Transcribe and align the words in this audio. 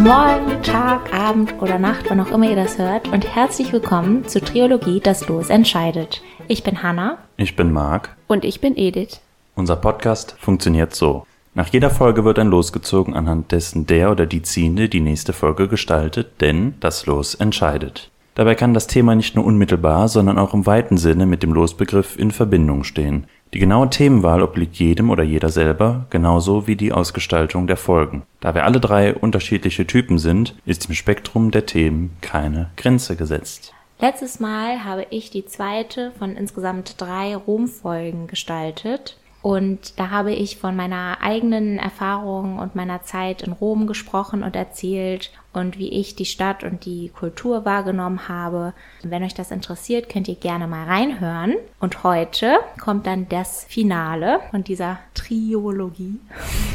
Guten 0.00 0.02
Morgen, 0.04 0.62
Tag, 0.62 1.12
Abend 1.12 1.60
oder 1.60 1.78
Nacht, 1.78 2.06
wann 2.08 2.20
auch 2.20 2.30
immer 2.30 2.48
ihr 2.48 2.56
das 2.56 2.78
hört 2.78 3.08
und 3.08 3.26
herzlich 3.34 3.72
willkommen 3.72 4.26
zu 4.26 4.40
Triologie 4.40 5.00
Das 5.00 5.28
Los 5.28 5.50
entscheidet. 5.50 6.22
Ich 6.48 6.62
bin 6.62 6.82
Hanna. 6.82 7.18
Ich 7.36 7.54
bin 7.54 7.70
Marc. 7.72 8.16
Und 8.26 8.44
ich 8.44 8.60
bin 8.60 8.76
Edith. 8.76 9.20
Unser 9.60 9.76
Podcast 9.76 10.36
funktioniert 10.38 10.94
so. 10.94 11.26
Nach 11.52 11.68
jeder 11.68 11.90
Folge 11.90 12.24
wird 12.24 12.38
ein 12.38 12.46
Los 12.48 12.72
gezogen, 12.72 13.14
anhand 13.14 13.52
dessen 13.52 13.84
der 13.84 14.10
oder 14.10 14.24
die 14.24 14.40
Ziehende 14.40 14.88
die 14.88 15.02
nächste 15.02 15.34
Folge 15.34 15.68
gestaltet, 15.68 16.40
denn 16.40 16.76
das 16.80 17.04
Los 17.04 17.34
entscheidet. 17.34 18.10
Dabei 18.34 18.54
kann 18.54 18.72
das 18.72 18.86
Thema 18.86 19.14
nicht 19.14 19.36
nur 19.36 19.44
unmittelbar, 19.44 20.08
sondern 20.08 20.38
auch 20.38 20.54
im 20.54 20.64
weiten 20.64 20.96
Sinne 20.96 21.26
mit 21.26 21.42
dem 21.42 21.52
Losbegriff 21.52 22.18
in 22.18 22.30
Verbindung 22.30 22.84
stehen. 22.84 23.26
Die 23.52 23.58
genaue 23.58 23.90
Themenwahl 23.90 24.42
obliegt 24.42 24.76
jedem 24.76 25.10
oder 25.10 25.24
jeder 25.24 25.50
selber, 25.50 26.06
genauso 26.08 26.66
wie 26.66 26.76
die 26.76 26.92
Ausgestaltung 26.92 27.66
der 27.66 27.76
Folgen. 27.76 28.22
Da 28.40 28.54
wir 28.54 28.64
alle 28.64 28.80
drei 28.80 29.14
unterschiedliche 29.14 29.86
Typen 29.86 30.16
sind, 30.16 30.56
ist 30.64 30.88
im 30.88 30.94
Spektrum 30.94 31.50
der 31.50 31.66
Themen 31.66 32.16
keine 32.22 32.70
Grenze 32.78 33.14
gesetzt. 33.14 33.74
Letztes 33.98 34.40
Mal 34.40 34.84
habe 34.84 35.06
ich 35.10 35.28
die 35.28 35.44
zweite 35.44 36.12
von 36.18 36.34
insgesamt 36.34 36.98
drei 36.98 37.36
Rom-Folgen 37.36 38.26
gestaltet. 38.26 39.18
Und 39.42 39.98
da 39.98 40.10
habe 40.10 40.32
ich 40.32 40.58
von 40.58 40.76
meiner 40.76 41.18
eigenen 41.22 41.78
Erfahrung 41.78 42.58
und 42.58 42.74
meiner 42.74 43.02
Zeit 43.02 43.42
in 43.42 43.52
Rom 43.52 43.86
gesprochen 43.86 44.42
und 44.42 44.54
erzählt 44.54 45.30
und 45.52 45.78
wie 45.78 45.88
ich 45.88 46.14
die 46.14 46.26
Stadt 46.26 46.62
und 46.62 46.84
die 46.84 47.08
Kultur 47.08 47.64
wahrgenommen 47.64 48.28
habe. 48.28 48.74
Wenn 49.02 49.24
euch 49.24 49.34
das 49.34 49.50
interessiert, 49.50 50.08
könnt 50.08 50.28
ihr 50.28 50.36
gerne 50.36 50.68
mal 50.68 50.84
reinhören. 50.84 51.54
Und 51.80 52.04
heute 52.04 52.58
kommt 52.78 53.06
dann 53.06 53.28
das 53.28 53.64
Finale 53.64 54.40
von 54.50 54.62
dieser 54.62 54.98
Triologie. 55.14 56.20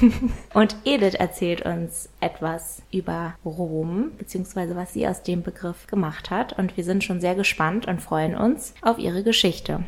und 0.54 0.76
Edith 0.84 1.14
erzählt 1.14 1.62
uns 1.62 2.10
etwas 2.20 2.82
über 2.92 3.36
Rom, 3.46 4.12
beziehungsweise 4.18 4.76
was 4.76 4.92
sie 4.94 5.08
aus 5.08 5.24
dem 5.24 5.44
Begriff 5.44 5.88
gemacht 5.88 6.32
hat. 6.32 6.58
Und 6.58 6.76
wir 6.76 6.84
sind 6.84 7.04
schon 7.04 7.22
sehr 7.22 7.36
gespannt 7.36 7.88
und 7.88 8.02
freuen 8.02 8.36
uns 8.36 8.74
auf 8.82 8.98
ihre 8.98 9.24
Geschichte. 9.24 9.84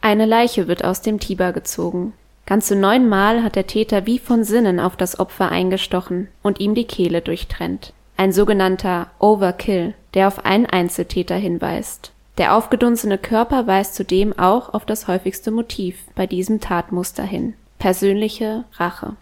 Eine 0.00 0.24
Leiche 0.24 0.66
wird 0.66 0.84
aus 0.84 1.02
dem 1.02 1.20
Tiber 1.20 1.52
gezogen. 1.52 2.14
Ganze 2.46 2.74
neunmal 2.74 3.42
hat 3.42 3.54
der 3.54 3.66
Täter 3.66 4.06
wie 4.06 4.18
von 4.18 4.44
Sinnen 4.44 4.80
auf 4.80 4.96
das 4.96 5.20
Opfer 5.20 5.50
eingestochen 5.50 6.28
und 6.42 6.58
ihm 6.58 6.74
die 6.74 6.86
Kehle 6.86 7.20
durchtrennt. 7.20 7.92
Ein 8.16 8.32
sogenannter 8.32 9.08
Overkill, 9.18 9.94
der 10.14 10.26
auf 10.26 10.44
einen 10.44 10.66
Einzeltäter 10.66 11.36
hinweist. 11.36 12.12
Der 12.38 12.56
aufgedunsene 12.56 13.18
Körper 13.18 13.66
weist 13.66 13.94
zudem 13.94 14.38
auch 14.38 14.72
auf 14.72 14.84
das 14.84 15.06
häufigste 15.06 15.50
Motiv 15.50 15.96
bei 16.14 16.26
diesem 16.26 16.60
Tatmuster 16.60 17.22
hin. 17.22 17.54
Persönliche 17.78 18.64
Rache. 18.74 19.16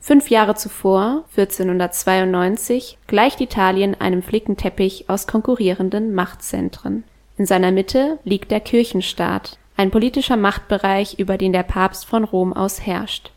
Fünf 0.00 0.30
Jahre 0.30 0.54
zuvor, 0.54 1.24
1492, 1.36 2.98
gleicht 3.06 3.40
Italien 3.40 4.00
einem 4.00 4.22
Flickenteppich 4.22 5.10
aus 5.10 5.26
konkurrierenden 5.26 6.14
Machtzentren. 6.14 7.04
In 7.36 7.46
seiner 7.46 7.72
Mitte 7.72 8.18
liegt 8.24 8.50
der 8.50 8.60
Kirchenstaat, 8.60 9.58
ein 9.78 9.90
politischer 9.92 10.36
Machtbereich, 10.36 11.18
über 11.18 11.38
den 11.38 11.52
der 11.52 11.62
Papst 11.62 12.04
von 12.04 12.24
Rom 12.24 12.52
aus 12.52 12.84
herrscht. 12.84 13.30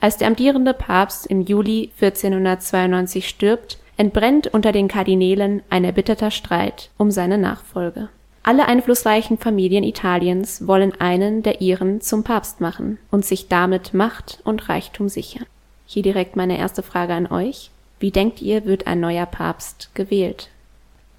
Als 0.00 0.16
der 0.16 0.26
amtierende 0.26 0.74
Papst 0.74 1.26
im 1.26 1.42
Juli 1.42 1.90
1492 2.00 3.28
stirbt, 3.28 3.78
entbrennt 3.98 4.48
unter 4.48 4.72
den 4.72 4.88
Kardinälen 4.88 5.62
ein 5.68 5.84
erbitterter 5.84 6.30
Streit 6.30 6.90
um 6.96 7.10
seine 7.10 7.36
Nachfolge. 7.36 8.08
Alle 8.42 8.66
einflussreichen 8.66 9.36
Familien 9.38 9.84
Italiens 9.84 10.66
wollen 10.66 10.98
einen 10.98 11.42
der 11.42 11.60
ihren 11.60 12.00
zum 12.00 12.24
Papst 12.24 12.60
machen 12.60 12.98
und 13.10 13.24
sich 13.24 13.48
damit 13.48 13.92
Macht 13.92 14.40
und 14.44 14.68
Reichtum 14.68 15.08
sichern. 15.08 15.46
Hier 15.86 16.02
direkt 16.02 16.36
meine 16.36 16.58
erste 16.58 16.82
Frage 16.82 17.12
an 17.12 17.26
euch. 17.26 17.70
Wie 18.00 18.10
denkt 18.10 18.40
ihr, 18.40 18.64
wird 18.64 18.86
ein 18.86 18.98
neuer 18.98 19.26
Papst 19.26 19.90
gewählt? 19.94 20.48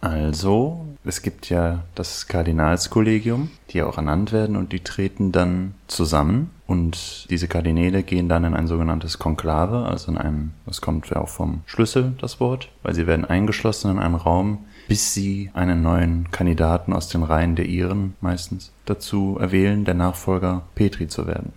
Also, 0.04 0.86
es 1.06 1.22
gibt 1.22 1.50
ja 1.50 1.86
das 1.96 2.28
Kardinalskollegium, 2.28 3.52
die 3.70 3.82
auch 3.84 3.96
ernannt 3.96 4.34
werden 4.34 4.58
und 4.58 4.74
die 4.74 4.82
treten 4.82 5.32
dann 5.32 5.76
zusammen 5.88 6.50
und 6.68 7.26
diese 7.30 7.48
Kardinäle 7.48 8.04
gehen 8.04 8.28
dann 8.28 8.44
in 8.44 8.54
ein 8.54 8.68
sogenanntes 8.68 9.18
Konklave, 9.18 9.86
also 9.86 10.12
in 10.12 10.18
einem, 10.18 10.52
das 10.66 10.82
kommt 10.82 11.10
ja 11.10 11.22
auch 11.22 11.30
vom 11.30 11.62
Schlüssel, 11.68 12.16
das 12.20 12.42
Wort, 12.42 12.68
weil 12.82 12.94
sie 12.94 13.08
werden 13.08 13.24
eingeschlossen 13.24 13.92
in 13.92 14.00
einen 14.00 14.16
Raum, 14.16 14.66
bis 14.90 15.14
sie 15.14 15.52
einen 15.54 15.82
neuen 15.82 16.30
Kandidaten 16.32 16.92
aus 16.92 17.08
den 17.08 17.24
Reihen 17.24 17.56
der 17.56 17.68
Iren 17.68 18.16
meistens 18.20 18.74
dazu 18.84 19.38
erwählen, 19.40 19.86
der 19.86 19.94
Nachfolger 19.94 20.64
Petri 20.76 21.08
zu 21.08 21.28
werden. 21.28 21.54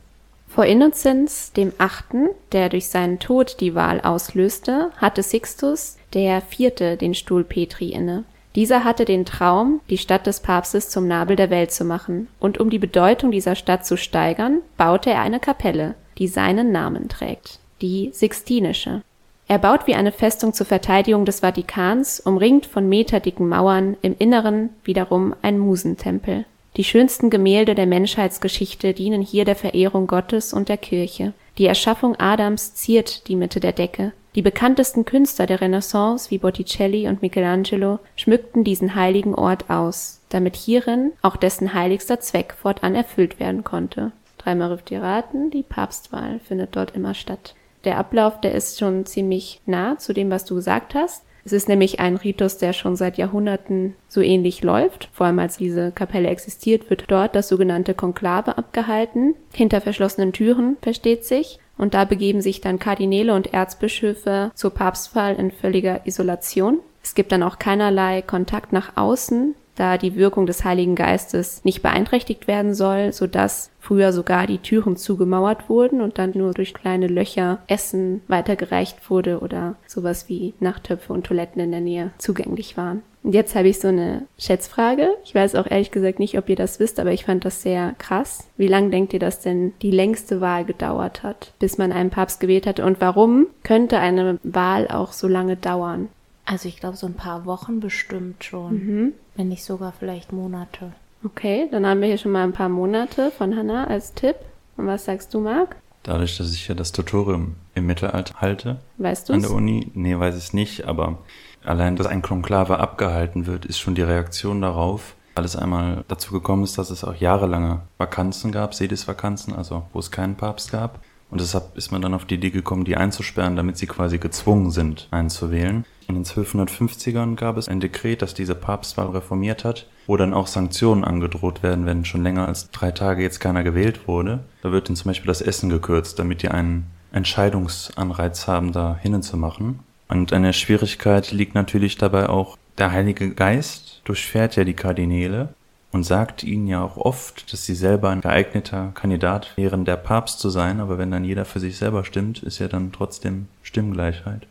Vor 0.47 0.67
Innozenz 0.67 1.51
dem 1.53 1.73
Achten, 1.79 2.29
der 2.53 2.69
durch 2.69 2.87
seinen 2.87 3.19
Tod 3.19 3.57
die 3.59 3.75
Wahl 3.75 4.01
auslöste, 4.01 4.93
hatte 4.99 5.25
Sixtus 5.25 5.97
der 6.13 6.41
Vierte 6.43 6.97
den 6.97 7.15
Stuhl 7.15 7.43
Petri 7.43 7.89
inne. 7.89 8.25
Dieser 8.57 8.85
hatte 8.85 9.05
den 9.05 9.27
Traum, 9.27 9.81
die 9.91 9.99
Stadt 9.99 10.27
des 10.27 10.41
Papstes 10.41 10.89
zum 10.89 11.07
Nabel 11.07 11.37
der 11.37 11.51
Welt 11.51 11.71
zu 11.71 11.85
machen, 11.85 12.27
und 12.41 12.59
um 12.59 12.71
die 12.71 12.79
Bedeutung 12.79 13.31
dieser 13.31 13.55
Stadt 13.55 13.85
zu 13.85 13.99
steigern, 13.99 14.63
baute 14.79 15.11
er 15.11 15.21
eine 15.21 15.41
Kapelle, 15.41 15.95
die 16.17 16.27
seinen 16.27 16.73
Namen 16.73 17.11
trägt, 17.11 17.59
die 17.83 18.11
Sixtinische. 18.15 19.03
Er 19.47 19.59
baut 19.59 19.87
wie 19.87 19.95
eine 19.95 20.11
Festung 20.11 20.55
zur 20.55 20.65
Verteidigung 20.67 21.27
des 21.27 21.41
Vatikans, 21.41 22.19
umringt 22.19 22.65
von 22.65 22.89
meterdicken 22.89 23.47
Mauern, 23.47 23.97
im 24.01 24.17
Inneren 24.19 24.71
wiederum 24.85 25.35
ein 25.43 25.59
Musentempel. 25.59 26.47
Die 26.79 26.85
schönsten 26.85 27.29
Gemälde 27.29 27.75
der 27.75 27.87
Menschheitsgeschichte 27.87 28.95
dienen 28.95 29.21
hier 29.21 29.45
der 29.45 29.57
Verehrung 29.57 30.07
Gottes 30.07 30.55
und 30.55 30.71
der 30.71 30.79
Kirche. 30.79 31.35
Die 31.59 31.67
Erschaffung 31.67 32.17
Adams 32.17 32.75
ziert 32.75 33.29
die 33.29 33.37
Mitte 33.37 33.61
der 33.61 33.73
Decke. 33.73 34.13
Die 34.35 34.43
bekanntesten 34.43 35.07
Künstler 35.07 35.47
der 35.47 35.63
Renaissance 35.63 36.31
wie 36.31 36.37
Botticelli 36.37 37.09
und 37.09 37.23
Michelangelo 37.23 37.99
schmückten 38.17 38.65
diesen 38.65 38.95
heiligen 38.95 39.35
Ort 39.35 39.71
aus, 39.71 40.21
damit 40.29 40.57
hierin 40.57 41.13
auch 41.23 41.37
dessen 41.37 41.73
heiligster 41.73 42.21
Zweck 42.21 42.55
fortan 42.61 42.95
erfüllt 42.95 43.41
werden 43.41 43.65
konnte. 43.65 44.13
Dreimal 44.37 44.69
dürft 44.69 44.91
ihr 44.91 45.01
raten, 45.01 45.51
die 45.51 45.63
Papstwahl 45.63 46.41
findet 46.41 46.77
dort 46.77 46.95
immer 46.95 47.15
statt. 47.15 47.55
Der 47.85 47.97
Ablauf, 47.97 48.41
der 48.43 48.53
ist 48.53 48.79
schon 48.79 49.07
ziemlich 49.07 49.63
nah 49.65 49.97
zu 49.97 50.13
dem, 50.13 50.31
was 50.31 50.45
du 50.45 50.57
gesagt 50.57 50.95
hast. 50.95 51.23
Es 51.47 51.53
ist 51.53 51.69
nämlich 51.69 52.01
ein 52.01 52.17
Ritus, 52.17 52.59
der 52.59 52.73
schon 52.73 52.97
seit 52.97 53.19
Jahrhunderten 53.19 53.95
so 54.09 54.21
ähnlich 54.21 54.65
läuft. 54.65 55.09
Vor 55.13 55.27
allem 55.27 55.39
als 55.39 55.57
diese 55.57 55.93
Kapelle 55.93 56.29
existiert, 56.29 56.91
wird 56.91 57.05
dort 57.07 57.37
das 57.37 57.47
sogenannte 57.47 57.95
Konklave 57.95 58.59
abgehalten. 58.59 59.37
Hinter 59.55 59.81
verschlossenen 59.81 60.33
Türen, 60.33 60.77
versteht 60.83 61.25
sich. 61.25 61.61
Und 61.79 61.95
da 61.95 62.05
begeben 62.05 62.41
sich 62.41 62.63
dann 62.63 62.81
Kardinäle 62.81 63.33
und 63.33 63.55
Erzbischöfe 63.55 64.51
zur 64.57 64.71
Papstwahl 64.73 65.37
in 65.37 65.53
völliger 65.53 66.05
Isolation. 66.05 66.81
Es 67.01 67.15
gibt 67.15 67.31
dann 67.31 67.45
auch 67.45 67.61
keinerlei 67.61 68.23
Kontakt 68.23 68.73
nach 68.73 68.97
außen, 68.97 69.55
da 69.77 69.99
die 69.99 70.17
Wirkung 70.17 70.47
des 70.47 70.65
Heiligen 70.65 70.97
Geistes 70.97 71.65
nicht 71.65 71.83
beeinträchtigt 71.83 72.49
werden 72.49 72.75
soll, 72.75 73.13
so 73.13 73.27
dass 73.27 73.71
früher 73.79 74.13
sogar 74.13 74.49
die 74.49 74.59
Türen 74.59 74.97
zugemauert 74.97 75.69
wurden 75.69 76.01
und 76.01 76.19
dann 76.19 76.33
nur 76.35 76.53
durch 76.53 76.75
kleine 76.75 77.07
Löcher 77.07 77.59
Essen 77.69 78.23
weitergereicht 78.27 79.09
wurde 79.09 79.39
oder 79.39 79.77
sowas 79.87 80.29
wie 80.29 80.55
Nachttöpfe 80.59 81.13
und 81.13 81.27
Toiletten 81.27 81.63
in 81.63 81.71
der 81.71 81.81
Nähe 81.81 82.11
zugänglich 82.19 82.77
waren. 82.77 83.03
Und 83.27 83.35
jetzt 83.35 83.57
habe 83.57 83.67
ich 83.67 83.81
so 83.81 83.89
eine 83.89 84.23
Schätzfrage. 84.39 85.09
Ich 85.25 85.35
weiß 85.35 85.57
auch 85.57 85.67
ehrlich 85.69 85.91
gesagt 85.91 86.21
nicht, 86.21 86.39
ob 86.39 86.49
ihr 86.49 86.55
das 86.55 86.79
wisst, 86.79 87.01
aber 87.01 87.11
ich 87.11 87.25
fand 87.25 87.45
das 87.45 87.61
sehr 87.61 87.95
krass. 87.99 88.49
Wie 88.57 88.69
lange 88.69 88.91
denkt 88.91 89.13
ihr, 89.15 89.19
dass 89.19 89.41
denn 89.41 89.73
die 89.83 89.91
längste 89.91 90.41
Wahl 90.41 90.65
gedauert 90.65 91.25
hat, 91.25 91.53
bis 91.59 91.77
man 91.77 91.91
einen 91.91 92.11
Papst 92.11 92.39
gewählt 92.39 92.69
hatte? 92.69 92.85
Und 92.85 93.01
warum 93.01 93.49
könnte 93.65 93.99
eine 93.99 94.39
Wahl 94.45 94.87
auch 94.87 95.13
so 95.13 95.27
lange 95.27 95.57
dauern? 95.57 96.09
Also 96.47 96.69
ich 96.69 96.79
glaube 96.79 96.97
so 96.97 97.07
ein 97.07 97.15
paar 97.15 97.45
Wochen 97.45 97.81
bestimmt 97.81 98.45
schon. 98.45 98.73
Mhm. 98.73 99.13
Wenn 99.35 99.49
nicht 99.49 99.65
sogar 99.65 99.93
vielleicht 99.93 100.33
Monate. 100.33 100.93
Okay, 101.25 101.69
dann 101.71 101.85
haben 101.85 102.01
wir 102.01 102.09
hier 102.09 102.19
schon 102.19 102.33
mal 102.33 102.45
ein 102.45 102.53
paar 102.53 102.69
Monate 102.69 103.33
von 103.33 103.57
Hannah 103.57 103.89
als 103.89 104.15
Tipp. 104.15 104.37
Und 104.77 104.87
was 104.87 105.05
sagst 105.05 105.35
du, 105.35 105.41
Marc? 105.41 105.77
Dadurch, 106.05 106.39
dass 106.39 106.53
ich 106.53 106.69
ja 106.69 106.75
das 106.77 106.93
Tutorium 106.93 107.57
im 107.75 107.87
Mittelalter 107.87 108.41
halte. 108.41 108.79
Weißt 108.99 109.29
du 109.29 109.33
An 109.33 109.43
der 109.43 109.51
Uni? 109.51 109.91
Nee, 109.95 110.17
weiß 110.17 110.37
ich 110.37 110.53
nicht, 110.53 110.85
aber 110.85 111.19
allein, 111.65 111.97
dass 111.97 112.07
ein 112.07 112.23
Konklave 112.23 112.79
abgehalten 112.79 113.47
wird, 113.47 113.65
ist 113.65 113.81
schon 113.81 113.97
die 113.97 114.03
Reaktion 114.03 114.63
darauf. 114.63 115.17
Alles 115.35 115.57
einmal 115.57 116.05
dazu 116.07 116.33
gekommen 116.33 116.63
ist, 116.63 116.79
dass 116.79 116.91
es 116.91 117.03
auch 117.03 117.17
jahrelange 117.17 117.83
Vakanzen 117.99 118.53
gab, 118.53 118.75
Sedisvakanzen, 118.75 119.53
also 119.53 119.83
wo 119.93 119.99
es 119.99 120.13
keinen 120.13 120.37
Papst 120.37 120.71
gab. 120.71 121.01
Und 121.29 121.41
deshalb 121.41 121.77
ist 121.77 121.91
man 121.91 122.03
dann 122.03 122.15
auf 122.15 122.25
die 122.25 122.37
Idee 122.37 122.51
gekommen, 122.51 122.85
die 122.85 122.97
einzusperren, 122.97 123.57
damit 123.57 123.77
sie 123.77 123.89
quasi 123.89 124.19
gezwungen 124.19 124.71
sind, 124.71 125.09
einzuwählen. 125.11 125.85
In 126.09 126.15
den 126.15 126.25
1250ern 126.25 127.35
gab 127.35 127.57
es 127.57 127.69
ein 127.69 127.81
Dekret, 127.81 128.23
das 128.23 128.35
diese 128.35 128.55
Papstwahl 128.55 129.09
reformiert 129.09 129.65
hat. 129.65 129.87
wo 130.07 130.17
dann 130.17 130.35
auch 130.35 130.47
Sanktionen 130.47 131.03
angedroht 131.05 131.65
werden, 131.65 131.85
wenn 131.85 132.05
schon 132.05 132.23
länger 132.23 132.47
als 132.47 132.71
drei 132.71 132.93
Tage 132.93 133.23
jetzt 133.23 133.41
keiner 133.41 133.65
gewählt 133.65 134.07
wurde. 134.07 134.45
Da 134.63 134.71
wird 134.71 134.89
dann 134.89 134.95
zum 134.95 135.11
Beispiel 135.11 135.27
das 135.27 135.43
Essen 135.43 135.69
gekürzt, 135.69 136.21
damit 136.21 136.43
die 136.43 136.49
einen 136.49 136.87
Entscheidungsanreiz 137.11 138.47
haben, 138.47 138.71
da 138.71 138.97
hinzumachen. 139.03 139.81
Und 140.09 140.33
eine 140.33 140.53
Schwierigkeit 140.53 141.33
liegt 141.33 141.57
natürlich 141.57 141.99
dabei 141.99 142.29
auch, 142.29 142.57
der 142.79 142.93
Heilige 142.93 143.35
Geist 143.35 144.03
durchfährt 144.05 144.55
ja 144.55 144.63
die 144.63 144.75
Kardinäle 144.75 145.55
und 145.91 146.05
sagt 146.05 146.45
ihnen 146.45 146.69
ja 146.69 146.85
auch 146.85 146.97
oft, 146.99 147.53
dass 147.53 147.65
sie 147.65 147.75
selber 147.75 148.11
ein 148.11 148.21
geeigneter 148.21 148.93
Kandidat 148.95 149.57
wären, 149.57 149.85
der 149.85 149.97
Papst 149.97 150.39
zu 150.39 150.51
sein, 150.51 150.79
aber 150.79 150.99
wenn 150.99 151.11
dann 151.11 151.25
jeder 151.25 151.45
für 151.45 151.59
sich 151.59 151.79
selber 151.79 152.05
stimmt, 152.05 152.43
ist 152.43 152.59
ja 152.59 152.69
dann 152.69 152.93
trotzdem 152.93 153.49
Stimmgleichheit. 153.63 154.47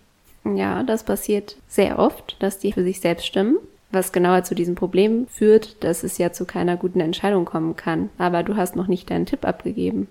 Ja, 0.45 0.83
das 0.83 1.03
passiert 1.03 1.57
sehr 1.67 1.97
oft, 1.99 2.35
dass 2.39 2.59
die 2.59 2.71
für 2.71 2.83
sich 2.83 3.01
selbst 3.01 3.25
stimmen. 3.25 3.57
Was 3.91 4.11
genauer 4.11 4.43
zu 4.43 4.55
diesem 4.55 4.75
Problem 4.75 5.27
führt, 5.27 5.83
dass 5.83 6.03
es 6.03 6.17
ja 6.17 6.31
zu 6.31 6.45
keiner 6.45 6.75
guten 6.77 6.99
Entscheidung 6.99 7.45
kommen 7.45 7.75
kann. 7.75 8.09
Aber 8.17 8.43
du 8.43 8.55
hast 8.55 8.75
noch 8.75 8.87
nicht 8.87 9.09
deinen 9.09 9.25
Tipp 9.25 9.45
abgegeben. 9.45 10.07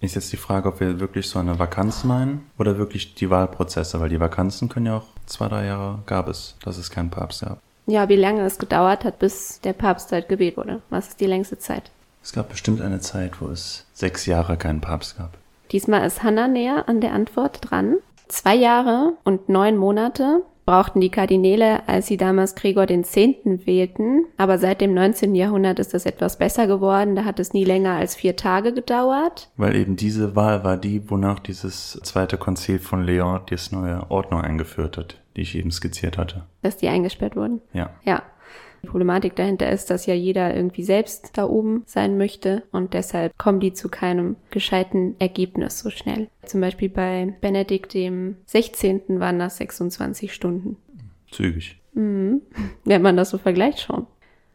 Ist 0.00 0.14
jetzt 0.14 0.32
die 0.32 0.36
Frage, 0.36 0.68
ob 0.68 0.80
wir 0.80 1.00
wirklich 1.00 1.28
so 1.28 1.38
eine 1.38 1.58
Vakanz 1.58 2.04
meinen 2.04 2.46
oder 2.58 2.78
wirklich 2.78 3.14
die 3.14 3.30
Wahlprozesse, 3.30 4.00
weil 4.00 4.10
die 4.10 4.20
Vakanzen 4.20 4.68
können 4.68 4.86
ja 4.86 4.98
auch 4.98 5.06
zwei, 5.26 5.48
drei 5.48 5.66
Jahre 5.66 6.00
gab 6.06 6.28
es, 6.28 6.56
dass 6.62 6.76
es 6.76 6.90
keinen 6.90 7.10
Papst 7.10 7.40
gab. 7.40 7.58
Ja, 7.86 8.08
wie 8.08 8.16
lange 8.16 8.42
es 8.42 8.58
gedauert 8.58 9.04
hat, 9.04 9.18
bis 9.18 9.60
der 9.62 9.72
Papst 9.72 10.12
halt 10.12 10.28
gewählt 10.28 10.56
wurde. 10.56 10.80
Was 10.90 11.08
ist 11.08 11.20
die 11.20 11.26
längste 11.26 11.58
Zeit? 11.58 11.90
Es 12.22 12.32
gab 12.32 12.48
bestimmt 12.48 12.80
eine 12.80 13.00
Zeit, 13.00 13.40
wo 13.40 13.48
es 13.48 13.86
sechs 13.92 14.26
Jahre 14.26 14.56
keinen 14.56 14.80
Papst 14.80 15.18
gab. 15.18 15.36
Diesmal 15.72 16.06
ist 16.06 16.22
Hannah 16.22 16.48
näher 16.48 16.88
an 16.88 17.00
der 17.00 17.12
Antwort 17.12 17.58
dran. 17.62 17.96
Zwei 18.28 18.54
Jahre 18.54 19.14
und 19.24 19.48
neun 19.48 19.76
Monate 19.76 20.42
brauchten 20.64 21.00
die 21.00 21.10
Kardinäle, 21.10 21.86
als 21.88 22.06
sie 22.06 22.16
damals 22.16 22.54
Gregor 22.54 22.86
den 22.86 23.04
Zehnten 23.04 23.66
wählten. 23.66 24.24
Aber 24.36 24.58
seit 24.58 24.80
dem 24.80 24.94
19. 24.94 25.34
Jahrhundert 25.34 25.78
ist 25.78 25.94
das 25.94 26.06
etwas 26.06 26.38
besser 26.38 26.66
geworden. 26.66 27.16
Da 27.16 27.24
hat 27.24 27.38
es 27.38 27.52
nie 27.52 27.64
länger 27.64 27.92
als 27.92 28.14
vier 28.14 28.36
Tage 28.36 28.72
gedauert. 28.72 29.50
Weil 29.56 29.76
eben 29.76 29.96
diese 29.96 30.34
Wahl 30.36 30.64
war 30.64 30.76
die, 30.76 31.10
wonach 31.10 31.38
dieses 31.38 32.00
zweite 32.02 32.38
Konzil 32.38 32.78
von 32.78 33.04
Leon 33.04 33.42
die 33.50 33.56
neue 33.74 34.10
Ordnung 34.10 34.40
eingeführt 34.40 34.96
hat, 34.96 35.20
die 35.36 35.42
ich 35.42 35.54
eben 35.54 35.70
skizziert 35.70 36.18
hatte. 36.18 36.44
Dass 36.62 36.76
die 36.76 36.88
eingesperrt 36.88 37.36
wurden? 37.36 37.60
Ja. 37.72 37.90
Ja. 38.04 38.22
Die 38.84 38.90
Problematik 38.90 39.34
dahinter 39.34 39.70
ist, 39.70 39.88
dass 39.88 40.04
ja 40.04 40.12
jeder 40.12 40.54
irgendwie 40.54 40.82
selbst 40.82 41.38
da 41.38 41.46
oben 41.46 41.84
sein 41.86 42.18
möchte 42.18 42.64
und 42.70 42.92
deshalb 42.92 43.38
kommen 43.38 43.58
die 43.58 43.72
zu 43.72 43.88
keinem 43.88 44.36
gescheiten 44.50 45.16
Ergebnis 45.18 45.78
so 45.78 45.88
schnell. 45.88 46.28
Zum 46.44 46.60
Beispiel 46.60 46.90
bei 46.90 47.34
Benedikt 47.40 47.94
dem 47.94 48.36
16. 48.44 49.20
waren 49.20 49.38
das 49.38 49.56
26 49.56 50.34
Stunden. 50.34 50.76
Zügig. 51.30 51.80
Mhm. 51.94 52.42
Wenn 52.84 53.00
man 53.00 53.16
das 53.16 53.30
so 53.30 53.38
vergleicht 53.38 53.80
schon. 53.80 54.06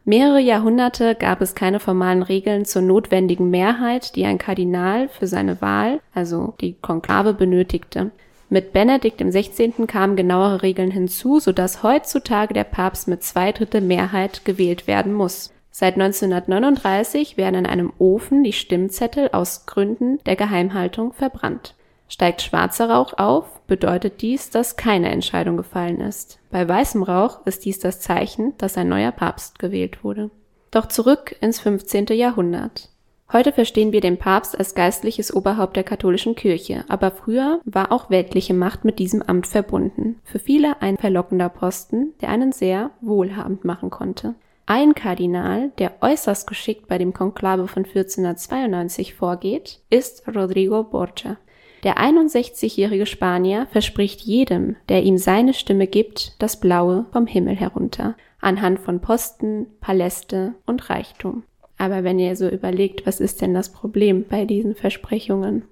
Mehrere 0.06 0.42
Jahrhunderte 0.42 1.16
gab 1.16 1.42
es 1.42 1.56
keine 1.56 1.80
formalen 1.80 2.22
Regeln 2.22 2.66
zur 2.66 2.84
notwendigen 2.84 3.50
Mehrheit, 3.50 4.16
die 4.16 4.26
ein 4.26 4.38
Kardinal 4.38 5.10
für 5.10 5.26
seine 5.26 5.60
Wahl, 5.60 6.02
also 6.14 6.54
die 6.62 6.74
Konklave, 6.74 7.34
benötigte. 7.34 8.12
Mit 8.52 8.74
Benedikt 8.74 9.22
XVI. 9.22 9.86
kamen 9.86 10.16
genauere 10.16 10.64
Regeln 10.64 10.90
hinzu, 10.90 11.40
sodass 11.40 11.84
heutzutage 11.84 12.56
der 12.56 12.64
Papst 12.64 13.08
mit 13.08 13.24
zwei 13.24 13.52
Drittel 13.52 13.82
Mehrheit 13.82 14.44
gewählt 14.44 14.88
werden 14.88 15.14
muss. 15.14 15.54
Seit 15.70 15.94
1939 15.94 17.38
werden 17.38 17.56
in 17.56 17.66
einem 17.68 17.94
Ofen 18.00 18.44
die 18.44 18.54
Stimmzettel 18.54 19.30
aus 19.32 19.68
Gründen 19.68 20.18
der 20.26 20.36
Geheimhaltung 20.36 21.14
verbrannt. 21.14 21.76
Steigt 22.08 22.42
schwarzer 22.42 22.90
Rauch 22.90 23.14
auf, 23.20 23.62
bedeutet 23.68 24.24
dies, 24.24 24.50
dass 24.50 24.78
keine 24.78 25.10
Entscheidung 25.10 25.58
gefallen 25.58 26.02
ist. 26.02 26.40
Bei 26.50 26.68
weißem 26.68 27.04
Rauch 27.04 27.46
ist 27.46 27.66
dies 27.66 27.78
das 27.78 28.02
Zeichen, 28.02 28.58
dass 28.58 28.78
ein 28.78 28.90
neuer 28.90 29.12
Papst 29.12 29.60
gewählt 29.60 30.04
wurde. 30.04 30.32
Doch 30.72 30.88
zurück 30.88 31.36
ins 31.40 31.60
15. 31.60 32.08
Jahrhundert. 32.08 32.90
Heute 33.32 33.52
verstehen 33.52 33.92
wir 33.92 34.02
den 34.02 34.18
Papst 34.18 34.58
als 34.58 34.74
geistliches 34.74 35.32
Oberhaupt 35.32 35.76
der 35.76 35.84
katholischen 35.84 36.34
Kirche, 36.34 36.84
aber 36.88 37.12
früher 37.12 37.62
war 37.64 37.92
auch 37.92 38.10
weltliche 38.10 38.56
Macht 38.56 38.86
mit 38.86 38.98
diesem 38.98 39.22
Amt 39.22 39.46
verbunden. 39.46 40.20
Für 40.24 40.40
viele 40.40 40.82
ein 40.82 40.98
verlockender 40.98 41.50
Posten, 41.50 42.14
der 42.22 42.30
einen 42.30 42.52
sehr 42.52 42.90
wohlhabend 43.02 43.66
machen 43.66 43.92
konnte. 43.92 44.34
Ein 44.66 44.96
Kardinal, 44.96 45.72
der 45.78 45.94
äußerst 46.02 46.48
geschickt 46.48 46.88
bei 46.88 46.98
dem 46.98 47.14
Konklave 47.14 47.68
von 47.68 47.86
1492 47.86 49.14
vorgeht, 49.14 49.80
ist 49.92 50.28
Rodrigo 50.28 50.84
Borgia. 50.84 51.38
Der 51.84 51.98
61-jährige 51.98 53.06
Spanier 53.06 53.68
verspricht 53.72 54.22
jedem, 54.22 54.76
der 54.90 55.04
ihm 55.04 55.20
seine 55.20 55.54
Stimme 55.54 55.86
gibt, 55.86 56.34
das 56.40 56.60
Blaue 56.60 57.06
vom 57.14 57.28
Himmel 57.28 57.56
herunter, 57.56 58.16
anhand 58.42 58.80
von 58.80 59.02
Posten, 59.02 59.68
Paläste 59.82 60.56
und 60.66 60.90
Reichtum. 60.90 61.44
Aber 61.80 62.04
wenn 62.04 62.20
ihr 62.20 62.36
so 62.36 62.48
überlegt, 62.48 63.08
was 63.08 63.22
ist 63.22 63.42
denn 63.42 63.54
das 63.54 63.72
Problem 63.72 64.26
bei 64.28 64.44
diesen 64.46 64.76
Versprechungen? 64.76 65.64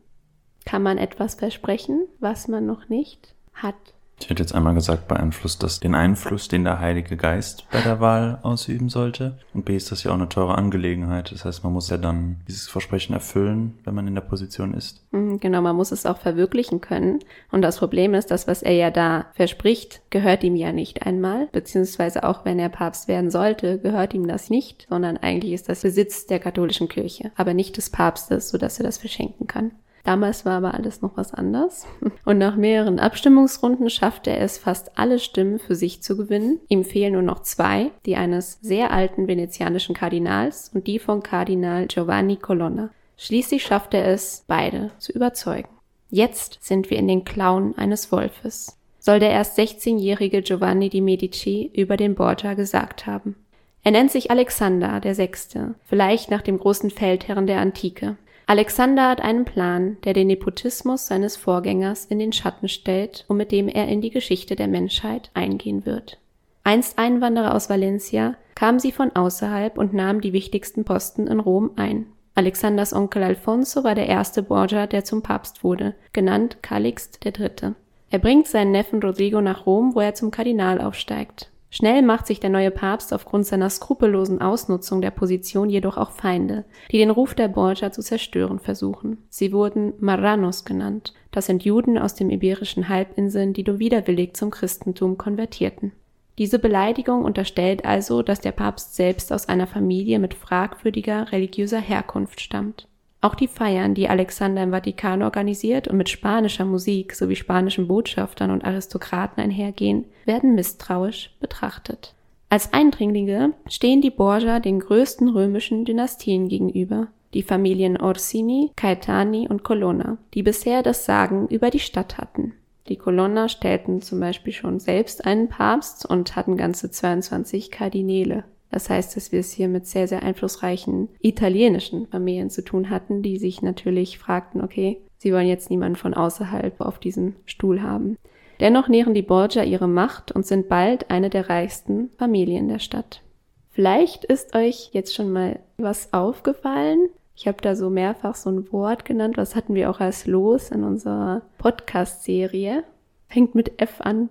Kann 0.66 0.82
man 0.82 0.98
etwas 0.98 1.36
versprechen, 1.36 2.08
was 2.20 2.48
man 2.48 2.66
noch 2.66 2.88
nicht 2.88 3.36
hat? 3.54 3.76
Ich 4.20 4.30
hätte 4.30 4.42
jetzt 4.42 4.56
einmal 4.56 4.74
gesagt, 4.74 5.08
beeinflusst 5.08 5.62
das 5.62 5.80
den 5.80 5.94
Einfluss, 5.94 6.48
den 6.48 6.64
der 6.64 6.80
Heilige 6.80 7.16
Geist 7.18 7.66
bei 7.72 7.82
der 7.82 8.00
Wahl 8.00 8.40
ausüben 8.42 8.90
sollte. 8.90 9.38
Und 9.54 9.66
B 9.66 9.76
ist 9.76 9.92
das 9.92 10.04
ja 10.04 10.12
auch 10.12 10.16
eine 10.16 10.28
teure 10.28 10.58
Angelegenheit. 10.58 11.32
Das 11.32 11.46
heißt, 11.46 11.64
man 11.64 11.72
muss 11.72 11.90
ja 11.90 11.98
dann 11.98 12.38
dieses 12.48 12.68
Versprechen 12.68 13.14
erfüllen, 13.14 13.78
wenn 13.86 13.94
man 13.94 14.08
in 14.08 14.16
der 14.16 14.22
Position 14.22 14.74
ist. 14.74 15.06
Mhm, 15.12 15.40
genau, 15.40 15.62
man 15.62 15.76
muss 15.76 15.92
es 15.92 16.06
auch 16.06 16.18
verwirklichen 16.18 16.82
können. 16.82 17.20
Und 17.52 17.62
das 17.62 17.78
Problem 17.78 18.16
ist, 18.16 18.32
das, 18.32 18.48
was 18.48 18.64
er 18.64 18.74
ja 18.74 18.90
da 18.90 19.28
verspricht, 19.34 20.02
gehört 20.10 20.44
ihm 20.44 20.56
ja 20.56 20.72
nicht 20.72 21.06
einmal. 21.06 21.48
Beziehungsweise 21.52 22.24
auch 22.24 22.44
wenn 22.44 22.60
er 22.60 22.70
Papst 22.70 23.08
werden 23.08 23.30
sollte, 23.30 23.80
gehört 23.80 24.16
ihm 24.16 24.28
das 24.28 24.50
nicht, 24.50 24.88
sondern 24.90 25.18
eigentlich 25.18 25.54
ist 25.54 25.70
das 25.70 25.82
Besitz 25.82 26.26
der 26.26 26.40
katholischen 26.40 26.90
Kirche, 26.90 27.32
aber 27.36 27.54
nicht 27.54 27.78
des 27.78 27.92
Papstes, 27.92 28.50
sodass 28.50 28.80
er 28.80 28.84
das 28.84 28.98
verschenken 28.98 29.46
kann. 29.46 29.72
Damals 30.08 30.46
war 30.46 30.54
aber 30.54 30.74
alles 30.74 31.02
noch 31.02 31.18
was 31.18 31.34
anders. 31.34 31.86
Und 32.24 32.38
nach 32.38 32.56
mehreren 32.56 32.98
Abstimmungsrunden 32.98 33.90
schaffte 33.90 34.30
er 34.30 34.40
es 34.40 34.58
fast 34.58 34.98
alle 34.98 35.20
Stimmen 35.20 35.60
für 35.60 35.76
sich 35.76 36.02
zu 36.02 36.16
gewinnen. 36.16 36.62
Ihm 36.70 36.86
fehlen 36.86 37.12
nur 37.12 37.24
noch 37.24 37.42
zwei, 37.42 37.92
die 38.06 38.16
eines 38.16 38.58
sehr 38.62 38.92
alten 38.92 39.28
venezianischen 39.28 39.94
Kardinals 39.94 40.72
und 40.74 40.88
die 40.88 41.00
von 41.00 41.24
Kardinal 41.24 41.88
Giovanni 41.88 42.38
Colonna. 42.38 42.90
Schließlich 43.18 43.64
schaffte 43.64 43.98
er 43.98 44.14
es, 44.14 44.46
beide 44.48 44.92
zu 44.98 45.12
überzeugen. 45.12 45.68
Jetzt 46.10 46.60
sind 46.62 46.90
wir 46.90 47.00
in 47.00 47.10
den 47.10 47.26
Klauen 47.26 47.78
eines 47.78 48.10
Wolfes. 48.10 48.78
Soll 49.00 49.20
der 49.20 49.32
erst 49.32 49.60
16-jährige 49.60 50.42
Giovanni 50.42 50.88
di 50.88 51.02
Medici 51.02 51.70
über 51.76 51.98
den 51.98 52.16
Borgia 52.16 52.54
gesagt 52.54 53.08
haben. 53.08 53.36
Er 53.84 53.92
nennt 53.92 54.12
sich 54.12 54.32
Alexander 54.32 55.02
der 55.02 55.16
Sechste, 55.16 55.76
vielleicht 55.84 56.32
nach 56.32 56.42
dem 56.42 56.60
großen 56.60 56.92
Feldherren 56.92 57.46
der 57.46 57.60
Antike. 57.60 58.16
Alexander 58.50 59.10
hat 59.10 59.20
einen 59.20 59.44
Plan, 59.44 59.98
der 60.06 60.14
den 60.14 60.28
Nepotismus 60.28 61.08
seines 61.08 61.36
Vorgängers 61.36 62.06
in 62.06 62.18
den 62.18 62.32
Schatten 62.32 62.70
stellt 62.70 63.26
und 63.28 63.36
mit 63.36 63.52
dem 63.52 63.68
er 63.68 63.90
in 63.90 64.00
die 64.00 64.10
Geschichte 64.10 64.56
der 64.56 64.70
Menschheit 64.70 65.30
eingehen 65.34 65.86
wird. 65.86 66.18
Einst 66.64 66.98
Einwanderer 66.98 67.54
aus 67.54 67.70
Valencia 67.70 68.36
kamen 68.56 68.80
sie 68.80 68.94
von 68.94 69.14
außerhalb 69.14 69.78
und 69.78 69.94
nahmen 69.94 70.22
die 70.22 70.32
wichtigsten 70.32 70.86
Posten 70.86 71.28
in 71.28 71.42
Rom 71.42 71.72
ein. 71.76 72.06
Alexanders 72.36 72.94
Onkel 72.94 73.24
Alfonso 73.24 73.84
war 73.84 73.96
der 73.96 74.08
erste 74.08 74.44
Borgia, 74.44 74.88
der 74.88 75.04
zum 75.04 75.22
Papst 75.22 75.66
wurde, 75.66 75.96
genannt 76.14 76.60
Calixt 76.62 77.20
III. 77.26 77.74
Er 78.10 78.20
bringt 78.20 78.48
seinen 78.48 78.72
Neffen 78.72 79.02
Rodrigo 79.02 79.42
nach 79.42 79.66
Rom, 79.66 79.94
wo 79.94 80.00
er 80.00 80.14
zum 80.14 80.32
Kardinal 80.32 80.80
aufsteigt. 80.80 81.50
Schnell 81.70 82.02
macht 82.02 82.28
sich 82.28 82.40
der 82.40 82.50
neue 82.50 82.72
Papst 82.72 83.14
aufgrund 83.14 83.46
seiner 83.46 83.70
skrupellosen 83.70 84.42
Ausnutzung 84.42 85.02
der 85.02 85.12
Position 85.12 85.70
jedoch 85.70 85.98
auch 85.98 86.12
Feinde, 86.12 86.64
die 86.92 86.98
den 86.98 87.10
Ruf 87.10 87.36
der 87.36 87.50
Borgia 87.50 87.92
zu 87.92 88.02
zerstören 88.02 88.60
versuchen. 88.60 89.18
Sie 89.30 89.52
wurden 89.52 89.94
Marranos 90.00 90.64
genannt. 90.64 91.14
Das 91.32 91.46
sind 91.46 91.66
Juden 91.66 91.98
aus 91.98 92.16
den 92.16 92.30
iberischen 92.30 92.88
Halbinseln, 92.88 93.54
die 93.54 93.64
nur 93.64 93.80
widerwillig 93.80 94.36
zum 94.36 94.50
Christentum 94.50 95.18
konvertierten. 95.18 95.92
Diese 96.38 96.60
Beleidigung 96.60 97.26
unterstellt 97.26 97.84
also, 97.84 98.22
dass 98.22 98.40
der 98.40 98.52
Papst 98.52 98.96
selbst 98.96 99.34
aus 99.34 99.50
einer 99.50 99.68
Familie 99.68 100.20
mit 100.20 100.36
fragwürdiger 100.36 101.32
religiöser 101.32 101.80
Herkunft 101.80 102.42
stammt. 102.42 102.88
Auch 103.20 103.36
die 103.36 103.48
Feiern, 103.48 103.96
die 103.96 104.10
Alexander 104.10 104.62
im 104.64 104.72
Vatikan 104.72 105.24
organisiert 105.24 105.88
und 105.88 105.98
mit 105.98 106.10
spanischer 106.10 106.66
Musik 106.66 107.16
sowie 107.16 107.36
spanischen 107.36 107.88
Botschaftern 107.88 108.52
und 108.52 108.64
Aristokraten 108.64 109.42
einhergehen, 109.42 110.06
werden 110.26 110.56
misstrauisch 110.56 111.32
betrachtet. 111.40 112.14
Als 112.50 112.72
Eindringlinge 112.74 113.54
stehen 113.68 114.02
die 114.02 114.12
Borgia 114.12 114.60
den 114.60 114.80
größten 114.80 115.30
römischen 115.30 115.84
Dynastien 115.84 116.48
gegenüber, 116.48 117.08
die 117.34 117.44
Familien 117.44 118.00
Orsini, 118.00 118.72
Caetani 118.76 119.48
und 119.50 119.64
Colonna, 119.64 120.18
die 120.34 120.44
bisher 120.44 120.82
das 120.82 121.04
Sagen 121.06 121.48
über 121.50 121.72
die 121.72 121.80
Stadt 121.80 122.18
hatten. 122.18 122.54
Die 122.88 122.96
Colonna 122.96 123.50
stellten 123.50 124.02
zum 124.02 124.22
Beispiel 124.22 124.54
schon 124.54 124.80
selbst 124.80 125.26
einen 125.26 125.50
Papst 125.50 126.06
und 126.06 126.38
hatten 126.38 126.56
ganze 126.56 126.90
22 126.90 127.70
Kardinäle. 127.70 128.46
Das 128.72 128.90
heißt, 128.90 129.16
dass 129.16 129.32
wir 129.32 129.40
es 129.40 129.52
hier 129.52 129.68
mit 129.68 129.88
sehr, 129.88 130.08
sehr 130.08 130.24
einflussreichen 130.24 131.10
italienischen 131.22 132.08
Familien 132.08 132.50
zu 132.50 132.64
tun 132.64 132.90
hatten, 132.90 133.22
die 133.22 133.38
sich 133.38 133.62
natürlich 133.62 134.18
fragten, 134.18 134.62
okay, 134.62 135.02
sie 135.18 135.34
wollen 135.34 135.48
jetzt 135.48 135.70
niemanden 135.70 135.96
von 135.96 136.14
außerhalb 136.14 136.82
auf 136.82 137.00
diesem 137.00 137.36
Stuhl 137.46 137.82
haben. 137.82 138.18
Dennoch 138.60 138.88
nähren 138.88 139.14
die 139.14 139.22
Borgia 139.22 139.64
ihre 139.64 139.88
Macht 139.88 140.32
und 140.32 140.46
sind 140.46 140.68
bald 140.68 141.12
eine 141.12 141.30
der 141.30 141.50
reichsten 141.50 142.10
Familien 142.18 142.68
der 142.68 142.80
Stadt. 142.80 143.22
Vielleicht 143.70 144.26
ist 144.26 144.56
euch 144.56 144.90
jetzt 144.94 145.14
schon 145.14 145.32
mal 145.32 145.60
was 145.78 146.12
aufgefallen. 146.12 147.10
Ich 147.36 147.48
habe 147.48 147.62
da 147.62 147.76
so 147.76 147.92
mehrfach 147.92 148.34
so 148.34 148.50
ein 148.50 148.72
Wort 148.72 149.06
genannt. 149.06 149.38
Was 149.38 149.56
hatten 149.56 149.76
wir 149.76 149.92
auch 149.92 150.00
als 150.00 150.26
Los 150.26 150.72
in 150.72 150.84
unserer 150.84 151.44
Podcast-Serie? 151.60 152.84
Fängt 153.30 153.54
mit 153.54 153.80
F 153.80 154.02
an. 154.02 154.30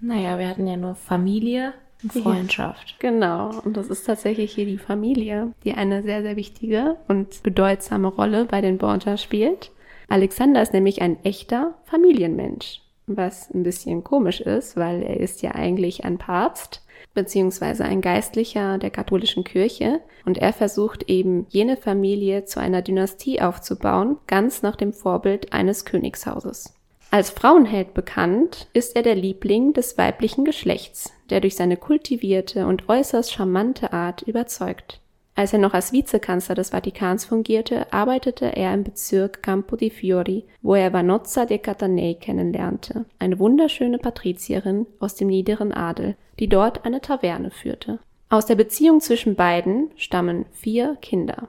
Naja, 0.00 0.38
wir 0.38 0.48
hatten 0.48 0.66
ja 0.66 0.78
nur 0.78 0.94
Familie 0.94 1.74
Freundschaft. 2.10 2.96
Ja, 3.00 3.10
genau. 3.10 3.60
Und 3.64 3.76
das 3.76 3.88
ist 3.88 4.04
tatsächlich 4.04 4.52
hier 4.54 4.66
die 4.66 4.78
Familie, 4.78 5.52
die 5.64 5.72
eine 5.72 6.02
sehr, 6.02 6.22
sehr 6.22 6.36
wichtige 6.36 6.96
und 7.08 7.42
bedeutsame 7.42 8.08
Rolle 8.08 8.44
bei 8.44 8.60
den 8.60 8.78
Borgia 8.78 9.16
spielt. 9.16 9.70
Alexander 10.08 10.62
ist 10.62 10.72
nämlich 10.72 11.00
ein 11.00 11.22
echter 11.24 11.74
Familienmensch, 11.84 12.82
was 13.06 13.50
ein 13.52 13.62
bisschen 13.62 14.04
komisch 14.04 14.40
ist, 14.40 14.76
weil 14.76 15.02
er 15.02 15.18
ist 15.18 15.42
ja 15.42 15.52
eigentlich 15.52 16.04
ein 16.04 16.18
Papst 16.18 16.82
beziehungsweise 17.14 17.84
ein 17.84 18.00
Geistlicher 18.00 18.78
der 18.78 18.90
katholischen 18.90 19.44
Kirche 19.44 20.00
und 20.24 20.38
er 20.38 20.52
versucht 20.52 21.08
eben 21.08 21.46
jene 21.50 21.76
Familie 21.76 22.44
zu 22.44 22.60
einer 22.60 22.82
Dynastie 22.82 23.40
aufzubauen, 23.40 24.18
ganz 24.26 24.62
nach 24.62 24.76
dem 24.76 24.92
Vorbild 24.92 25.52
eines 25.52 25.84
Königshauses. 25.84 26.74
Als 27.10 27.28
Frauenheld 27.28 27.92
bekannt 27.92 28.68
ist 28.72 28.96
er 28.96 29.02
der 29.02 29.14
Liebling 29.14 29.74
des 29.74 29.98
weiblichen 29.98 30.44
Geschlechts, 30.46 31.12
der 31.32 31.40
durch 31.40 31.56
seine 31.56 31.78
kultivierte 31.78 32.66
und 32.66 32.90
äußerst 32.90 33.32
charmante 33.32 33.94
Art 33.94 34.20
überzeugt. 34.20 35.00
Als 35.34 35.54
er 35.54 35.58
noch 35.58 35.72
als 35.72 35.90
Vizekanzler 35.90 36.54
des 36.54 36.70
Vatikans 36.70 37.24
fungierte, 37.24 37.90
arbeitete 37.90 38.54
er 38.54 38.74
im 38.74 38.84
Bezirk 38.84 39.42
Campo 39.42 39.76
di 39.76 39.88
Fiori, 39.88 40.44
wo 40.60 40.74
er 40.74 40.92
Vanozza 40.92 41.46
de 41.46 41.56
Catanei 41.56 42.12
kennenlernte, 42.12 43.06
eine 43.18 43.38
wunderschöne 43.38 43.96
Patrizierin 43.96 44.86
aus 45.00 45.14
dem 45.14 45.28
niederen 45.28 45.72
Adel, 45.72 46.16
die 46.38 46.50
dort 46.50 46.84
eine 46.84 47.00
Taverne 47.00 47.50
führte. 47.50 47.98
Aus 48.28 48.44
der 48.44 48.56
Beziehung 48.56 49.00
zwischen 49.00 49.34
beiden 49.34 49.90
stammen 49.96 50.44
vier 50.52 50.96
Kinder. 51.00 51.48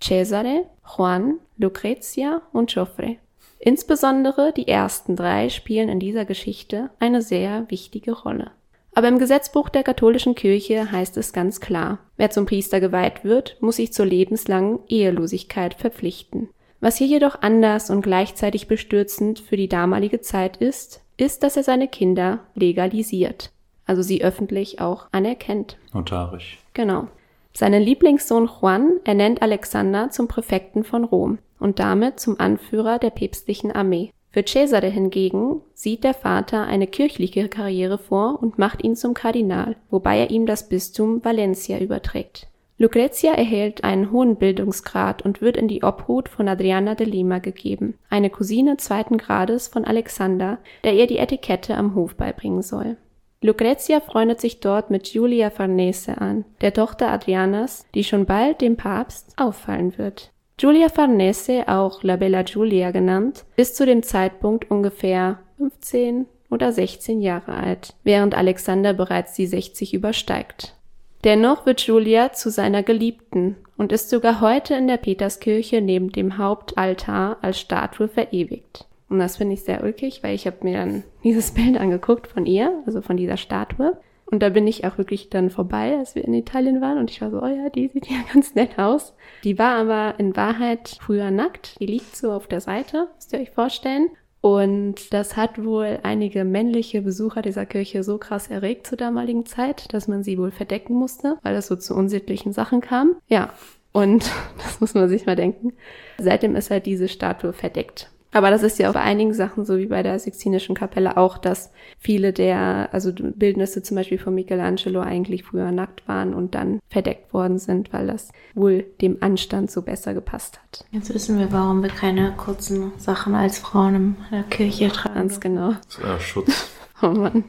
Cesare, 0.00 0.64
Juan, 0.96 1.38
Lucrezia 1.58 2.42
und 2.52 2.72
Joffre. 2.72 3.18
Insbesondere 3.60 4.52
die 4.52 4.66
ersten 4.66 5.14
drei 5.14 5.48
spielen 5.48 5.88
in 5.88 6.00
dieser 6.00 6.24
Geschichte 6.24 6.90
eine 6.98 7.22
sehr 7.22 7.70
wichtige 7.70 8.10
Rolle. 8.10 8.50
Aber 8.94 9.08
im 9.08 9.18
Gesetzbuch 9.18 9.68
der 9.68 9.82
katholischen 9.82 10.34
Kirche 10.34 10.92
heißt 10.92 11.16
es 11.16 11.32
ganz 11.32 11.60
klar, 11.60 11.98
wer 12.16 12.30
zum 12.30 12.44
Priester 12.44 12.78
geweiht 12.80 13.24
wird, 13.24 13.56
muss 13.60 13.76
sich 13.76 13.92
zur 13.92 14.06
lebenslangen 14.06 14.80
Ehelosigkeit 14.88 15.74
verpflichten. 15.74 16.50
Was 16.80 16.96
hier 16.96 17.06
jedoch 17.06 17.40
anders 17.40 17.90
und 17.90 18.02
gleichzeitig 18.02 18.66
bestürzend 18.66 19.38
für 19.38 19.56
die 19.56 19.68
damalige 19.68 20.20
Zeit 20.20 20.58
ist, 20.58 21.00
ist, 21.16 21.42
dass 21.42 21.56
er 21.56 21.62
seine 21.62 21.88
Kinder 21.88 22.40
legalisiert, 22.54 23.52
also 23.86 24.02
sie 24.02 24.22
öffentlich 24.22 24.80
auch 24.80 25.06
anerkennt. 25.12 25.78
Notarisch. 25.92 26.58
Genau. 26.74 27.08
Seinen 27.54 27.82
Lieblingssohn 27.82 28.48
Juan 28.60 28.98
ernennt 29.04 29.42
Alexander 29.42 30.10
zum 30.10 30.26
Präfekten 30.26 30.84
von 30.84 31.04
Rom 31.04 31.38
und 31.58 31.78
damit 31.78 32.18
zum 32.18 32.40
Anführer 32.40 32.98
der 32.98 33.10
päpstlichen 33.10 33.70
Armee. 33.70 34.10
Für 34.32 34.44
Cesare 34.46 34.88
hingegen 34.88 35.60
sieht 35.74 36.04
der 36.04 36.14
Vater 36.14 36.66
eine 36.66 36.86
kirchliche 36.86 37.48
Karriere 37.48 37.98
vor 37.98 38.42
und 38.42 38.58
macht 38.58 38.82
ihn 38.82 38.96
zum 38.96 39.12
Kardinal, 39.12 39.76
wobei 39.90 40.18
er 40.18 40.30
ihm 40.30 40.46
das 40.46 40.70
Bistum 40.70 41.22
Valencia 41.22 41.78
überträgt. 41.78 42.48
Lucrezia 42.78 43.34
erhält 43.34 43.84
einen 43.84 44.10
hohen 44.10 44.36
Bildungsgrad 44.36 45.22
und 45.22 45.42
wird 45.42 45.58
in 45.58 45.68
die 45.68 45.84
Obhut 45.84 46.30
von 46.30 46.48
Adriana 46.48 46.94
de 46.94 47.06
Lima 47.06 47.38
gegeben, 47.38 47.98
eine 48.08 48.30
Cousine 48.30 48.78
zweiten 48.78 49.18
Grades 49.18 49.68
von 49.68 49.84
Alexander, 49.84 50.58
der 50.82 50.94
ihr 50.94 51.06
die 51.06 51.18
Etikette 51.18 51.76
am 51.76 51.94
Hof 51.94 52.16
beibringen 52.16 52.62
soll. 52.62 52.96
Lucrezia 53.42 54.00
freundet 54.00 54.40
sich 54.40 54.60
dort 54.60 54.90
mit 54.90 55.12
Giulia 55.12 55.50
Farnese 55.50 56.18
an, 56.20 56.44
der 56.60 56.72
Tochter 56.72 57.10
Adrianas, 57.10 57.84
die 57.94 58.04
schon 58.04 58.24
bald 58.24 58.60
dem 58.60 58.76
Papst 58.76 59.34
auffallen 59.36 59.98
wird. 59.98 60.31
Giulia 60.58 60.88
Farnese, 60.88 61.66
auch 61.66 62.02
La 62.02 62.16
Bella 62.16 62.42
Giulia 62.42 62.90
genannt, 62.90 63.44
ist 63.56 63.76
zu 63.76 63.86
dem 63.86 64.02
Zeitpunkt 64.02 64.70
ungefähr 64.70 65.40
15 65.58 66.26
oder 66.50 66.72
16 66.72 67.20
Jahre 67.20 67.54
alt, 67.54 67.94
während 68.04 68.36
Alexander 68.36 68.92
bereits 68.92 69.34
die 69.34 69.46
60 69.46 69.94
übersteigt. 69.94 70.76
Dennoch 71.24 71.66
wird 71.66 71.80
Julia 71.82 72.32
zu 72.32 72.50
seiner 72.50 72.82
Geliebten 72.82 73.56
und 73.76 73.92
ist 73.92 74.10
sogar 74.10 74.40
heute 74.40 74.74
in 74.74 74.88
der 74.88 74.96
Peterskirche 74.96 75.80
neben 75.80 76.10
dem 76.12 76.36
Hauptaltar 76.36 77.38
als 77.42 77.60
Statue 77.60 78.08
verewigt. 78.08 78.86
Und 79.08 79.18
das 79.18 79.36
finde 79.36 79.54
ich 79.54 79.62
sehr 79.62 79.84
ulkig, 79.84 80.22
weil 80.22 80.34
ich 80.34 80.46
habe 80.46 80.58
mir 80.62 80.78
dann 80.78 81.04
dieses 81.24 81.52
Bild 81.52 81.76
angeguckt 81.78 82.26
von 82.26 82.46
ihr, 82.46 82.82
also 82.86 83.02
von 83.02 83.16
dieser 83.16 83.36
Statue. 83.36 83.96
Und 84.32 84.42
da 84.42 84.48
bin 84.48 84.66
ich 84.66 84.86
auch 84.86 84.96
wirklich 84.96 85.28
dann 85.28 85.50
vorbei, 85.50 85.94
als 85.98 86.14
wir 86.14 86.24
in 86.24 86.32
Italien 86.32 86.80
waren. 86.80 86.96
Und 86.96 87.10
ich 87.10 87.20
war 87.20 87.30
so, 87.30 87.42
oh 87.42 87.46
ja, 87.46 87.68
die 87.68 87.88
sieht 87.88 88.08
ja 88.08 88.16
ganz 88.32 88.54
nett 88.54 88.78
aus. 88.78 89.14
Die 89.44 89.58
war 89.58 89.76
aber 89.76 90.18
in 90.18 90.34
Wahrheit 90.34 90.96
früher 91.02 91.30
nackt. 91.30 91.78
Die 91.78 91.86
liegt 91.86 92.16
so 92.16 92.32
auf 92.32 92.46
der 92.46 92.62
Seite, 92.62 93.08
müsst 93.14 93.34
ihr 93.34 93.40
euch 93.40 93.50
vorstellen. 93.50 94.08
Und 94.40 95.12
das 95.12 95.36
hat 95.36 95.62
wohl 95.62 96.00
einige 96.02 96.44
männliche 96.44 97.02
Besucher 97.02 97.42
dieser 97.42 97.66
Kirche 97.66 98.02
so 98.02 98.16
krass 98.16 98.48
erregt 98.48 98.86
zur 98.86 98.96
damaligen 98.96 99.44
Zeit, 99.44 99.92
dass 99.92 100.08
man 100.08 100.24
sie 100.24 100.38
wohl 100.38 100.50
verdecken 100.50 100.94
musste, 100.94 101.36
weil 101.42 101.54
es 101.54 101.66
so 101.66 101.76
zu 101.76 101.94
unsittlichen 101.94 102.54
Sachen 102.54 102.80
kam. 102.80 103.16
Ja, 103.28 103.50
und 103.92 104.30
das 104.56 104.80
muss 104.80 104.94
man 104.94 105.10
sich 105.10 105.26
mal 105.26 105.36
denken. 105.36 105.74
Seitdem 106.16 106.56
ist 106.56 106.70
halt 106.70 106.86
diese 106.86 107.08
Statue 107.08 107.52
verdeckt. 107.52 108.10
Aber 108.32 108.50
das 108.50 108.62
ist 108.62 108.78
ja 108.78 108.88
auch 108.88 108.94
bei 108.94 109.02
einigen 109.02 109.34
Sachen 109.34 109.64
so 109.64 109.78
wie 109.78 109.86
bei 109.86 110.02
der 110.02 110.18
Sixtinischen 110.18 110.74
Kapelle 110.74 111.18
auch, 111.18 111.36
dass 111.36 111.70
viele 111.98 112.32
der, 112.32 112.88
also 112.92 113.12
Bildnisse 113.12 113.82
zum 113.82 113.96
Beispiel 113.96 114.18
von 114.18 114.34
Michelangelo 114.34 115.00
eigentlich 115.00 115.44
früher 115.44 115.70
nackt 115.70 116.08
waren 116.08 116.32
und 116.32 116.54
dann 116.54 116.80
verdeckt 116.88 117.34
worden 117.34 117.58
sind, 117.58 117.92
weil 117.92 118.06
das 118.06 118.30
wohl 118.54 118.86
dem 119.02 119.18
Anstand 119.20 119.70
so 119.70 119.82
besser 119.82 120.14
gepasst 120.14 120.58
hat. 120.62 120.86
Jetzt 120.90 121.12
wissen 121.14 121.38
wir, 121.38 121.52
warum 121.52 121.82
wir 121.82 121.90
keine 121.90 122.32
kurzen 122.36 122.92
Sachen 122.96 123.34
als 123.34 123.58
Frauen 123.58 123.94
in 123.94 124.16
der 124.30 124.44
Kirche 124.44 124.88
tragen. 124.88 125.14
Ganz 125.14 125.40
genau. 125.40 125.74
Ja 126.02 126.18
Schutz. 126.18 126.70
Oh 127.04 127.08
Mann. 127.08 127.44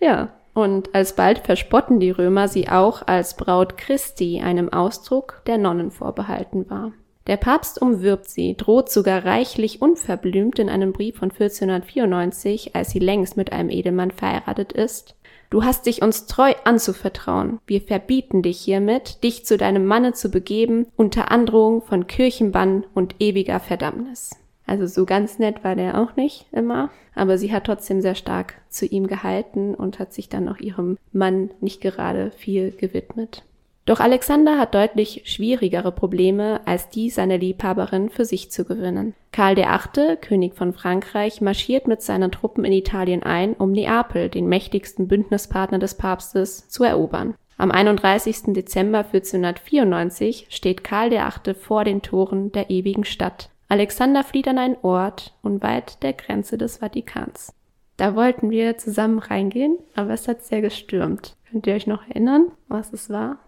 Ja. 0.00 0.28
Und 0.52 0.94
alsbald 0.94 1.40
verspotten 1.40 1.98
die 2.00 2.10
Römer 2.10 2.48
sie 2.48 2.68
auch 2.68 3.06
als 3.06 3.36
Braut 3.36 3.76
Christi, 3.76 4.40
einem 4.42 4.70
Ausdruck, 4.70 5.42
der 5.46 5.56
Nonnen 5.58 5.90
vorbehalten 5.90 6.68
war. 6.70 6.92
Der 7.26 7.36
Papst 7.36 7.82
umwirbt 7.82 8.28
sie, 8.28 8.56
droht 8.56 8.88
sogar 8.88 9.24
reichlich 9.24 9.82
unverblümt 9.82 10.58
in 10.58 10.68
einem 10.68 10.92
Brief 10.92 11.16
von 11.16 11.30
1494, 11.30 12.76
als 12.76 12.90
sie 12.90 13.00
längst 13.00 13.36
mit 13.36 13.52
einem 13.52 13.70
Edelmann 13.70 14.12
verheiratet 14.12 14.72
ist. 14.72 15.16
Du 15.50 15.64
hast 15.64 15.86
dich 15.86 16.02
uns 16.02 16.26
treu 16.26 16.52
anzuvertrauen. 16.64 17.60
Wir 17.66 17.80
verbieten 17.80 18.42
dich 18.42 18.60
hiermit, 18.60 19.22
dich 19.24 19.44
zu 19.44 19.56
deinem 19.56 19.86
Manne 19.86 20.12
zu 20.12 20.30
begeben, 20.30 20.86
unter 20.96 21.30
Androhung 21.30 21.82
von 21.82 22.06
Kirchenbann 22.06 22.84
und 22.94 23.16
ewiger 23.20 23.60
Verdammnis. 23.60 24.30
Also 24.66 24.86
so 24.86 25.06
ganz 25.06 25.38
nett 25.38 25.62
war 25.62 25.76
der 25.76 26.00
auch 26.00 26.16
nicht 26.16 26.46
immer, 26.50 26.90
aber 27.14 27.38
sie 27.38 27.52
hat 27.52 27.64
trotzdem 27.64 28.00
sehr 28.00 28.16
stark 28.16 28.54
zu 28.68 28.84
ihm 28.86 29.06
gehalten 29.06 29.74
und 29.74 30.00
hat 30.00 30.12
sich 30.12 30.28
dann 30.28 30.48
auch 30.48 30.58
ihrem 30.58 30.98
Mann 31.12 31.50
nicht 31.60 31.80
gerade 31.80 32.32
viel 32.32 32.72
gewidmet. 32.72 33.44
Doch 33.86 34.00
Alexander 34.00 34.58
hat 34.58 34.74
deutlich 34.74 35.22
schwierigere 35.26 35.92
Probleme, 35.92 36.60
als 36.66 36.88
die 36.88 37.08
seiner 37.08 37.38
Liebhaberin 37.38 38.10
für 38.10 38.24
sich 38.24 38.50
zu 38.50 38.64
gewinnen. 38.64 39.14
Karl 39.30 39.56
VIII., 39.56 40.16
König 40.16 40.56
von 40.56 40.72
Frankreich, 40.72 41.40
marschiert 41.40 41.86
mit 41.86 42.02
seinen 42.02 42.32
Truppen 42.32 42.64
in 42.64 42.72
Italien 42.72 43.22
ein, 43.22 43.54
um 43.54 43.70
Neapel, 43.70 44.28
den 44.28 44.48
mächtigsten 44.48 45.06
Bündnispartner 45.06 45.78
des 45.78 45.94
Papstes, 45.94 46.68
zu 46.68 46.82
erobern. 46.82 47.36
Am 47.58 47.70
31. 47.70 48.54
Dezember 48.54 48.98
1494 48.98 50.48
steht 50.50 50.82
Karl 50.82 51.12
VIII. 51.12 51.54
vor 51.54 51.84
den 51.84 52.02
Toren 52.02 52.50
der 52.50 52.70
ewigen 52.70 53.04
Stadt. 53.04 53.50
Alexander 53.68 54.24
flieht 54.24 54.48
an 54.48 54.58
einen 54.58 54.76
Ort 54.82 55.32
unweit 55.42 56.02
der 56.02 56.12
Grenze 56.12 56.58
des 56.58 56.78
Vatikans. 56.78 57.52
Da 57.96 58.16
wollten 58.16 58.50
wir 58.50 58.78
zusammen 58.78 59.20
reingehen, 59.20 59.78
aber 59.94 60.10
es 60.10 60.26
hat 60.26 60.42
sehr 60.42 60.60
gestürmt. 60.60 61.36
Könnt 61.50 61.66
ihr 61.68 61.74
euch 61.74 61.86
noch 61.86 62.06
erinnern, 62.08 62.50
was 62.68 62.92
es 62.92 63.08
war? 63.10 63.38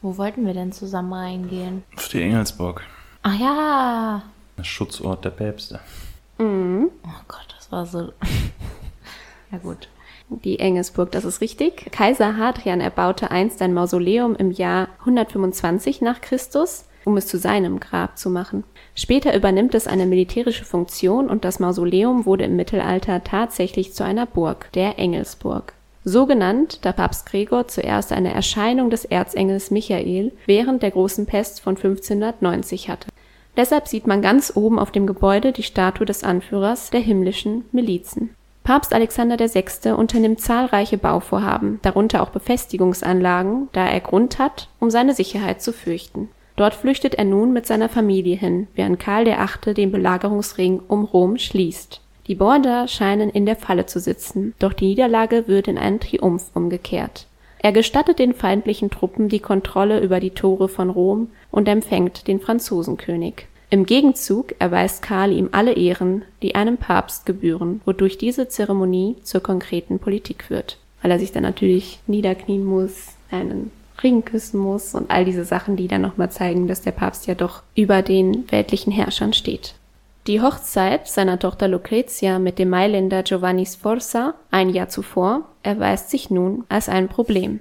Wo 0.00 0.16
wollten 0.16 0.46
wir 0.46 0.54
denn 0.54 0.72
zusammen 0.72 1.12
reingehen? 1.12 1.82
Auf 1.96 2.08
die 2.08 2.22
Engelsburg. 2.22 2.82
Ach 3.22 3.38
ja. 3.38 4.22
Der 4.56 4.64
Schutzort 4.64 5.24
der 5.24 5.30
Päpste. 5.30 5.80
Mhm. 6.38 6.90
Oh 7.04 7.20
Gott, 7.26 7.54
das 7.56 7.72
war 7.72 7.84
so. 7.84 8.12
ja 9.52 9.58
gut. 9.58 9.88
Die 10.30 10.60
Engelsburg, 10.60 11.10
das 11.10 11.24
ist 11.24 11.40
richtig. 11.40 11.90
Kaiser 11.90 12.36
Hadrian 12.36 12.80
erbaute 12.80 13.30
einst 13.30 13.62
ein 13.62 13.74
Mausoleum 13.74 14.36
im 14.36 14.50
Jahr 14.50 14.88
125 15.00 16.02
nach 16.02 16.20
Christus, 16.20 16.84
um 17.04 17.16
es 17.16 17.26
zu 17.26 17.38
seinem 17.38 17.80
Grab 17.80 18.18
zu 18.18 18.28
machen. 18.28 18.64
Später 18.94 19.34
übernimmt 19.34 19.74
es 19.74 19.86
eine 19.86 20.06
militärische 20.06 20.64
Funktion 20.64 21.30
und 21.30 21.44
das 21.44 21.60
Mausoleum 21.60 22.26
wurde 22.26 22.44
im 22.44 22.56
Mittelalter 22.56 23.24
tatsächlich 23.24 23.94
zu 23.94 24.04
einer 24.04 24.26
Burg, 24.26 24.70
der 24.72 24.98
Engelsburg. 24.98 25.72
So 26.10 26.24
genannt, 26.24 26.78
da 26.86 26.92
Papst 26.92 27.26
Gregor 27.26 27.68
zuerst 27.68 28.12
eine 28.12 28.32
Erscheinung 28.32 28.88
des 28.88 29.04
Erzengels 29.04 29.70
Michael 29.70 30.32
während 30.46 30.82
der 30.82 30.90
großen 30.90 31.26
Pest 31.26 31.60
von 31.60 31.76
1590 31.76 32.88
hatte. 32.88 33.10
Deshalb 33.58 33.88
sieht 33.88 34.06
man 34.06 34.22
ganz 34.22 34.50
oben 34.56 34.78
auf 34.78 34.90
dem 34.90 35.06
Gebäude 35.06 35.52
die 35.52 35.62
Statue 35.62 36.06
des 36.06 36.24
Anführers 36.24 36.88
der 36.88 37.00
himmlischen 37.00 37.66
Milizen. 37.72 38.30
Papst 38.64 38.94
Alexander 38.94 39.38
VI. 39.38 39.92
unternimmt 39.92 40.40
zahlreiche 40.40 40.96
Bauvorhaben, 40.96 41.78
darunter 41.82 42.22
auch 42.22 42.30
Befestigungsanlagen, 42.30 43.68
da 43.72 43.86
er 43.86 44.00
Grund 44.00 44.38
hat, 44.38 44.70
um 44.80 44.88
seine 44.88 45.12
Sicherheit 45.12 45.60
zu 45.60 45.74
fürchten. 45.74 46.30
Dort 46.56 46.72
flüchtet 46.72 47.16
er 47.16 47.26
nun 47.26 47.52
mit 47.52 47.66
seiner 47.66 47.90
Familie 47.90 48.36
hin, 48.36 48.66
während 48.74 48.98
Karl 48.98 49.26
VIII. 49.26 49.74
den 49.74 49.92
Belagerungsring 49.92 50.80
um 50.88 51.04
Rom 51.04 51.36
schließt. 51.36 52.00
Die 52.28 52.34
Borgia 52.34 52.86
scheinen 52.86 53.30
in 53.30 53.46
der 53.46 53.56
Falle 53.56 53.86
zu 53.86 54.00
sitzen, 54.00 54.54
doch 54.58 54.74
die 54.74 54.88
Niederlage 54.88 55.48
wird 55.48 55.66
in 55.66 55.78
einen 55.78 55.98
Triumph 55.98 56.50
umgekehrt. 56.52 57.26
Er 57.60 57.72
gestattet 57.72 58.18
den 58.18 58.34
feindlichen 58.34 58.90
Truppen 58.90 59.30
die 59.30 59.40
Kontrolle 59.40 60.00
über 60.00 60.20
die 60.20 60.30
Tore 60.30 60.68
von 60.68 60.90
Rom 60.90 61.30
und 61.50 61.66
empfängt 61.68 62.28
den 62.28 62.38
Franzosenkönig. 62.38 63.46
Im 63.70 63.86
Gegenzug 63.86 64.54
erweist 64.58 65.02
Karl 65.02 65.32
ihm 65.32 65.48
alle 65.52 65.72
Ehren, 65.72 66.22
die 66.42 66.54
einem 66.54 66.76
Papst 66.76 67.26
gebühren, 67.26 67.80
wodurch 67.86 68.18
diese 68.18 68.48
Zeremonie 68.48 69.16
zur 69.22 69.42
konkreten 69.42 69.98
Politik 69.98 70.50
wird. 70.50 70.76
Weil 71.00 71.10
er 71.10 71.18
sich 71.18 71.32
dann 71.32 71.42
natürlich 71.42 72.00
niederknien 72.06 72.64
muss, 72.64 73.08
einen 73.30 73.70
Ring 74.02 74.24
küssen 74.24 74.60
muss 74.60 74.94
und 74.94 75.10
all 75.10 75.24
diese 75.24 75.44
Sachen, 75.44 75.76
die 75.76 75.88
dann 75.88 76.02
nochmal 76.02 76.30
zeigen, 76.30 76.68
dass 76.68 76.82
der 76.82 76.92
Papst 76.92 77.26
ja 77.26 77.34
doch 77.34 77.62
über 77.74 78.02
den 78.02 78.50
weltlichen 78.50 78.92
Herrschern 78.92 79.32
steht. 79.32 79.74
Die 80.28 80.42
Hochzeit 80.42 81.08
seiner 81.08 81.38
Tochter 81.38 81.68
Lucrezia 81.68 82.38
mit 82.38 82.58
dem 82.58 82.68
Mailänder 82.68 83.22
Giovanni 83.22 83.64
Sforza 83.64 84.34
ein 84.50 84.68
Jahr 84.68 84.90
zuvor 84.90 85.48
erweist 85.62 86.10
sich 86.10 86.28
nun 86.28 86.64
als 86.68 86.90
ein 86.90 87.08
Problem. 87.08 87.60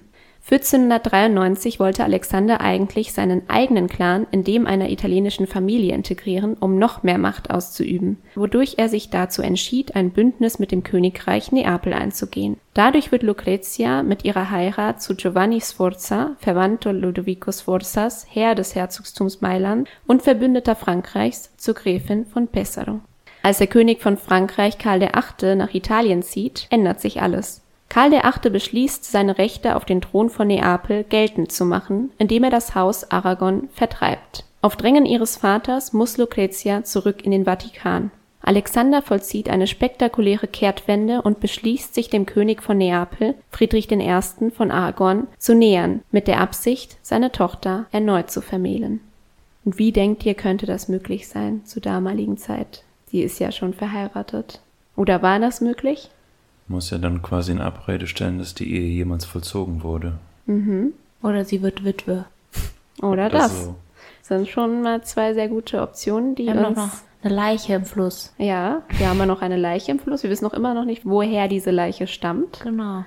1493 0.50 1.77
wollte 1.77 2.06
Alexander 2.06 2.62
eigentlich 2.62 3.12
seinen 3.12 3.50
eigenen 3.50 3.89
Clan 3.89 4.27
in 4.32 4.46
dem 4.46 4.66
einer 4.66 4.89
italienischen 4.89 5.46
Familie 5.46 5.94
integrieren, 5.94 6.56
um 6.58 6.80
noch 6.80 7.04
mehr 7.04 7.18
Macht 7.18 7.51
auszuüben, 7.51 8.20
wodurch 8.34 8.75
er 8.77 8.88
sich 8.88 9.10
dazu 9.10 9.42
entschied, 9.42 9.98
ein 9.98 10.12
Bündnis 10.12 10.58
mit 10.58 10.72
dem 10.72 10.84
Königreich 10.84 11.51
Neapel 11.51 11.92
einzugehen. 11.92 12.56
Dadurch 12.74 13.12
wird 13.12 13.24
Lucrezia 13.24 14.04
mit 14.04 14.24
ihrer 14.24 14.50
Heirat 14.50 15.01
zu 15.01 15.16
Giovanni 15.16 15.60
Sforza, 15.60 16.38
Verwandter 16.39 16.94
Ludovico 16.94 17.51
Sforzas, 17.51 18.25
Herr 18.30 18.56
des 18.56 18.74
Herzogtums 18.74 19.42
Mailand 19.42 19.89
und 20.08 20.22
Verbündeter 20.22 20.75
Frankreichs, 20.75 21.51
zur 21.58 21.74
Gräfin 21.74 22.25
von 22.25 22.48
Pesaro. 22.48 23.01
Als 23.44 23.58
der 23.58 23.68
König 23.68 24.01
von 24.01 24.16
Frankreich 24.16 24.77
Karl 24.77 25.01
VIII. 25.01 25.56
nach 25.58 25.74
Italien 25.74 26.24
zieht, 26.24 26.68
ändert 26.70 27.01
sich 27.01 27.22
alles. 27.22 27.66
Karl 27.89 28.12
VIII. 28.12 28.51
beschließt, 28.51 29.06
seine 29.06 29.38
Rechte 29.38 29.75
auf 29.75 29.86
den 29.86 30.01
Thron 30.01 30.29
von 30.29 30.48
Neapel 30.48 31.03
geltend 31.03 31.51
zu 31.51 31.65
machen, 31.65 32.12
indem 32.17 32.44
er 32.44 32.50
das 32.50 32.75
Haus 32.75 33.10
Aragon 33.12 33.70
vertreibt. 33.74 34.44
Auf 34.62 34.75
Drängen 34.75 35.06
ihres 35.06 35.38
Vaters 35.38 35.94
muss 35.94 36.17
Lucretia 36.17 36.84
zurück 36.84 37.24
in 37.24 37.32
den 37.32 37.46
Vatikan. 37.46 38.12
Alexander 38.41 39.01
vollzieht 39.01 39.50
eine 39.50 39.67
spektakuläre 39.67 40.48
Kehrtwende 40.48 41.22
und 41.22 41.39
beschließt, 41.39 41.94
sich 41.94 42.10
dem 42.10 42.25
König 42.25 42.63
von 42.63 42.77
Neapel, 42.77 43.36
Friedrich 43.51 43.91
I. 43.91 44.51
von 44.51 44.72
Aragon, 44.72 45.27
zu 45.38 45.53
nähern, 45.53 46.01
mit 46.12 46.27
der 46.27 46.39
Absicht, 46.39 46.98
seine 47.01 47.32
Tochter 47.32 47.88
erneut 47.91 48.32
zu 48.32 48.41
vermählen. 48.41 49.01
Und 49.65 49.77
wie 49.77 49.91
denkt 49.91 50.25
ihr, 50.25 50.34
könnte 50.34 50.65
das 50.65 50.88
möglich 50.88 51.27
sein 51.27 51.65
zur 51.65 51.82
damaligen 51.82 52.38
Zeit? 52.38 52.84
Sie 53.08 53.22
ist 53.22 53.39
ja 53.39 53.51
schon 53.51 53.74
verheiratet. 53.74 54.62
Oder 54.96 55.22
war 55.22 55.39
das 55.39 55.60
möglich? 55.60 56.10
Muss 56.69 56.89
ja 56.89 56.97
dann 56.97 57.21
quasi 57.21 57.51
in 57.51 57.62
Abrede 57.62 58.07
stellen, 58.07 58.39
dass 58.39 58.53
die 58.53 58.74
Ehe 58.74 58.89
jemals 58.89 59.25
vollzogen 59.25 59.83
wurde. 59.83 60.13
Mhm. 60.45 60.93
Oder 61.24 61.45
sie 61.45 61.62
wird 61.62 61.83
Witwe. 61.83 62.25
Oder, 63.01 63.29
das. 63.29 63.65
So. 63.65 63.75
Das 64.19 64.27
sind 64.27 64.47
schon 64.50 64.81
mal 64.81 65.03
zwei 65.03 65.33
sehr 65.33 65.47
gute 65.47 65.81
Optionen, 65.81 66.36
die 66.36 66.45
wir 66.45 66.55
haben 66.55 66.65
uns... 66.65 66.77
noch 66.77 66.89
eine 67.24 67.33
Leiche 67.33 67.74
im 67.74 67.86
Fluss. 67.86 68.33
Ja, 68.38 68.83
wir 68.89 69.09
haben 69.09 69.19
ja 69.19 69.25
noch 69.25 69.41
eine 69.41 69.57
Leiche 69.57 69.91
im 69.91 70.00
Fluss. 70.00 70.24
Wir 70.24 70.29
wissen 70.29 70.45
noch 70.45 70.53
immer 70.53 70.74
noch 70.74 70.86
nicht, 70.86 71.05
woher 71.05 71.47
diese 71.47 71.71
Leiche 71.71 72.07
stammt. 72.07 72.59
Genau. 72.62 73.03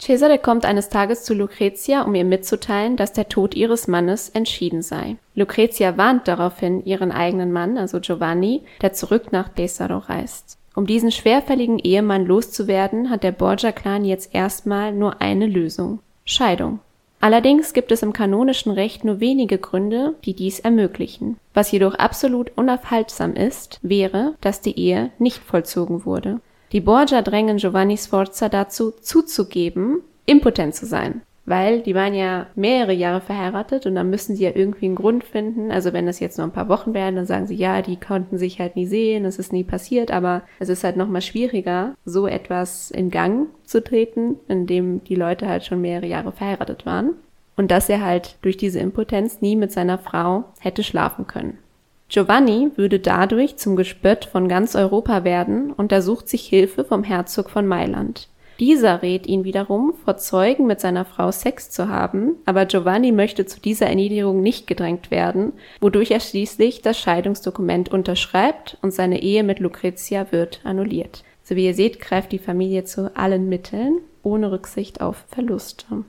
Cesare 0.00 0.38
kommt 0.38 0.64
eines 0.64 0.90
Tages 0.90 1.24
zu 1.24 1.34
Lucretia, 1.34 2.02
um 2.02 2.14
ihr 2.14 2.24
mitzuteilen, 2.24 2.96
dass 2.96 3.12
der 3.12 3.28
Tod 3.28 3.54
ihres 3.54 3.88
Mannes 3.88 4.28
entschieden 4.28 4.82
sei. 4.82 5.16
Lucretia 5.34 5.96
warnt 5.96 6.28
daraufhin 6.28 6.84
ihren 6.84 7.10
eigenen 7.10 7.50
Mann, 7.52 7.76
also 7.76 7.98
Giovanni, 7.98 8.62
der 8.80 8.92
zurück 8.92 9.32
nach 9.32 9.52
Pesaro 9.52 9.98
reist. 9.98 10.56
Um 10.78 10.86
diesen 10.86 11.10
schwerfälligen 11.10 11.80
Ehemann 11.80 12.24
loszuwerden, 12.24 13.10
hat 13.10 13.24
der 13.24 13.32
Borgia-Clan 13.32 14.04
jetzt 14.04 14.32
erstmal 14.32 14.92
nur 14.92 15.20
eine 15.20 15.48
Lösung: 15.48 15.98
Scheidung. 16.24 16.78
Allerdings 17.18 17.72
gibt 17.72 17.90
es 17.90 18.04
im 18.04 18.12
kanonischen 18.12 18.70
Recht 18.70 19.04
nur 19.04 19.18
wenige 19.18 19.58
Gründe, 19.58 20.14
die 20.24 20.34
dies 20.34 20.60
ermöglichen. 20.60 21.36
Was 21.52 21.72
jedoch 21.72 21.96
absolut 21.96 22.52
unaufhaltsam 22.54 23.34
ist, 23.34 23.80
wäre, 23.82 24.36
dass 24.40 24.60
die 24.60 24.78
Ehe 24.78 25.10
nicht 25.18 25.38
vollzogen 25.38 26.04
wurde. 26.04 26.40
Die 26.70 26.80
Borgia 26.80 27.22
drängen 27.22 27.56
Giovanni 27.56 27.96
Sforza 27.96 28.48
dazu, 28.48 28.92
zuzugeben, 28.92 30.02
impotent 30.26 30.76
zu 30.76 30.86
sein 30.86 31.22
weil 31.48 31.80
die 31.80 31.94
waren 31.94 32.14
ja 32.14 32.46
mehrere 32.54 32.92
Jahre 32.92 33.20
verheiratet 33.20 33.86
und 33.86 33.94
dann 33.94 34.10
müssen 34.10 34.36
sie 34.36 34.44
ja 34.44 34.50
irgendwie 34.54 34.86
einen 34.86 34.94
Grund 34.94 35.24
finden. 35.24 35.70
Also 35.70 35.92
wenn 35.92 36.06
das 36.06 36.20
jetzt 36.20 36.36
nur 36.36 36.46
ein 36.46 36.52
paar 36.52 36.68
Wochen 36.68 36.94
werden, 36.94 37.16
dann 37.16 37.26
sagen 37.26 37.46
sie, 37.46 37.54
ja, 37.54 37.80
die 37.82 37.96
konnten 37.96 38.38
sich 38.38 38.60
halt 38.60 38.76
nie 38.76 38.86
sehen, 38.86 39.24
es 39.24 39.38
ist 39.38 39.52
nie 39.52 39.64
passiert, 39.64 40.10
aber 40.10 40.42
es 40.58 40.68
ist 40.68 40.84
halt 40.84 40.96
nochmal 40.96 41.22
schwieriger, 41.22 41.94
so 42.04 42.26
etwas 42.26 42.90
in 42.90 43.10
Gang 43.10 43.48
zu 43.64 43.82
treten, 43.82 44.36
indem 44.48 45.02
die 45.04 45.14
Leute 45.14 45.48
halt 45.48 45.64
schon 45.64 45.80
mehrere 45.80 46.06
Jahre 46.06 46.32
verheiratet 46.32 46.86
waren. 46.86 47.14
Und 47.56 47.70
dass 47.70 47.88
er 47.88 48.04
halt 48.04 48.36
durch 48.42 48.56
diese 48.56 48.78
Impotenz 48.78 49.40
nie 49.40 49.56
mit 49.56 49.72
seiner 49.72 49.98
Frau 49.98 50.44
hätte 50.60 50.84
schlafen 50.84 51.26
können. 51.26 51.58
Giovanni 52.08 52.70
würde 52.76 53.00
dadurch 53.00 53.56
zum 53.56 53.76
Gespött 53.76 54.24
von 54.24 54.48
ganz 54.48 54.74
Europa 54.74 55.24
werden 55.24 55.72
und 55.72 55.92
ersucht 55.92 56.28
sich 56.28 56.46
Hilfe 56.46 56.84
vom 56.84 57.04
Herzog 57.04 57.50
von 57.50 57.66
Mailand. 57.66 58.28
Dieser 58.58 59.02
rät 59.02 59.28
ihn 59.28 59.44
wiederum, 59.44 59.94
vor 60.04 60.16
Zeugen 60.16 60.66
mit 60.66 60.80
seiner 60.80 61.04
Frau 61.04 61.30
Sex 61.30 61.70
zu 61.70 61.88
haben, 61.88 62.36
aber 62.44 62.66
Giovanni 62.66 63.12
möchte 63.12 63.46
zu 63.46 63.60
dieser 63.60 63.86
Erniedrigung 63.86 64.42
nicht 64.42 64.66
gedrängt 64.66 65.12
werden, 65.12 65.52
wodurch 65.80 66.10
er 66.10 66.18
schließlich 66.18 66.82
das 66.82 66.98
Scheidungsdokument 66.98 67.90
unterschreibt 67.90 68.76
und 68.82 68.92
seine 68.92 69.22
Ehe 69.22 69.44
mit 69.44 69.60
Lucretia 69.60 70.32
wird 70.32 70.60
annulliert. 70.64 71.22
So 71.44 71.54
wie 71.54 71.66
ihr 71.66 71.74
seht, 71.74 72.00
greift 72.00 72.32
die 72.32 72.40
Familie 72.40 72.82
zu 72.82 73.16
allen 73.16 73.48
Mitteln, 73.48 74.00
ohne 74.24 74.50
Rücksicht 74.50 75.00
auf 75.00 75.24
Verluste. 75.28 76.04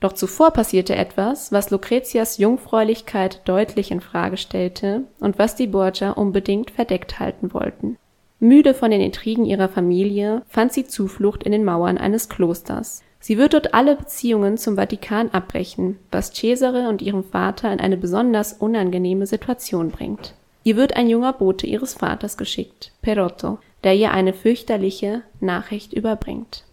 Doch 0.00 0.12
zuvor 0.12 0.52
passierte 0.52 0.94
etwas, 0.94 1.50
was 1.50 1.70
Lucretias 1.70 2.38
Jungfräulichkeit 2.38 3.42
deutlich 3.44 3.90
in 3.90 4.00
Frage 4.00 4.36
stellte 4.36 5.02
und 5.18 5.40
was 5.40 5.56
die 5.56 5.66
Borgia 5.66 6.12
unbedingt 6.12 6.70
verdeckt 6.70 7.18
halten 7.18 7.52
wollten. 7.52 7.98
Müde 8.40 8.72
von 8.72 8.92
den 8.92 9.00
Intrigen 9.00 9.44
ihrer 9.44 9.68
Familie 9.68 10.42
fand 10.48 10.72
sie 10.72 10.86
Zuflucht 10.86 11.42
in 11.42 11.50
den 11.50 11.64
Mauern 11.64 11.98
eines 11.98 12.28
Klosters. 12.28 13.02
Sie 13.18 13.36
wird 13.36 13.52
dort 13.52 13.74
alle 13.74 13.96
Beziehungen 13.96 14.58
zum 14.58 14.76
Vatikan 14.76 15.30
abbrechen, 15.30 15.98
was 16.12 16.32
Cesare 16.32 16.88
und 16.88 17.02
ihrem 17.02 17.24
Vater 17.24 17.72
in 17.72 17.80
eine 17.80 17.96
besonders 17.96 18.52
unangenehme 18.52 19.26
Situation 19.26 19.90
bringt. 19.90 20.34
Ihr 20.62 20.76
wird 20.76 20.96
ein 20.96 21.08
junger 21.08 21.32
Bote 21.32 21.66
ihres 21.66 21.94
Vaters 21.94 22.36
geschickt, 22.36 22.92
Perotto, 23.02 23.58
der 23.82 23.96
ihr 23.96 24.12
eine 24.12 24.32
fürchterliche 24.32 25.22
Nachricht 25.40 25.92
überbringt. 25.92 26.64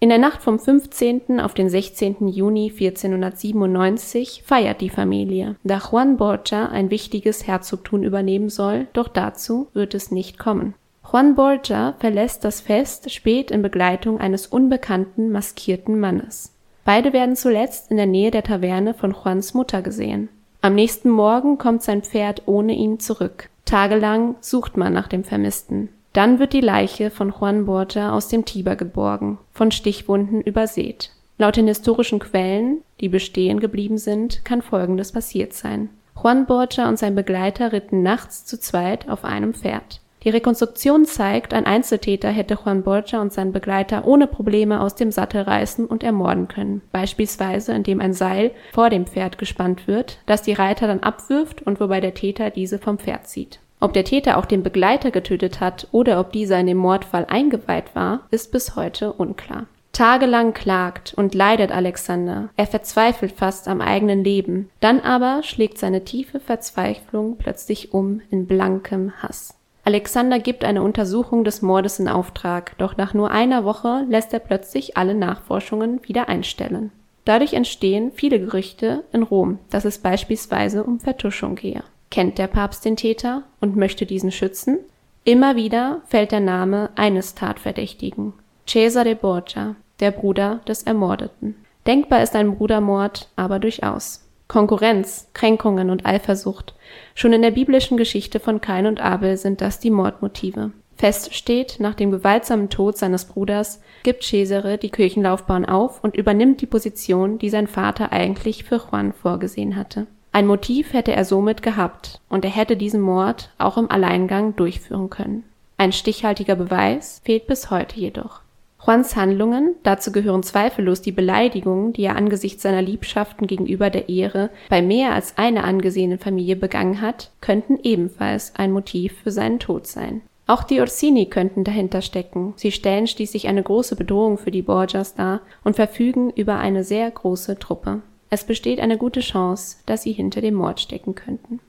In 0.00 0.10
der 0.10 0.18
Nacht 0.18 0.42
vom 0.42 0.60
15. 0.60 1.40
auf 1.40 1.54
den 1.54 1.68
16. 1.68 2.28
Juni 2.28 2.70
1497 2.70 4.44
feiert 4.46 4.80
die 4.80 4.90
Familie, 4.90 5.56
da 5.64 5.78
Juan 5.78 6.16
Borgia 6.16 6.66
ein 6.66 6.90
wichtiges 6.90 7.48
Herzogtum 7.48 8.04
übernehmen 8.04 8.48
soll, 8.48 8.86
doch 8.92 9.08
dazu 9.08 9.66
wird 9.72 9.94
es 9.94 10.12
nicht 10.12 10.38
kommen. 10.38 10.74
Juan 11.10 11.36
Borgia 11.36 11.94
verlässt 12.00 12.44
das 12.44 12.60
Fest 12.60 13.10
spät 13.10 13.50
in 13.50 13.62
Begleitung 13.62 14.20
eines 14.20 14.46
unbekannten 14.46 15.32
maskierten 15.32 15.98
Mannes. 15.98 16.52
Beide 16.84 17.14
werden 17.14 17.34
zuletzt 17.34 17.90
in 17.90 17.96
der 17.96 18.04
Nähe 18.04 18.30
der 18.30 18.42
Taverne 18.42 18.92
von 18.92 19.12
Juans 19.12 19.54
Mutter 19.54 19.80
gesehen. 19.80 20.28
Am 20.60 20.74
nächsten 20.74 21.08
Morgen 21.08 21.56
kommt 21.56 21.82
sein 21.82 22.02
Pferd 22.02 22.42
ohne 22.44 22.74
ihn 22.74 23.00
zurück. 23.00 23.48
Tagelang 23.64 24.34
sucht 24.40 24.76
man 24.76 24.92
nach 24.92 25.08
dem 25.08 25.24
Vermissten. 25.24 25.88
Dann 26.12 26.38
wird 26.40 26.52
die 26.52 26.60
Leiche 26.60 27.10
von 27.10 27.32
Juan 27.32 27.64
Borgia 27.64 28.12
aus 28.12 28.28
dem 28.28 28.44
Tiber 28.44 28.76
geborgen, 28.76 29.38
von 29.52 29.70
Stichwunden 29.70 30.42
übersät. 30.42 31.12
Laut 31.38 31.56
den 31.56 31.68
historischen 31.68 32.18
Quellen, 32.18 32.82
die 33.00 33.08
bestehen 33.08 33.60
geblieben 33.60 33.96
sind, 33.96 34.44
kann 34.44 34.60
Folgendes 34.60 35.12
passiert 35.12 35.54
sein. 35.54 35.88
Juan 36.22 36.44
Borgia 36.44 36.86
und 36.86 36.98
sein 36.98 37.14
Begleiter 37.14 37.72
ritten 37.72 38.02
nachts 38.02 38.44
zu 38.44 38.60
zweit 38.60 39.08
auf 39.08 39.24
einem 39.24 39.54
Pferd. 39.54 40.00
Die 40.24 40.30
Rekonstruktion 40.30 41.04
zeigt, 41.04 41.54
ein 41.54 41.66
Einzeltäter 41.66 42.30
hätte 42.30 42.58
Juan 42.62 42.82
Borgia 42.82 43.20
und 43.20 43.32
seinen 43.32 43.52
Begleiter 43.52 44.06
ohne 44.06 44.26
Probleme 44.26 44.80
aus 44.80 44.96
dem 44.96 45.12
Sattel 45.12 45.42
reißen 45.42 45.86
und 45.86 46.02
ermorden 46.02 46.48
können, 46.48 46.82
beispielsweise 46.90 47.72
indem 47.72 48.00
ein 48.00 48.12
Seil 48.12 48.50
vor 48.72 48.90
dem 48.90 49.06
Pferd 49.06 49.38
gespannt 49.38 49.86
wird, 49.86 50.18
das 50.26 50.42
die 50.42 50.54
Reiter 50.54 50.88
dann 50.88 51.00
abwirft 51.00 51.62
und 51.62 51.78
wobei 51.80 52.00
der 52.00 52.14
Täter 52.14 52.50
diese 52.50 52.78
vom 52.78 52.98
Pferd 52.98 53.28
zieht. 53.28 53.60
Ob 53.80 53.92
der 53.92 54.04
Täter 54.04 54.38
auch 54.38 54.44
den 54.44 54.64
Begleiter 54.64 55.12
getötet 55.12 55.60
hat 55.60 55.86
oder 55.92 56.18
ob 56.18 56.32
dieser 56.32 56.58
in 56.58 56.66
den 56.66 56.76
Mordfall 56.76 57.26
eingeweiht 57.28 57.94
war, 57.94 58.26
ist 58.30 58.50
bis 58.50 58.74
heute 58.74 59.12
unklar. 59.12 59.66
Tagelang 59.92 60.52
klagt 60.52 61.14
und 61.14 61.34
leidet 61.34 61.72
Alexander. 61.72 62.50
Er 62.56 62.66
verzweifelt 62.66 63.32
fast 63.32 63.66
am 63.66 63.80
eigenen 63.80 64.22
Leben. 64.22 64.70
Dann 64.80 65.00
aber 65.00 65.42
schlägt 65.42 65.78
seine 65.78 66.04
tiefe 66.04 66.38
Verzweiflung 66.38 67.36
plötzlich 67.36 67.92
um 67.94 68.20
in 68.30 68.46
blankem 68.46 69.12
Hass. 69.22 69.57
Alexander 69.88 70.38
gibt 70.38 70.64
eine 70.64 70.82
Untersuchung 70.82 71.44
des 71.44 71.62
Mordes 71.62 71.98
in 71.98 72.08
Auftrag, 72.08 72.76
doch 72.76 72.98
nach 72.98 73.14
nur 73.14 73.30
einer 73.30 73.64
Woche 73.64 74.04
lässt 74.06 74.34
er 74.34 74.38
plötzlich 74.38 74.98
alle 74.98 75.14
Nachforschungen 75.14 76.06
wieder 76.06 76.28
einstellen. 76.28 76.92
Dadurch 77.24 77.54
entstehen 77.54 78.12
viele 78.14 78.38
Gerüchte 78.38 79.04
in 79.14 79.22
Rom, 79.22 79.58
dass 79.70 79.86
es 79.86 79.96
beispielsweise 79.96 80.84
um 80.84 81.00
Vertuschung 81.00 81.54
gehe. 81.54 81.82
Kennt 82.10 82.36
der 82.36 82.48
Papst 82.48 82.84
den 82.84 82.96
Täter 82.96 83.44
und 83.62 83.76
möchte 83.76 84.04
diesen 84.04 84.30
schützen? 84.30 84.78
Immer 85.24 85.56
wieder 85.56 86.02
fällt 86.04 86.32
der 86.32 86.40
Name 86.40 86.90
eines 86.94 87.34
Tatverdächtigen, 87.34 88.34
Cesare 88.66 89.14
Borgia, 89.14 89.74
der 90.00 90.10
Bruder 90.10 90.60
des 90.68 90.82
Ermordeten. 90.82 91.54
Denkbar 91.86 92.22
ist 92.22 92.36
ein 92.36 92.56
Brudermord 92.56 93.30
aber 93.36 93.58
durchaus. 93.58 94.27
Konkurrenz, 94.48 95.28
Kränkungen 95.34 95.90
und 95.90 96.06
Eifersucht. 96.06 96.74
Schon 97.14 97.34
in 97.34 97.42
der 97.42 97.50
biblischen 97.50 97.98
Geschichte 97.98 98.40
von 98.40 98.62
Kain 98.62 98.86
und 98.86 98.98
Abel 99.00 99.36
sind 99.36 99.60
das 99.60 99.78
die 99.78 99.90
Mordmotive. 99.90 100.72
Fest 100.96 101.34
steht, 101.34 101.76
nach 101.78 101.94
dem 101.94 102.10
gewaltsamen 102.10 102.70
Tod 102.70 102.96
seines 102.96 103.26
Bruders 103.26 103.80
gibt 104.02 104.24
Cesare 104.24 104.78
die 104.78 104.90
Kirchenlaufbahn 104.90 105.64
auf 105.64 106.02
und 106.02 106.16
übernimmt 106.16 106.60
die 106.60 106.66
Position, 106.66 107.38
die 107.38 107.50
sein 107.50 107.68
Vater 107.68 108.10
eigentlich 108.10 108.64
für 108.64 108.76
Juan 108.90 109.12
vorgesehen 109.12 109.76
hatte. 109.76 110.06
Ein 110.32 110.46
Motiv 110.46 110.92
hätte 110.92 111.12
er 111.12 111.24
somit 111.24 111.62
gehabt, 111.62 112.20
und 112.28 112.44
er 112.44 112.50
hätte 112.50 112.76
diesen 112.76 113.00
Mord 113.00 113.50
auch 113.58 113.76
im 113.76 113.90
Alleingang 113.90 114.56
durchführen 114.56 115.10
können. 115.10 115.44
Ein 115.76 115.92
stichhaltiger 115.92 116.56
Beweis 116.56 117.20
fehlt 117.24 117.46
bis 117.46 117.70
heute 117.70 118.00
jedoch. 118.00 118.40
Juans 118.88 119.16
Handlungen, 119.16 119.74
dazu 119.82 120.12
gehören 120.12 120.42
zweifellos 120.42 121.02
die 121.02 121.12
Beleidigungen, 121.12 121.92
die 121.92 122.04
er 122.04 122.16
angesichts 122.16 122.62
seiner 122.62 122.80
Liebschaften 122.80 123.46
gegenüber 123.46 123.90
der 123.90 124.08
Ehre 124.08 124.48
bei 124.70 124.80
mehr 124.80 125.12
als 125.12 125.36
einer 125.36 125.64
angesehenen 125.64 126.18
Familie 126.18 126.56
begangen 126.56 127.02
hat, 127.02 127.30
könnten 127.42 127.78
ebenfalls 127.82 128.54
ein 128.54 128.72
Motiv 128.72 129.12
für 129.22 129.30
seinen 129.30 129.58
Tod 129.58 129.86
sein. 129.86 130.22
Auch 130.46 130.62
die 130.64 130.80
Orsini 130.80 131.26
könnten 131.26 131.64
dahinter 131.64 132.00
stecken. 132.00 132.54
Sie 132.56 132.72
stellen 132.72 133.06
schließlich 133.06 133.46
eine 133.46 133.62
große 133.62 133.94
Bedrohung 133.94 134.38
für 134.38 134.50
die 134.50 134.62
Borgias 134.62 135.14
dar 135.14 135.42
und 135.64 135.76
verfügen 135.76 136.30
über 136.30 136.56
eine 136.56 136.82
sehr 136.82 137.10
große 137.10 137.58
Truppe. 137.58 138.00
Es 138.30 138.44
besteht 138.44 138.80
eine 138.80 138.96
gute 138.96 139.20
Chance, 139.20 139.76
dass 139.84 140.04
sie 140.04 140.12
hinter 140.12 140.40
dem 140.40 140.54
Mord 140.54 140.80
stecken 140.80 141.14
könnten. 141.14 141.60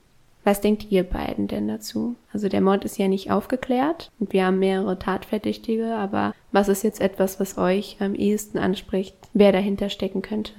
Was 0.50 0.62
denkt 0.62 0.88
ihr 0.90 1.04
beiden 1.04 1.48
denn 1.48 1.68
dazu? 1.68 2.16
Also 2.34 2.50
der 2.50 2.62
Mord 2.62 2.84
ist 2.84 2.98
ja 2.98 3.08
nicht 3.08 3.30
aufgeklärt 3.30 4.10
und 4.18 4.34
wir 4.34 4.48
haben 4.48 4.58
mehrere 4.58 4.98
Tatverdächtige, 4.98 5.94
aber 5.94 6.34
was 6.52 6.70
ist 6.70 6.84
jetzt 6.84 7.02
etwas, 7.02 7.40
was 7.40 7.60
euch 7.60 7.98
am 8.00 8.16
ehesten 8.16 8.58
anspricht, 8.58 9.16
wer 9.34 9.52
dahinter 9.52 9.92
stecken 9.92 10.24
könnte? 10.24 10.54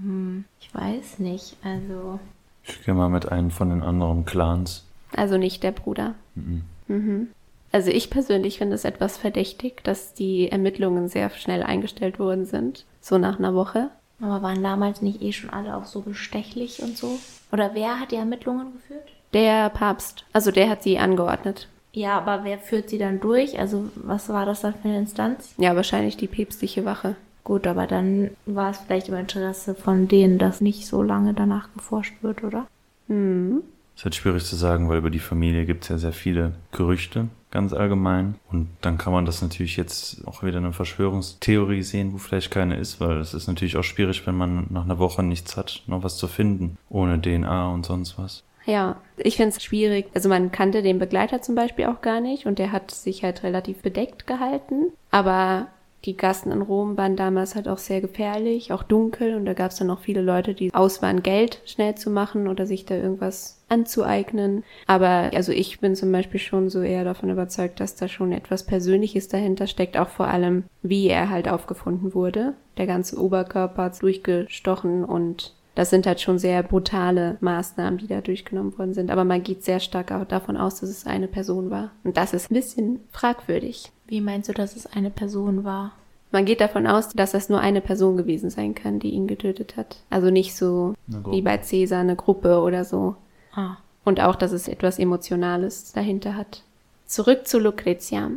Hm, 0.00 0.44
ich 0.60 0.72
weiß 0.72 1.18
nicht. 1.18 1.56
Also. 1.64 2.20
Ich 2.62 2.84
gehe 2.84 2.94
mal 2.94 3.08
mit 3.08 3.28
einem 3.28 3.50
von 3.50 3.70
den 3.70 3.82
anderen 3.82 4.24
Clans. 4.24 4.84
Also 5.16 5.36
nicht 5.36 5.64
der 5.64 5.72
Bruder. 5.72 6.14
Mhm. 6.36 6.62
Mhm. 6.86 7.28
Also 7.72 7.90
ich 7.90 8.08
persönlich 8.08 8.58
finde 8.58 8.76
es 8.76 8.84
etwas 8.84 9.16
verdächtig, 9.16 9.82
dass 9.82 10.14
die 10.14 10.48
Ermittlungen 10.48 11.08
sehr 11.08 11.28
schnell 11.30 11.64
eingestellt 11.64 12.20
worden 12.20 12.44
sind, 12.44 12.84
so 13.00 13.18
nach 13.18 13.40
einer 13.40 13.52
Woche. 13.52 13.90
Aber 14.22 14.40
waren 14.40 14.62
damals 14.62 15.02
nicht 15.02 15.20
eh 15.20 15.32
schon 15.32 15.50
alle 15.50 15.76
auch 15.76 15.84
so 15.84 16.00
bestechlich 16.00 16.80
und 16.80 16.96
so? 16.96 17.18
Oder 17.50 17.74
wer 17.74 17.98
hat 18.00 18.12
die 18.12 18.16
Ermittlungen 18.16 18.72
geführt? 18.72 19.08
Der 19.34 19.68
Papst. 19.70 20.24
Also 20.32 20.50
der 20.50 20.70
hat 20.70 20.82
sie 20.82 20.98
angeordnet. 20.98 21.68
Ja, 21.92 22.16
aber 22.18 22.44
wer 22.44 22.58
führt 22.58 22.88
sie 22.88 22.98
dann 22.98 23.20
durch? 23.20 23.58
Also 23.58 23.90
was 23.96 24.28
war 24.28 24.46
das 24.46 24.60
dann 24.60 24.74
für 24.74 24.88
eine 24.88 24.98
Instanz? 24.98 25.54
Ja, 25.58 25.76
wahrscheinlich 25.76 26.16
die 26.16 26.28
päpstliche 26.28 26.84
Wache. 26.84 27.16
Gut, 27.44 27.66
aber 27.66 27.86
dann 27.86 28.30
war 28.46 28.70
es 28.70 28.78
vielleicht 28.78 29.08
im 29.08 29.16
Interesse 29.16 29.74
von 29.74 30.06
denen, 30.06 30.38
dass 30.38 30.60
nicht 30.60 30.86
so 30.86 31.02
lange 31.02 31.34
danach 31.34 31.68
geforscht 31.74 32.14
wird, 32.22 32.44
oder? 32.44 32.66
Hm. 33.08 33.62
Ist 33.96 34.04
halt 34.04 34.14
schwierig 34.14 34.44
zu 34.44 34.56
sagen, 34.56 34.88
weil 34.88 34.98
über 34.98 35.10
die 35.10 35.18
Familie 35.18 35.66
gibt 35.66 35.82
es 35.82 35.88
ja 35.88 35.98
sehr 35.98 36.12
viele 36.12 36.52
Gerüchte, 36.70 37.28
ganz 37.52 37.72
allgemein. 37.72 38.34
Und 38.50 38.68
dann 38.80 38.98
kann 38.98 39.12
man 39.12 39.24
das 39.24 39.40
natürlich 39.42 39.76
jetzt 39.76 40.26
auch 40.26 40.42
wieder 40.42 40.56
eine 40.58 40.72
Verschwörungstheorie 40.72 41.82
sehen, 41.82 42.12
wo 42.12 42.18
vielleicht 42.18 42.50
keine 42.50 42.76
ist, 42.76 43.00
weil 43.00 43.18
es 43.18 43.34
ist 43.34 43.46
natürlich 43.46 43.76
auch 43.76 43.84
schwierig, 43.84 44.26
wenn 44.26 44.34
man 44.34 44.66
nach 44.70 44.84
einer 44.84 44.98
Woche 44.98 45.22
nichts 45.22 45.56
hat, 45.56 45.82
noch 45.86 46.02
was 46.02 46.16
zu 46.16 46.26
finden, 46.26 46.78
ohne 46.90 47.20
DNA 47.20 47.70
und 47.70 47.86
sonst 47.86 48.18
was. 48.18 48.42
Ja, 48.64 48.96
ich 49.16 49.36
finde 49.36 49.56
es 49.56 49.62
schwierig. 49.62 50.06
Also 50.14 50.28
man 50.28 50.52
kannte 50.52 50.82
den 50.82 50.98
Begleiter 50.98 51.42
zum 51.42 51.54
Beispiel 51.54 51.86
auch 51.86 52.00
gar 52.00 52.20
nicht 52.20 52.46
und 52.46 52.58
der 52.58 52.72
hat 52.72 52.90
sich 52.90 53.24
halt 53.24 53.42
relativ 53.42 53.82
bedeckt 53.82 54.26
gehalten. 54.26 54.92
Aber 55.10 55.66
die 56.04 56.16
Gassen 56.16 56.50
in 56.50 56.62
Rom 56.62 56.96
waren 56.96 57.16
damals 57.16 57.54
halt 57.54 57.68
auch 57.68 57.78
sehr 57.78 58.00
gefährlich, 58.00 58.72
auch 58.72 58.82
dunkel 58.82 59.36
und 59.36 59.44
da 59.44 59.54
gab 59.54 59.70
es 59.70 59.78
dann 59.78 59.90
auch 59.90 60.00
viele 60.00 60.20
Leute, 60.22 60.54
die 60.54 60.74
aus 60.74 61.00
waren, 61.00 61.22
Geld 61.22 61.60
schnell 61.64 61.94
zu 61.94 62.10
machen 62.10 62.48
oder 62.48 62.66
sich 62.66 62.84
da 62.84 62.96
irgendwas 62.96 63.62
anzueignen. 63.68 64.64
Aber 64.86 65.30
also 65.34 65.52
ich 65.52 65.80
bin 65.80 65.94
zum 65.94 66.10
Beispiel 66.10 66.40
schon 66.40 66.70
so 66.70 66.82
eher 66.82 67.04
davon 67.04 67.30
überzeugt, 67.30 67.80
dass 67.80 67.94
da 67.94 68.08
schon 68.08 68.32
etwas 68.32 68.64
Persönliches 68.64 69.28
dahinter 69.28 69.66
steckt, 69.66 69.96
auch 69.96 70.08
vor 70.08 70.26
allem, 70.26 70.64
wie 70.82 71.08
er 71.08 71.30
halt 71.30 71.48
aufgefunden 71.48 72.14
wurde. 72.14 72.54
Der 72.78 72.86
ganze 72.86 73.20
Oberkörper 73.20 73.90
durchgestochen 74.00 75.04
und 75.04 75.54
das 75.74 75.88
sind 75.88 76.06
halt 76.06 76.20
schon 76.20 76.38
sehr 76.38 76.62
brutale 76.62 77.38
Maßnahmen, 77.40 77.98
die 77.98 78.06
da 78.06 78.20
durchgenommen 78.20 78.76
worden 78.76 78.92
sind. 78.92 79.10
Aber 79.10 79.24
man 79.24 79.42
geht 79.42 79.64
sehr 79.64 79.80
stark 79.80 80.12
auch 80.12 80.26
davon 80.26 80.56
aus, 80.56 80.80
dass 80.80 80.90
es 80.90 81.06
eine 81.06 81.28
Person 81.28 81.70
war. 81.70 81.92
Und 82.04 82.18
das 82.18 82.34
ist 82.34 82.50
ein 82.50 82.54
bisschen 82.54 83.00
fragwürdig. 83.10 83.90
Wie 84.12 84.20
meinst 84.20 84.50
du, 84.50 84.52
dass 84.52 84.76
es 84.76 84.84
eine 84.84 85.08
Person 85.08 85.64
war? 85.64 85.92
Man 86.32 86.44
geht 86.44 86.60
davon 86.60 86.86
aus, 86.86 87.08
dass 87.08 87.32
es 87.32 87.48
nur 87.48 87.60
eine 87.60 87.80
Person 87.80 88.18
gewesen 88.18 88.50
sein 88.50 88.74
kann, 88.74 88.98
die 88.98 89.08
ihn 89.08 89.26
getötet 89.26 89.78
hat. 89.78 90.00
Also 90.10 90.28
nicht 90.28 90.54
so 90.54 90.92
wie 91.06 91.40
bei 91.40 91.56
Cäsar 91.56 92.00
eine 92.00 92.14
Gruppe 92.14 92.60
oder 92.60 92.84
so. 92.84 93.16
Ah. 93.54 93.78
Und 94.04 94.20
auch, 94.20 94.36
dass 94.36 94.52
es 94.52 94.68
etwas 94.68 94.98
Emotionales 94.98 95.94
dahinter 95.94 96.36
hat. 96.36 96.62
Zurück 97.06 97.46
zu 97.48 97.58
Lucrezia. 97.58 98.30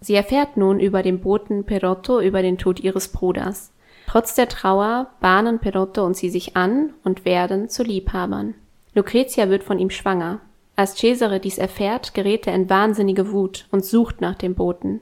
Sie 0.00 0.14
erfährt 0.14 0.56
nun 0.56 0.78
über 0.78 1.02
den 1.02 1.18
Boten 1.18 1.64
Perotto 1.64 2.20
über 2.20 2.40
den 2.40 2.56
Tod 2.56 2.78
ihres 2.78 3.08
Bruders. 3.08 3.72
Trotz 4.06 4.36
der 4.36 4.48
Trauer 4.48 5.08
bahnen 5.18 5.58
Perotto 5.58 6.06
und 6.06 6.16
sie 6.16 6.30
sich 6.30 6.56
an 6.56 6.90
und 7.02 7.24
werden 7.24 7.68
zu 7.68 7.82
Liebhabern. 7.82 8.54
Lucrezia 8.94 9.48
wird 9.48 9.64
von 9.64 9.80
ihm 9.80 9.90
schwanger. 9.90 10.38
Als 10.76 10.94
Cesare 10.94 11.40
dies 11.40 11.58
erfährt, 11.58 12.14
gerät 12.14 12.46
er 12.46 12.54
in 12.54 12.70
wahnsinnige 12.70 13.32
Wut 13.32 13.66
und 13.72 13.84
sucht 13.84 14.20
nach 14.20 14.36
dem 14.36 14.54
Boten. 14.54 15.00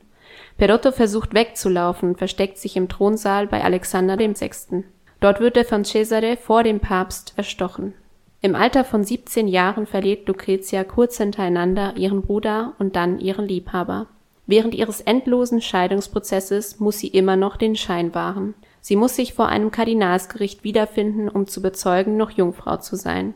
Perotto 0.57 0.93
versucht 0.93 1.35
wegzulaufen 1.35 2.11
und 2.11 2.19
versteckt 2.19 2.59
sich 2.59 2.77
im 2.77 2.89
Thronsaal 2.89 3.47
bei 3.47 3.63
Alexander 3.65 4.19
VI. 4.19 4.85
Dort 5.21 5.41
wird 5.41 5.57
er 5.57 5.65
von 5.65 5.85
Cesare 5.85 6.37
vor 6.37 6.63
dem 6.63 6.81
Papst 6.81 7.33
erstochen. 7.37 7.95
Im 8.41 8.55
Alter 8.55 8.85
von 8.85 9.03
17 9.03 9.49
Jahren 9.49 9.87
verliert 9.87 10.29
Lucretia 10.29 10.85
kurz 10.85 11.17
hintereinander 11.17 11.97
ihren 11.97 12.21
Bruder 12.21 12.75
und 12.79 12.95
dann 12.95 13.19
ihren 13.19 13.49
Liebhaber. 13.49 14.07
Während 14.47 14.75
ihres 14.75 15.01
endlosen 15.01 15.63
Scheidungsprozesses 15.63 16.79
muss 16.79 16.99
sie 16.99 17.09
immer 17.09 17.37
noch 17.37 17.57
den 17.57 17.75
Schein 17.75 18.15
wahren. 18.15 18.55
Sie 18.83 18.97
muss 18.97 19.17
sich 19.17 19.33
vor 19.33 19.49
einem 19.49 19.71
Kardinalsgericht 19.71 20.63
wiederfinden, 20.63 21.31
um 21.31 21.47
zu 21.47 21.63
bezeugen, 21.63 22.19
noch 22.19 22.33
Jungfrau 22.33 22.77
zu 22.77 22.97
sein. 22.97 23.33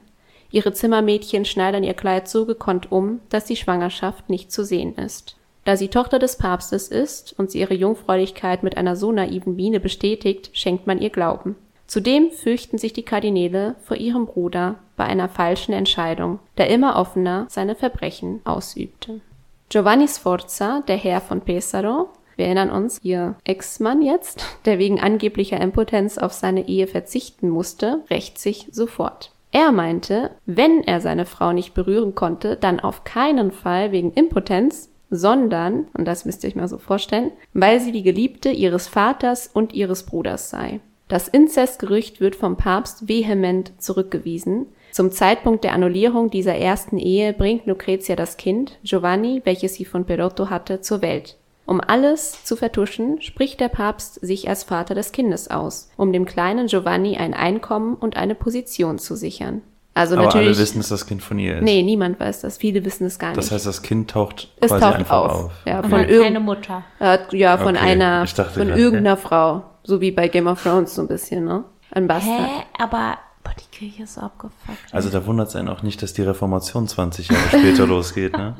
Ihre 0.50 0.74
Zimmermädchen 0.74 1.46
schneidern 1.46 1.84
ihr 1.84 1.94
Kleid 1.94 2.28
so 2.28 2.44
gekonnt 2.44 2.92
um, 2.92 3.20
dass 3.30 3.46
die 3.46 3.56
Schwangerschaft 3.56 4.28
nicht 4.28 4.52
zu 4.52 4.62
sehen 4.62 4.94
ist. 4.96 5.37
Da 5.68 5.76
sie 5.76 5.88
Tochter 5.88 6.18
des 6.18 6.36
Papstes 6.36 6.88
ist 6.88 7.38
und 7.38 7.50
sie 7.50 7.60
ihre 7.60 7.74
Jungfräulichkeit 7.74 8.62
mit 8.62 8.78
einer 8.78 8.96
so 8.96 9.12
naiven 9.12 9.54
Miene 9.54 9.80
bestätigt, 9.80 10.48
schenkt 10.54 10.86
man 10.86 10.98
ihr 10.98 11.10
Glauben. 11.10 11.56
Zudem 11.86 12.30
fürchten 12.30 12.78
sich 12.78 12.94
die 12.94 13.02
Kardinäle 13.02 13.74
vor 13.84 13.98
ihrem 13.98 14.24
Bruder 14.24 14.76
bei 14.96 15.04
einer 15.04 15.28
falschen 15.28 15.74
Entscheidung, 15.74 16.38
der 16.56 16.70
immer 16.70 16.96
offener 16.96 17.44
seine 17.50 17.74
Verbrechen 17.74 18.40
ausübte. 18.44 19.20
Giovanni 19.68 20.08
Sforza, 20.08 20.82
der 20.88 20.96
Herr 20.96 21.20
von 21.20 21.42
Pesaro, 21.42 22.08
wir 22.36 22.46
erinnern 22.46 22.70
uns, 22.70 22.98
ihr 23.02 23.34
Ex-Mann 23.44 24.00
jetzt, 24.00 24.46
der 24.64 24.78
wegen 24.78 25.00
angeblicher 25.00 25.60
Impotenz 25.60 26.16
auf 26.16 26.32
seine 26.32 26.66
Ehe 26.66 26.86
verzichten 26.86 27.50
musste, 27.50 28.02
rächt 28.08 28.38
sich 28.38 28.68
sofort. 28.72 29.32
Er 29.52 29.72
meinte, 29.72 30.30
wenn 30.46 30.82
er 30.82 31.02
seine 31.02 31.26
Frau 31.26 31.52
nicht 31.52 31.74
berühren 31.74 32.14
konnte, 32.14 32.56
dann 32.56 32.80
auf 32.80 33.04
keinen 33.04 33.52
Fall 33.52 33.92
wegen 33.92 34.14
Impotenz, 34.14 34.88
sondern, 35.10 35.86
und 35.94 36.06
das 36.06 36.24
müsst 36.24 36.44
ihr 36.44 36.48
euch 36.48 36.56
mal 36.56 36.68
so 36.68 36.78
vorstellen, 36.78 37.32
weil 37.54 37.80
sie 37.80 37.92
die 37.92 38.02
Geliebte 38.02 38.50
ihres 38.50 38.88
Vaters 38.88 39.50
und 39.52 39.72
ihres 39.72 40.04
Bruders 40.04 40.50
sei. 40.50 40.80
Das 41.08 41.26
Inzestgerücht 41.26 42.20
wird 42.20 42.36
vom 42.36 42.56
Papst 42.56 43.08
vehement 43.08 43.72
zurückgewiesen. 43.78 44.66
Zum 44.92 45.10
Zeitpunkt 45.10 45.64
der 45.64 45.72
Annullierung 45.72 46.30
dieser 46.30 46.54
ersten 46.54 46.98
Ehe 46.98 47.32
bringt 47.32 47.66
Lucretia 47.66 48.14
das 48.14 48.36
Kind, 48.36 48.78
Giovanni, 48.82 49.40
welches 49.44 49.74
sie 49.74 49.84
von 49.84 50.04
Perotto 50.04 50.50
hatte, 50.50 50.80
zur 50.82 51.00
Welt. 51.00 51.36
Um 51.64 51.80
alles 51.82 52.44
zu 52.44 52.56
vertuschen, 52.56 53.20
spricht 53.20 53.60
der 53.60 53.68
Papst 53.68 54.14
sich 54.14 54.48
als 54.48 54.64
Vater 54.64 54.94
des 54.94 55.12
Kindes 55.12 55.50
aus, 55.50 55.90
um 55.98 56.14
dem 56.14 56.24
kleinen 56.24 56.66
Giovanni 56.66 57.18
ein 57.18 57.34
Einkommen 57.34 57.94
und 57.94 58.16
eine 58.16 58.34
Position 58.34 58.98
zu 58.98 59.16
sichern. 59.16 59.62
Also 59.98 60.14
Aber 60.14 60.26
natürlich. 60.26 60.46
alle 60.48 60.58
wissen, 60.58 60.78
dass 60.78 60.88
das 60.90 61.06
Kind 61.06 61.22
von 61.24 61.40
ihr 61.40 61.56
ist. 61.56 61.64
Nee, 61.64 61.82
niemand 61.82 62.20
weiß 62.20 62.42
das. 62.42 62.56
Viele 62.56 62.84
wissen 62.84 63.04
es 63.08 63.18
gar 63.18 63.30
nicht. 63.30 63.38
Das 63.38 63.50
heißt, 63.50 63.66
das 63.66 63.82
Kind 63.82 64.08
taucht 64.10 64.48
es 64.60 64.68
quasi 64.68 64.80
taucht 64.84 64.94
einfach 64.94 65.16
auf. 65.16 65.32
auf. 65.46 65.52
Ja, 65.66 65.80
Und 65.80 65.90
von, 65.90 65.98
hat 66.00 66.08
irgend, 66.08 66.24
keine 66.24 66.40
Mutter. 66.40 66.84
äh, 67.00 67.18
ja, 67.32 67.58
von 67.58 67.74
Okay, 67.74 67.84
einer, 67.84 68.22
ich 68.22 68.32
dachte 68.32 68.60
von 68.60 68.68
irgendeiner 68.68 69.16
Frau. 69.16 69.64
So 69.82 70.00
wie 70.00 70.12
bei 70.12 70.28
Game 70.28 70.46
of 70.46 70.62
Thrones 70.62 70.94
so 70.94 71.02
ein 71.02 71.08
bisschen, 71.08 71.44
ne? 71.46 71.64
Ein 71.90 72.06
Bastard. 72.06 72.38
Hä? 72.38 72.62
Aber 72.78 73.18
boah, 73.42 73.52
die 73.58 73.76
Kirche 73.76 74.04
ist 74.04 74.14
so 74.14 74.20
abgefuckt. 74.20 74.78
Also 74.92 75.08
da 75.08 75.26
wundert 75.26 75.48
es 75.48 75.56
einen 75.56 75.68
auch 75.68 75.82
nicht, 75.82 76.00
dass 76.00 76.12
die 76.12 76.22
Reformation 76.22 76.86
20 76.86 77.28
Jahre 77.30 77.48
später 77.48 77.84
losgeht, 77.88 78.34
ne? 78.34 78.54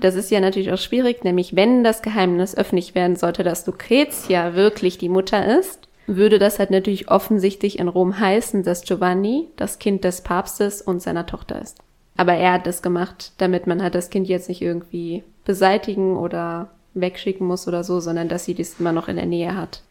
Das 0.00 0.16
ist 0.16 0.32
ja 0.32 0.40
natürlich 0.40 0.72
auch 0.72 0.78
schwierig, 0.78 1.22
nämlich 1.22 1.54
wenn 1.54 1.84
das 1.84 2.02
Geheimnis 2.02 2.56
öffentlich 2.56 2.96
werden 2.96 3.14
sollte, 3.14 3.44
dass 3.44 3.64
Lucretia 3.66 4.54
wirklich 4.54 4.98
die 4.98 5.08
Mutter 5.08 5.58
ist, 5.60 5.83
würde 6.06 6.38
das 6.38 6.58
halt 6.58 6.70
natürlich 6.70 7.10
offensichtlich 7.10 7.78
in 7.78 7.88
Rom 7.88 8.18
heißen, 8.18 8.62
dass 8.62 8.84
Giovanni 8.84 9.48
das 9.56 9.78
Kind 9.78 10.04
des 10.04 10.20
Papstes 10.20 10.82
und 10.82 11.00
seiner 11.00 11.26
Tochter 11.26 11.60
ist. 11.60 11.78
Aber 12.16 12.34
er 12.34 12.52
hat 12.52 12.66
das 12.66 12.82
gemacht, 12.82 13.32
damit 13.38 13.66
man 13.66 13.82
halt 13.82 13.94
das 13.94 14.10
Kind 14.10 14.28
jetzt 14.28 14.48
nicht 14.48 14.62
irgendwie 14.62 15.24
beseitigen 15.44 16.16
oder 16.16 16.70
wegschicken 16.94 17.46
muss 17.46 17.66
oder 17.66 17.82
so, 17.82 18.00
sondern 18.00 18.28
dass 18.28 18.44
sie 18.44 18.54
das 18.54 18.78
immer 18.78 18.92
noch 18.92 19.08
in 19.08 19.16
der 19.16 19.26
Nähe 19.26 19.56
hat. 19.56 19.82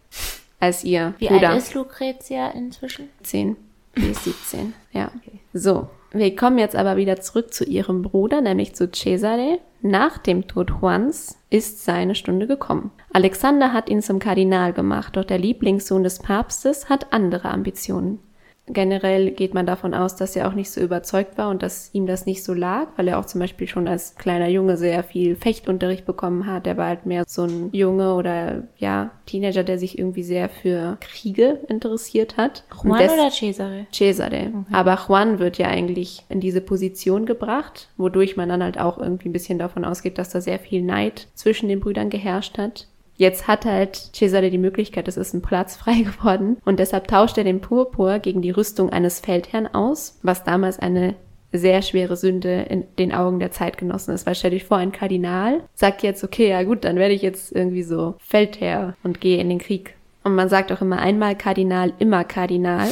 Als 0.60 0.84
ihr 0.84 1.14
Wie 1.18 1.28
Bruder. 1.28 1.50
alt 1.50 1.58
ist 1.58 1.74
Lucretia 1.74 2.50
inzwischen? 2.52 3.10
10. 3.24 3.58
Die 3.98 4.08
ist 4.10 4.24
17, 4.24 4.74
ja. 4.94 5.12
So, 5.54 5.90
wir 6.12 6.36
kommen 6.36 6.58
jetzt 6.58 6.76
aber 6.76 6.96
wieder 6.96 7.20
zurück 7.20 7.54
zu 7.54 7.66
ihrem 7.66 8.02
Bruder, 8.02 8.42
nämlich 8.42 8.74
zu 8.74 8.90
Cesare. 8.90 9.60
Nach 9.82 10.18
dem 10.18 10.48
Tod 10.48 10.72
Juans 10.82 11.38
ist 11.54 11.86
seine 11.86 12.16
Stunde 12.16 12.48
gekommen. 12.48 12.92
Alexander 13.14 13.74
hat 13.74 13.88
ihn 13.88 14.02
zum 14.02 14.18
Kardinal 14.18 14.74
gemacht, 14.74 15.16
doch 15.16 15.24
der 15.24 15.38
Lieblingssohn 15.38 16.04
des 16.04 16.18
Papstes 16.18 16.90
hat 16.90 17.14
andere 17.14 17.50
Ambitionen. 17.50 18.18
Generell 18.68 19.32
geht 19.32 19.54
man 19.54 19.66
davon 19.66 19.94
aus, 19.94 20.16
dass 20.16 20.38
er 20.38 20.48
auch 20.48 20.54
nicht 20.54 20.72
so 20.72 20.80
überzeugt 20.80 21.38
war 21.38 21.50
und 21.50 21.62
dass 21.62 21.90
ihm 21.94 22.06
das 22.06 22.26
nicht 22.26 22.46
so 22.46 22.54
lag, 22.54 22.88
weil 22.96 23.10
er 23.10 23.20
auch 23.20 23.26
zum 23.26 23.42
Beispiel 23.42 23.68
schon 23.68 23.90
als 23.90 24.16
kleiner 24.16 24.48
Junge 24.48 24.78
sehr 24.78 25.04
viel 25.04 25.36
Fechtunterricht 25.36 26.06
bekommen 26.06 26.48
hat. 26.48 26.66
Er 26.66 26.78
war 26.78 26.88
halt 26.88 27.06
mehr 27.06 27.26
so 27.28 27.44
ein 27.44 27.70
Junge 27.74 28.16
oder 28.16 28.64
ja, 28.78 29.12
Teenager, 29.26 29.66
der 29.66 29.78
sich 29.78 30.00
irgendwie 30.00 30.24
sehr 30.24 30.48
für 30.48 30.98
Kriege 31.02 31.60
interessiert 31.68 32.38
hat. 32.38 32.64
Juan 32.84 33.02
oder 33.02 33.32
Cesare? 33.32 33.86
Cesare. 33.92 34.54
Aber 34.72 34.98
Juan 35.08 35.40
wird 35.40 35.58
ja 35.58 35.68
eigentlich 35.68 36.24
in 36.30 36.40
diese 36.40 36.62
Position 36.62 37.26
gebracht, 37.26 37.90
wodurch 37.98 38.38
man 38.38 38.48
dann 38.48 38.64
halt 38.64 38.80
auch 38.80 38.98
irgendwie 38.98 39.28
ein 39.28 39.34
bisschen 39.34 39.60
davon 39.60 39.84
ausgeht, 39.84 40.18
dass 40.18 40.30
da 40.30 40.40
sehr 40.40 40.60
viel 40.60 40.84
Neid 40.84 41.28
zwischen 41.34 41.68
den 41.68 41.82
Brüdern 41.82 42.10
geherrscht 42.10 42.58
hat. 42.58 42.88
Jetzt 43.16 43.48
hat 43.48 43.66
halt 43.66 43.96
Cesare 44.14 44.50
die 44.50 44.58
Möglichkeit, 44.58 45.08
es 45.08 45.18
ist 45.18 45.34
ein 45.34 45.42
Platz 45.42 45.76
frei 45.76 46.02
geworden 46.04 46.58
und 46.66 46.80
deshalb 46.80 47.08
tauscht 47.08 47.38
er 47.38 47.44
den 47.44 47.62
Purpur 47.62 48.20
gegen 48.20 48.42
die 48.42 48.52
Rüstung 48.52 48.90
eines 48.90 49.20
Feldherrn 49.20 49.68
aus, 49.68 50.20
was 50.24 50.44
damals 50.44 50.80
eine 50.80 51.16
sehr 51.54 51.84
schwere 51.84 52.18
Sünde 52.18 52.64
in 52.64 52.86
den 52.98 53.14
Augen 53.14 53.40
der 53.40 53.52
Zeitgenossen 53.52 54.14
ist. 54.14 54.26
Weil 54.26 54.36
stell 54.36 54.52
dich 54.52 54.64
vor, 54.64 54.78
ein 54.78 54.92
Kardinal 54.92 55.62
sagt 55.76 56.02
jetzt, 56.02 56.24
okay, 56.24 56.50
ja 56.50 56.64
gut, 56.64 56.84
dann 56.84 56.98
werde 56.98 57.14
ich 57.14 57.22
jetzt 57.22 57.52
irgendwie 57.52 57.84
so 57.84 58.16
Feldherr 58.20 58.96
und 59.04 59.22
gehe 59.22 59.40
in 59.40 59.50
den 59.50 59.60
Krieg. 59.60 59.96
Und 60.24 60.36
man 60.36 60.50
sagt 60.50 60.72
auch 60.72 60.82
immer 60.82 60.98
einmal 60.98 61.38
Kardinal, 61.38 61.94
immer 62.00 62.24
Kardinal. 62.24 62.90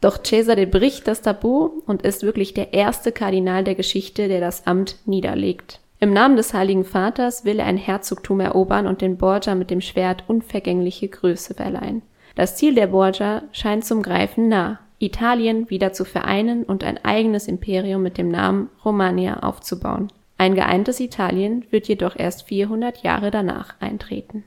Doch 0.00 0.22
Cesare 0.22 0.66
bricht 0.66 1.06
das 1.08 1.22
Tabu 1.22 1.82
und 1.86 2.02
ist 2.02 2.22
wirklich 2.22 2.54
der 2.54 2.72
erste 2.72 3.12
Kardinal 3.12 3.64
der 3.64 3.74
Geschichte, 3.74 4.28
der 4.28 4.40
das 4.40 4.66
Amt 4.66 4.96
niederlegt. 5.04 5.80
Im 6.04 6.12
Namen 6.12 6.36
des 6.36 6.52
Heiligen 6.52 6.84
Vaters 6.84 7.46
will 7.46 7.60
er 7.60 7.64
ein 7.64 7.78
Herzogtum 7.78 8.38
erobern 8.38 8.86
und 8.86 9.00
den 9.00 9.16
Borgia 9.16 9.54
mit 9.54 9.70
dem 9.70 9.80
Schwert 9.80 10.24
unvergängliche 10.28 11.08
Größe 11.08 11.54
verleihen. 11.54 12.02
Das 12.34 12.56
Ziel 12.56 12.74
der 12.74 12.88
Borgia 12.88 13.44
scheint 13.52 13.86
zum 13.86 14.02
Greifen 14.02 14.50
nah, 14.50 14.80
Italien 14.98 15.70
wieder 15.70 15.94
zu 15.94 16.04
vereinen 16.04 16.64
und 16.64 16.84
ein 16.84 17.02
eigenes 17.06 17.48
Imperium 17.48 18.02
mit 18.02 18.18
dem 18.18 18.28
Namen 18.28 18.68
Romania 18.84 19.38
aufzubauen. 19.38 20.12
Ein 20.36 20.54
geeintes 20.54 21.00
Italien 21.00 21.64
wird 21.70 21.88
jedoch 21.88 22.16
erst 22.16 22.48
400 22.48 22.98
Jahre 22.98 23.30
danach 23.30 23.72
eintreten. 23.80 24.44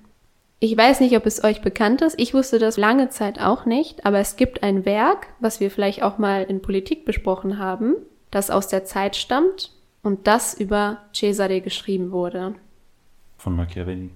Ich 0.59 0.77
weiß 0.77 0.99
nicht, 0.99 1.17
ob 1.17 1.25
es 1.25 1.43
euch 1.43 1.63
bekannt 1.63 2.03
ist. 2.03 2.19
Ich 2.19 2.35
wusste 2.35 2.59
das 2.59 2.77
lange 2.77 3.09
Zeit 3.09 3.41
auch 3.41 3.65
nicht, 3.65 4.05
aber 4.05 4.19
es 4.19 4.35
gibt 4.35 4.61
ein 4.61 4.85
Werk, 4.85 5.25
was 5.39 5.59
wir 5.59 5.71
vielleicht 5.71 6.03
auch 6.03 6.19
mal 6.19 6.43
in 6.43 6.61
Politik 6.61 7.03
besprochen 7.03 7.57
haben, 7.57 7.95
das 8.29 8.51
aus 8.51 8.67
der 8.67 8.85
Zeit 8.85 9.15
stammt 9.15 9.71
und 10.07 10.25
das 10.25 10.53
über 10.53 10.99
Cesare 11.13 11.61
geschrieben 11.61 12.11
wurde. 12.11 12.55
Von 13.37 13.55
Machiavelli. 13.55 14.09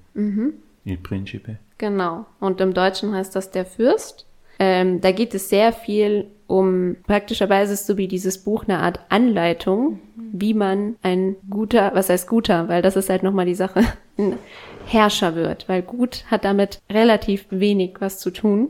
Il 0.86 0.98
Principe. 0.98 1.58
Genau. 1.78 2.26
Und 2.40 2.60
im 2.62 2.74
Deutschen 2.74 3.14
heißt 3.14 3.36
das 3.36 3.52
der 3.52 3.66
Fürst. 3.66 4.26
Ähm, 4.58 5.02
da 5.02 5.12
geht 5.12 5.34
es 5.34 5.50
sehr 5.50 5.74
viel 5.74 6.28
um, 6.48 6.98
praktischerweise 7.08 7.74
ist 7.74 7.88
so 7.88 7.98
wie 7.98 8.08
dieses 8.08 8.38
Buch 8.44 8.66
eine 8.66 8.80
Art 8.80 9.00
Anleitung, 9.10 10.00
wie 10.16 10.54
man 10.54 10.98
ein 11.02 11.36
guter, 11.50 11.92
was 11.94 12.10
heißt 12.10 12.28
guter, 12.28 12.68
weil 12.68 12.82
das 12.82 12.96
ist 12.96 13.10
halt 13.10 13.24
nochmal 13.24 13.46
die 13.46 13.56
Sache, 13.56 13.84
ein 14.18 14.38
Herrscher 14.86 15.36
wird, 15.36 15.70
weil 15.70 15.82
gut 15.82 16.26
hat 16.30 16.44
damit 16.46 16.82
relativ 16.92 17.46
wenig 17.50 17.96
was 18.00 18.20
zu 18.20 18.32
tun. 18.32 18.70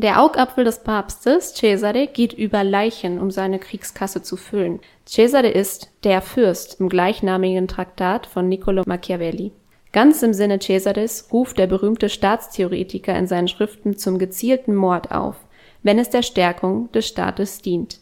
Der 0.00 0.22
Augapfel 0.22 0.62
des 0.62 0.84
Papstes, 0.84 1.54
Cesare, 1.54 2.06
geht 2.06 2.32
über 2.32 2.62
Leichen, 2.62 3.18
um 3.18 3.32
seine 3.32 3.58
Kriegskasse 3.58 4.22
zu 4.22 4.36
füllen. 4.36 4.78
Cesare 5.04 5.48
ist 5.48 5.90
der 6.04 6.22
Fürst 6.22 6.78
im 6.78 6.88
gleichnamigen 6.88 7.66
Traktat 7.66 8.28
von 8.28 8.48
Niccolo 8.48 8.84
Machiavelli. 8.86 9.50
Ganz 9.90 10.22
im 10.22 10.34
Sinne 10.34 10.60
Cesares 10.60 11.30
ruft 11.32 11.58
der 11.58 11.66
berühmte 11.66 12.08
Staatstheoretiker 12.08 13.18
in 13.18 13.26
seinen 13.26 13.48
Schriften 13.48 13.96
zum 13.96 14.20
gezielten 14.20 14.76
Mord 14.76 15.10
auf, 15.10 15.34
wenn 15.82 15.98
es 15.98 16.10
der 16.10 16.22
Stärkung 16.22 16.92
des 16.92 17.08
Staates 17.08 17.60
dient. 17.60 17.98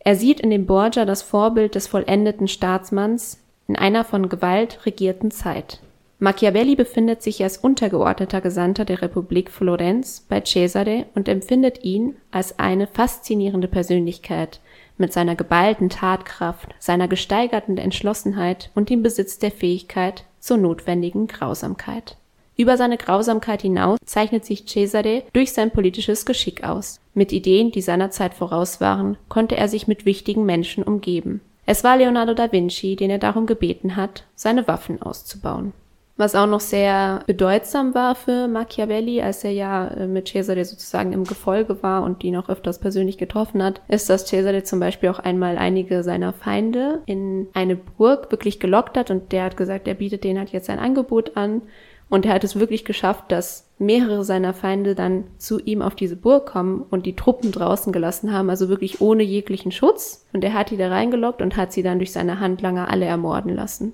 Er 0.00 0.16
sieht 0.16 0.40
in 0.40 0.50
dem 0.50 0.66
Borgia 0.66 1.06
das 1.06 1.22
Vorbild 1.22 1.76
des 1.76 1.86
vollendeten 1.86 2.46
Staatsmanns 2.46 3.42
in 3.68 3.76
einer 3.76 4.04
von 4.04 4.28
Gewalt 4.28 4.84
regierten 4.84 5.30
Zeit. 5.30 5.80
Machiavelli 6.18 6.76
befindet 6.76 7.22
sich 7.22 7.42
als 7.42 7.58
untergeordneter 7.58 8.40
Gesandter 8.40 8.86
der 8.86 9.02
Republik 9.02 9.50
Florenz 9.50 10.24
bei 10.26 10.40
Cesare 10.40 11.04
und 11.14 11.28
empfindet 11.28 11.84
ihn 11.84 12.16
als 12.30 12.58
eine 12.58 12.86
faszinierende 12.86 13.68
Persönlichkeit 13.68 14.60
mit 14.96 15.12
seiner 15.12 15.36
geballten 15.36 15.90
Tatkraft, 15.90 16.74
seiner 16.78 17.06
gesteigerten 17.06 17.76
Entschlossenheit 17.76 18.70
und 18.74 18.88
dem 18.88 19.02
Besitz 19.02 19.38
der 19.38 19.50
Fähigkeit 19.50 20.24
zur 20.40 20.56
notwendigen 20.56 21.26
Grausamkeit. 21.26 22.16
Über 22.56 22.78
seine 22.78 22.96
Grausamkeit 22.96 23.60
hinaus 23.60 23.98
zeichnet 24.06 24.46
sich 24.46 24.66
Cesare 24.66 25.24
durch 25.34 25.52
sein 25.52 25.70
politisches 25.70 26.24
Geschick 26.24 26.64
aus. 26.64 26.98
Mit 27.12 27.30
Ideen, 27.30 27.70
die 27.70 27.82
seiner 27.82 28.10
Zeit 28.10 28.32
voraus 28.32 28.80
waren, 28.80 29.18
konnte 29.28 29.58
er 29.58 29.68
sich 29.68 29.86
mit 29.86 30.06
wichtigen 30.06 30.46
Menschen 30.46 30.82
umgeben. 30.82 31.42
Es 31.66 31.84
war 31.84 31.98
Leonardo 31.98 32.32
da 32.32 32.50
Vinci, 32.50 32.96
den 32.96 33.10
er 33.10 33.18
darum 33.18 33.44
gebeten 33.44 33.96
hat, 33.96 34.24
seine 34.34 34.66
Waffen 34.66 35.02
auszubauen. 35.02 35.74
Was 36.18 36.34
auch 36.34 36.46
noch 36.46 36.60
sehr 36.60 37.20
bedeutsam 37.26 37.94
war 37.94 38.14
für 38.14 38.48
Machiavelli, 38.48 39.20
als 39.20 39.44
er 39.44 39.50
ja 39.50 39.88
äh, 39.88 40.06
mit 40.06 40.28
Cesare 40.28 40.64
sozusagen 40.64 41.12
im 41.12 41.24
Gefolge 41.24 41.82
war 41.82 42.02
und 42.04 42.24
ihn 42.24 42.36
auch 42.36 42.48
öfters 42.48 42.78
persönlich 42.78 43.18
getroffen 43.18 43.62
hat, 43.62 43.82
ist, 43.88 44.08
dass 44.08 44.26
Cesare 44.26 44.62
zum 44.62 44.80
Beispiel 44.80 45.10
auch 45.10 45.18
einmal 45.18 45.58
einige 45.58 46.02
seiner 46.02 46.32
Feinde 46.32 47.02
in 47.04 47.48
eine 47.52 47.76
Burg 47.76 48.30
wirklich 48.30 48.60
gelockt 48.60 48.96
hat 48.96 49.10
und 49.10 49.30
der 49.32 49.44
hat 49.44 49.58
gesagt, 49.58 49.86
er 49.86 49.94
bietet 49.94 50.24
denen 50.24 50.38
halt 50.38 50.50
jetzt 50.50 50.70
ein 50.70 50.78
Angebot 50.78 51.36
an 51.36 51.60
und 52.08 52.24
er 52.24 52.34
hat 52.34 52.44
es 52.44 52.58
wirklich 52.58 52.86
geschafft, 52.86 53.24
dass 53.28 53.68
mehrere 53.78 54.24
seiner 54.24 54.54
Feinde 54.54 54.94
dann 54.94 55.24
zu 55.36 55.58
ihm 55.58 55.82
auf 55.82 55.94
diese 55.94 56.16
Burg 56.16 56.46
kommen 56.46 56.82
und 56.88 57.04
die 57.04 57.16
Truppen 57.16 57.52
draußen 57.52 57.92
gelassen 57.92 58.32
haben, 58.32 58.48
also 58.48 58.70
wirklich 58.70 59.02
ohne 59.02 59.22
jeglichen 59.22 59.72
Schutz. 59.72 60.24
Und 60.32 60.44
er 60.44 60.54
hat 60.54 60.70
die 60.70 60.76
da 60.76 60.88
reingelockt 60.88 61.42
und 61.42 61.56
hat 61.56 61.72
sie 61.72 61.82
dann 61.82 61.98
durch 61.98 62.12
seine 62.12 62.40
Handlanger 62.40 62.88
alle 62.88 63.04
ermorden 63.04 63.54
lassen. 63.54 63.92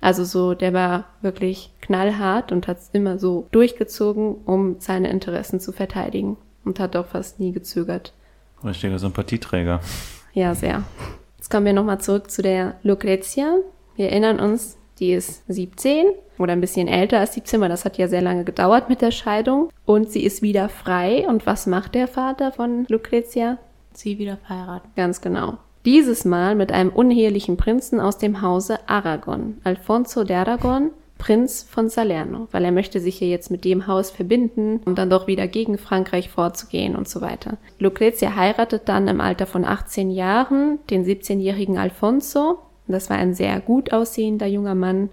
Also 0.00 0.24
so, 0.24 0.54
der 0.54 0.72
war 0.72 1.06
wirklich 1.22 1.72
knallhart 1.80 2.52
und 2.52 2.68
hat 2.68 2.78
es 2.78 2.90
immer 2.92 3.18
so 3.18 3.48
durchgezogen, 3.50 4.36
um 4.44 4.76
seine 4.78 5.10
Interessen 5.10 5.60
zu 5.60 5.72
verteidigen 5.72 6.36
und 6.64 6.78
hat 6.78 6.94
auch 6.96 7.06
fast 7.06 7.40
nie 7.40 7.52
gezögert. 7.52 8.12
Richtiger 8.64 8.98
Sympathieträger. 8.98 9.80
Ja, 10.32 10.54
sehr. 10.54 10.84
Jetzt 11.36 11.50
kommen 11.50 11.66
wir 11.66 11.72
nochmal 11.72 12.00
zurück 12.00 12.30
zu 12.30 12.42
der 12.42 12.76
Lucretia. 12.82 13.56
Wir 13.96 14.10
erinnern 14.10 14.40
uns, 14.40 14.76
die 14.98 15.12
ist 15.12 15.42
17 15.48 16.06
oder 16.38 16.52
ein 16.52 16.60
bisschen 16.60 16.88
älter 16.88 17.20
als 17.20 17.34
17, 17.34 17.60
weil 17.60 17.68
das 17.68 17.84
hat 17.84 17.98
ja 17.98 18.08
sehr 18.08 18.22
lange 18.22 18.44
gedauert 18.44 18.88
mit 18.88 19.00
der 19.00 19.10
Scheidung. 19.10 19.70
Und 19.84 20.10
sie 20.10 20.24
ist 20.24 20.42
wieder 20.42 20.68
frei. 20.68 21.26
Und 21.28 21.46
was 21.46 21.66
macht 21.66 21.94
der 21.94 22.08
Vater 22.08 22.52
von 22.52 22.86
Lucretia? 22.88 23.58
Sie 23.92 24.18
wieder 24.18 24.36
verheiraten. 24.36 24.90
Ganz 24.96 25.20
genau. 25.20 25.58
Dieses 25.84 26.24
Mal 26.24 26.54
mit 26.54 26.72
einem 26.72 26.90
unehelichen 26.90 27.56
Prinzen 27.56 28.00
aus 28.00 28.18
dem 28.18 28.42
Hause 28.42 28.78
Aragon, 28.88 29.58
Alfonso 29.64 30.24
de 30.24 30.36
Aragon, 30.36 30.90
Prinz 31.18 31.64
von 31.68 31.88
Salerno, 31.88 32.48
weil 32.52 32.64
er 32.64 32.72
möchte 32.72 33.00
sich 33.00 33.18
hier 33.18 33.28
jetzt 33.28 33.50
mit 33.50 33.64
dem 33.64 33.86
Haus 33.86 34.10
verbinden, 34.10 34.80
um 34.84 34.94
dann 34.94 35.10
doch 35.10 35.26
wieder 35.26 35.48
gegen 35.48 35.76
Frankreich 35.76 36.30
vorzugehen 36.30 36.96
und 36.96 37.08
so 37.08 37.20
weiter. 37.20 37.58
Lucretia 37.78 38.34
heiratet 38.36 38.82
dann 38.88 39.08
im 39.08 39.20
Alter 39.20 39.46
von 39.46 39.64
18 39.64 40.10
Jahren 40.10 40.78
den 40.90 41.04
17-jährigen 41.04 41.76
Alfonso. 41.76 42.60
Das 42.86 43.10
war 43.10 43.16
ein 43.18 43.34
sehr 43.34 43.60
gut 43.60 43.92
aussehender 43.92 44.46
junger 44.46 44.74
Mann 44.74 45.10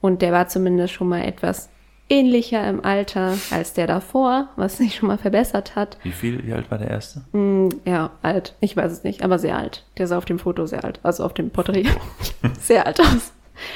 und 0.00 0.20
der 0.20 0.32
war 0.32 0.48
zumindest 0.48 0.92
schon 0.92 1.08
mal 1.08 1.22
etwas 1.22 1.70
ähnlicher 2.08 2.68
im 2.68 2.84
Alter 2.84 3.36
als 3.50 3.72
der 3.72 3.86
davor, 3.86 4.48
was 4.56 4.76
sich 4.78 4.94
schon 4.94 5.08
mal 5.08 5.18
verbessert 5.18 5.74
hat. 5.74 5.98
Wie 6.02 6.12
viel, 6.12 6.46
wie 6.46 6.52
alt 6.52 6.70
war 6.70 6.78
der 6.78 6.90
erste? 6.90 7.22
Mm, 7.32 7.68
ja, 7.84 8.10
alt. 8.22 8.54
Ich 8.60 8.76
weiß 8.76 8.92
es 8.92 9.04
nicht, 9.04 9.22
aber 9.22 9.38
sehr 9.38 9.56
alt. 9.56 9.84
Der 9.98 10.06
sah 10.06 10.18
auf 10.18 10.24
dem 10.24 10.38
Foto 10.38 10.66
sehr 10.66 10.84
alt, 10.84 11.00
also 11.02 11.24
auf 11.24 11.34
dem 11.34 11.50
Porträt 11.50 11.86
sehr 12.60 12.86
alt 12.86 13.00
aus. 13.00 13.32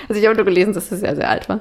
Also 0.09 0.21
ich 0.21 0.27
habe 0.27 0.37
nur 0.37 0.45
gelesen, 0.45 0.75
dass 0.75 0.91
er 0.93 0.99
sehr, 0.99 1.17
sehr 1.17 1.29
alt 1.29 1.49
war. 1.49 1.61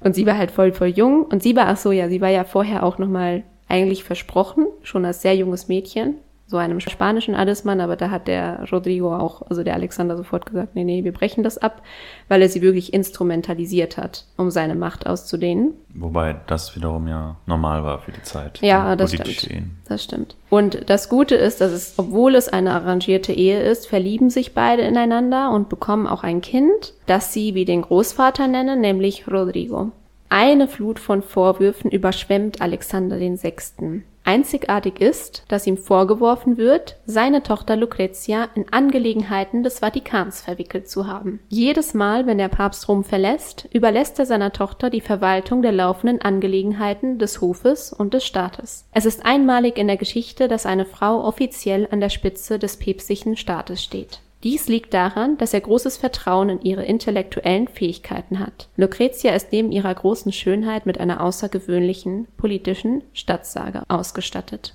Und 0.00 0.14
sie 0.14 0.26
war 0.26 0.36
halt 0.36 0.50
voll, 0.50 0.72
voll 0.72 0.88
jung. 0.88 1.24
Und 1.24 1.42
sie 1.42 1.54
war, 1.54 1.66
ach 1.68 1.76
so, 1.76 1.92
ja, 1.92 2.08
sie 2.08 2.20
war 2.20 2.30
ja 2.30 2.44
vorher 2.44 2.82
auch 2.82 2.98
nochmal 2.98 3.44
eigentlich 3.68 4.04
versprochen, 4.04 4.66
schon 4.82 5.04
als 5.04 5.22
sehr 5.22 5.36
junges 5.36 5.68
Mädchen. 5.68 6.16
So 6.46 6.58
einem 6.58 6.80
spanischen 6.80 7.34
Adelsmann, 7.34 7.80
aber 7.80 7.96
da 7.96 8.10
hat 8.10 8.28
der 8.28 8.68
Rodrigo 8.70 9.16
auch, 9.16 9.42
also 9.48 9.62
der 9.62 9.74
Alexander 9.74 10.16
sofort 10.16 10.46
gesagt, 10.46 10.74
nee, 10.74 10.84
nee, 10.84 11.02
wir 11.02 11.12
brechen 11.12 11.42
das 11.42 11.56
ab, 11.56 11.82
weil 12.28 12.42
er 12.42 12.48
sie 12.48 12.60
wirklich 12.60 12.92
instrumentalisiert 12.92 13.96
hat, 13.96 14.26
um 14.36 14.50
seine 14.50 14.74
Macht 14.74 15.06
auszudehnen. 15.06 15.72
Wobei 15.94 16.36
das 16.46 16.76
wiederum 16.76 17.08
ja 17.08 17.36
normal 17.46 17.84
war 17.84 18.00
für 18.00 18.12
die 18.12 18.22
Zeit. 18.22 18.60
Ja, 18.60 18.96
das 18.96 19.14
stimmt. 19.14 19.50
Ehen. 19.50 19.78
Das 19.88 20.04
stimmt. 20.04 20.36
Und 20.50 20.90
das 20.90 21.08
Gute 21.08 21.36
ist, 21.36 21.60
dass 21.62 21.72
es, 21.72 21.94
obwohl 21.96 22.34
es 22.34 22.48
eine 22.48 22.72
arrangierte 22.72 23.32
Ehe 23.32 23.62
ist, 23.62 23.86
verlieben 23.86 24.28
sich 24.28 24.52
beide 24.52 24.82
ineinander 24.82 25.50
und 25.50 25.70
bekommen 25.70 26.06
auch 26.06 26.22
ein 26.22 26.42
Kind, 26.42 26.92
das 27.06 27.32
sie 27.32 27.54
wie 27.54 27.64
den 27.64 27.82
Großvater 27.82 28.46
nennen, 28.46 28.80
nämlich 28.80 29.26
Rodrigo. 29.26 29.90
Eine 30.28 30.68
Flut 30.68 30.98
von 30.98 31.22
Vorwürfen 31.22 31.90
überschwemmt 31.90 32.60
Alexander 32.62 33.18
VI. 33.18 34.02
Einzigartig 34.24 35.00
ist, 35.00 35.44
dass 35.48 35.66
ihm 35.66 35.76
vorgeworfen 35.76 36.56
wird, 36.56 36.96
seine 37.06 37.42
Tochter 37.42 37.76
Lucretia 37.76 38.48
in 38.54 38.66
Angelegenheiten 38.72 39.62
des 39.62 39.80
Vatikans 39.80 40.42
verwickelt 40.42 40.88
zu 40.88 41.06
haben. 41.06 41.40
Jedes 41.48 41.92
Mal, 41.92 42.26
wenn 42.26 42.38
der 42.38 42.48
Papst 42.48 42.88
Rom 42.88 43.02
verlässt, 43.02 43.68
überlässt 43.72 44.18
er 44.18 44.26
seiner 44.26 44.52
Tochter 44.52 44.90
die 44.90 45.00
Verwaltung 45.00 45.62
der 45.62 45.72
laufenden 45.72 46.20
Angelegenheiten 46.20 47.18
des 47.18 47.40
Hofes 47.40 47.92
und 47.92 48.14
des 48.14 48.24
Staates. 48.24 48.86
Es 48.92 49.06
ist 49.06 49.24
einmalig 49.26 49.76
in 49.76 49.88
der 49.88 49.96
Geschichte, 49.96 50.46
dass 50.46 50.66
eine 50.66 50.84
Frau 50.84 51.24
offiziell 51.24 51.88
an 51.90 52.00
der 52.00 52.10
Spitze 52.10 52.58
des 52.58 52.76
päpstlichen 52.76 53.36
Staates 53.36 53.82
steht. 53.82 54.20
Dies 54.44 54.66
liegt 54.66 54.92
daran, 54.92 55.38
dass 55.38 55.54
er 55.54 55.60
großes 55.60 55.96
Vertrauen 55.96 56.48
in 56.48 56.62
ihre 56.62 56.84
intellektuellen 56.84 57.68
Fähigkeiten 57.68 58.40
hat. 58.40 58.68
Lucretia 58.76 59.34
ist 59.34 59.52
neben 59.52 59.70
ihrer 59.70 59.94
großen 59.94 60.32
Schönheit 60.32 60.84
mit 60.84 60.98
einer 60.98 61.22
außergewöhnlichen 61.22 62.26
politischen 62.36 63.02
Stadtsage 63.12 63.84
ausgestattet 63.88 64.74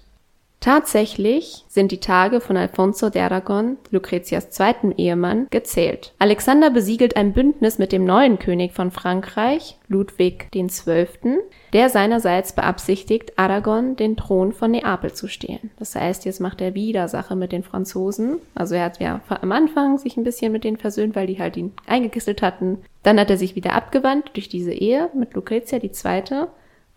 Tatsächlich 0.60 1.64
sind 1.68 1.92
die 1.92 2.00
Tage 2.00 2.42
von 2.42 2.58
Alfonso 2.58 3.10
de 3.10 3.22
Aragon, 3.22 3.78
Lucretias 3.92 4.50
zweitem 4.50 4.92
Ehemann, 4.98 5.48
gezählt. 5.50 6.14
Alexander 6.20 6.72
besiegelt 6.72 7.16
ein 7.16 7.34
Bündnis 7.34 7.78
mit 7.78 7.92
dem 7.92 8.06
neuen 8.06 8.40
König 8.40 8.74
von 8.74 8.92
Frankreich, 8.92 9.78
Ludwig 9.88 10.50
XII., 10.52 11.38
der 11.74 11.90
seinerseits 11.90 12.54
beabsichtigt, 12.54 13.38
Aragon 13.38 13.96
den 13.96 14.18
Thron 14.18 14.52
von 14.52 14.72
Neapel 14.72 15.14
zu 15.14 15.28
stehlen. 15.28 15.70
Das 15.78 15.96
heißt, 15.96 16.26
jetzt 16.26 16.42
macht 16.42 16.60
er 16.60 16.74
wieder 16.74 17.08
Sache 17.08 17.36
mit 17.36 17.52
den 17.52 17.64
Franzosen. 17.64 18.38
Also 18.56 18.76
er 18.76 18.86
hat 18.86 19.00
ja 19.00 19.22
am 19.28 19.52
Anfang 19.52 19.98
sich 19.98 20.18
ein 20.18 20.24
bisschen 20.24 20.52
mit 20.52 20.64
denen 20.64 20.78
versöhnt, 20.78 21.16
weil 21.16 21.28
die 21.28 21.40
halt 21.40 21.56
ihn 21.56 21.74
eingekisselt 21.86 22.42
hatten. 22.42 22.80
Dann 23.04 23.20
hat 23.20 23.30
er 23.30 23.38
sich 23.38 23.56
wieder 23.56 23.74
abgewandt 23.74 24.32
durch 24.34 24.50
diese 24.50 24.74
Ehe 24.74 25.10
mit 25.14 25.34
Lucretia 25.34 25.80
die 25.80 25.92
Zweite 25.92 26.48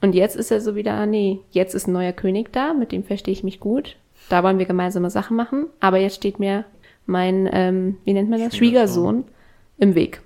und 0.01 0.15
jetzt 0.15 0.37
ist 0.37 0.51
er 0.51 0.61
so 0.61 0.75
wieder, 0.75 0.95
ah, 0.95 1.07
nee, 1.07 1.41
jetzt 1.51 1.75
ist 1.75 1.87
ein 1.87 1.93
neuer 1.93 2.13
König 2.13 2.53
da, 2.53 2.73
mit 2.73 2.93
dem 2.93 3.05
verstehe 3.05 3.33
ich 3.33 3.45
mich 3.45 3.61
gut. 3.61 3.97
Da 4.29 4.43
wollen 4.43 4.59
wir 4.59 4.67
gemeinsame 4.67 5.11
Sachen 5.11 5.37
machen. 5.37 5.67
Aber 5.81 5.99
jetzt 5.99 6.17
steht 6.17 6.39
mir 6.39 6.65
mein, 7.07 7.49
ähm, 7.53 7.99
wie 8.05 8.13
nennt 8.13 8.31
man 8.31 8.43
das, 8.43 8.57
Schwiegersohn 8.57 9.25
im 9.79 9.95
Weg. 9.95 10.23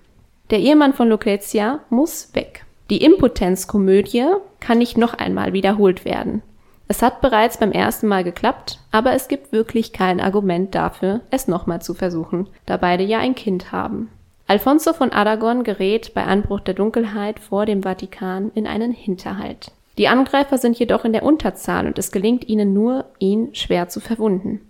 Der 0.51 0.61
Ehemann 0.61 0.93
von 0.93 1.09
Lucrezia 1.09 1.81
muss 1.91 2.35
weg. 2.35 2.65
Die 2.91 3.03
Impotenzkomödie 3.03 4.27
kann 4.61 4.79
nicht 4.79 4.99
noch 4.99 5.15
einmal 5.15 5.53
wiederholt 5.55 6.05
werden. 6.05 6.43
Es 6.87 7.01
hat 7.01 7.23
bereits 7.23 7.57
beim 7.57 7.73
ersten 7.73 8.07
Mal 8.07 8.25
geklappt, 8.25 8.79
aber 8.93 9.15
es 9.15 9.29
gibt 9.29 9.53
wirklich 9.53 9.95
kein 9.95 10.21
Argument 10.21 10.75
dafür, 10.75 11.23
es 11.31 11.49
nochmal 11.49 11.81
zu 11.81 11.95
versuchen, 11.95 12.47
da 12.67 12.77
beide 12.77 13.03
ja 13.03 13.21
ein 13.21 13.35
Kind 13.35 13.73
haben. 13.73 14.11
Alfonso 14.47 14.93
von 14.93 15.11
Aragon 15.11 15.65
gerät 15.65 16.13
bei 16.13 16.25
Anbruch 16.25 16.61
der 16.61 16.75
Dunkelheit 16.75 17.41
vor 17.41 17.65
dem 17.65 17.83
Vatikan 17.83 18.51
in 18.55 18.67
einen 18.67 18.93
Hinterhalt. 18.93 19.73
Die 19.97 20.09
Angreifer 20.09 20.59
sind 20.59 20.79
jedoch 20.79 21.05
in 21.05 21.13
der 21.13 21.23
Unterzahl 21.23 21.87
und 21.87 21.99
es 21.99 22.13
gelingt 22.13 22.49
ihnen 22.49 22.75
nur, 22.75 23.07
ihn 23.19 23.55
schwer 23.55 23.89
zu 23.89 24.01
verwunden. 24.01 24.61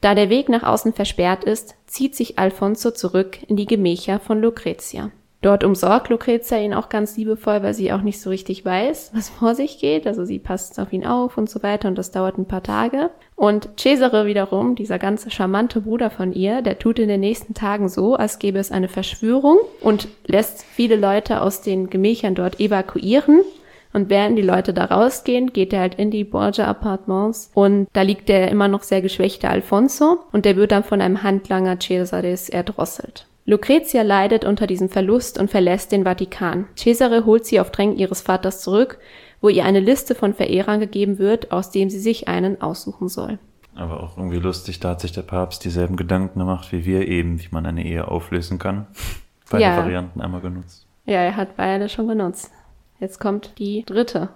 Da 0.00 0.14
der 0.14 0.30
Weg 0.30 0.48
nach 0.48 0.62
außen 0.62 0.92
versperrt 0.92 1.44
ist, 1.44 1.74
zieht 1.86 2.14
sich 2.14 2.38
Alfonso 2.38 2.92
zurück 2.92 3.38
in 3.48 3.56
die 3.56 3.66
Gemächer 3.66 4.20
von 4.20 4.40
Lucretia. 4.40 5.10
Dort 5.40 5.62
umsorgt 5.62 6.08
Lucrezia 6.08 6.58
ihn 6.58 6.74
auch 6.74 6.88
ganz 6.88 7.16
liebevoll, 7.16 7.62
weil 7.62 7.74
sie 7.74 7.92
auch 7.92 8.02
nicht 8.02 8.20
so 8.20 8.30
richtig 8.30 8.64
weiß, 8.64 9.12
was 9.14 9.28
vor 9.28 9.54
sich 9.54 9.78
geht. 9.78 10.06
Also 10.06 10.24
sie 10.24 10.38
passt 10.38 10.80
auf 10.80 10.92
ihn 10.92 11.06
auf 11.06 11.36
und 11.36 11.50
so 11.50 11.62
weiter 11.62 11.88
und 11.88 11.96
das 11.96 12.10
dauert 12.10 12.38
ein 12.38 12.48
paar 12.48 12.62
Tage. 12.62 13.10
Und 13.38 13.68
Cesare 13.78 14.26
wiederum, 14.26 14.74
dieser 14.74 14.98
ganze 14.98 15.30
charmante 15.30 15.82
Bruder 15.82 16.10
von 16.10 16.32
ihr, 16.32 16.60
der 16.60 16.76
tut 16.76 16.98
in 16.98 17.06
den 17.06 17.20
nächsten 17.20 17.54
Tagen 17.54 17.88
so, 17.88 18.16
als 18.16 18.40
gäbe 18.40 18.58
es 18.58 18.72
eine 18.72 18.88
Verschwörung 18.88 19.58
und 19.80 20.08
lässt 20.26 20.64
viele 20.64 20.96
Leute 20.96 21.40
aus 21.40 21.62
den 21.62 21.88
Gemächern 21.88 22.34
dort 22.34 22.58
evakuieren. 22.58 23.42
Und 23.92 24.10
während 24.10 24.36
die 24.36 24.42
Leute 24.42 24.74
da 24.74 24.86
rausgehen, 24.86 25.52
geht 25.52 25.72
er 25.72 25.78
halt 25.82 25.94
in 25.94 26.10
die 26.10 26.24
Borgia 26.24 26.66
Appartements 26.66 27.52
und 27.54 27.86
da 27.92 28.02
liegt 28.02 28.28
der 28.28 28.50
immer 28.50 28.66
noch 28.66 28.82
sehr 28.82 29.02
geschwächte 29.02 29.48
Alfonso 29.48 30.18
und 30.32 30.44
der 30.44 30.56
wird 30.56 30.72
dann 30.72 30.82
von 30.82 31.00
einem 31.00 31.22
Handlanger 31.22 31.78
Cesares 31.78 32.48
erdrosselt. 32.48 33.28
Lucretia 33.44 34.02
leidet 34.02 34.44
unter 34.44 34.66
diesem 34.66 34.88
Verlust 34.88 35.38
und 35.38 35.48
verlässt 35.48 35.92
den 35.92 36.04
Vatikan. 36.04 36.66
Cesare 36.76 37.24
holt 37.24 37.46
sie 37.46 37.60
auf 37.60 37.70
Drängen 37.70 37.96
ihres 37.96 38.20
Vaters 38.20 38.60
zurück, 38.60 38.98
wo 39.40 39.48
ihr 39.48 39.64
eine 39.64 39.80
Liste 39.80 40.14
von 40.14 40.34
Verehrern 40.34 40.80
gegeben 40.80 41.18
wird, 41.18 41.52
aus 41.52 41.70
dem 41.70 41.90
sie 41.90 42.00
sich 42.00 42.28
einen 42.28 42.60
aussuchen 42.60 43.08
soll. 43.08 43.38
Aber 43.74 44.02
auch 44.02 44.16
irgendwie 44.16 44.38
lustig, 44.38 44.80
da 44.80 44.90
hat 44.90 45.00
sich 45.00 45.12
der 45.12 45.22
Papst 45.22 45.64
dieselben 45.64 45.96
Gedanken 45.96 46.40
gemacht 46.40 46.72
wie 46.72 46.84
wir 46.84 47.06
eben, 47.06 47.40
wie 47.40 47.48
man 47.50 47.64
eine 47.64 47.84
Ehe 47.84 48.08
auflösen 48.08 48.58
kann. 48.58 48.86
Beide 49.50 49.62
ja. 49.62 49.76
Varianten 49.76 50.20
einmal 50.20 50.40
genutzt. 50.40 50.86
Ja, 51.06 51.20
er 51.20 51.36
hat 51.36 51.56
beide 51.56 51.88
schon 51.88 52.08
genutzt. 52.08 52.50
Jetzt 53.00 53.20
kommt 53.20 53.58
die 53.58 53.84
dritte 53.84 54.30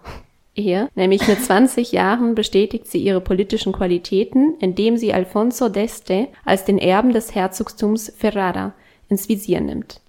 Ehe, 0.54 0.88
nämlich 0.94 1.26
mit 1.26 1.42
20 1.42 1.92
Jahren 1.92 2.34
bestätigt 2.34 2.86
sie 2.86 2.98
ihre 2.98 3.22
politischen 3.22 3.72
Qualitäten, 3.72 4.54
indem 4.60 4.98
sie 4.98 5.14
Alfonso 5.14 5.66
d'Este 5.66 6.28
als 6.44 6.64
den 6.64 6.78
Erben 6.78 7.12
des 7.12 7.34
Herzogtums 7.34 8.12
Ferrara 8.16 8.74
ins 9.08 9.28
Visier 9.30 9.62
nimmt. 9.62 10.01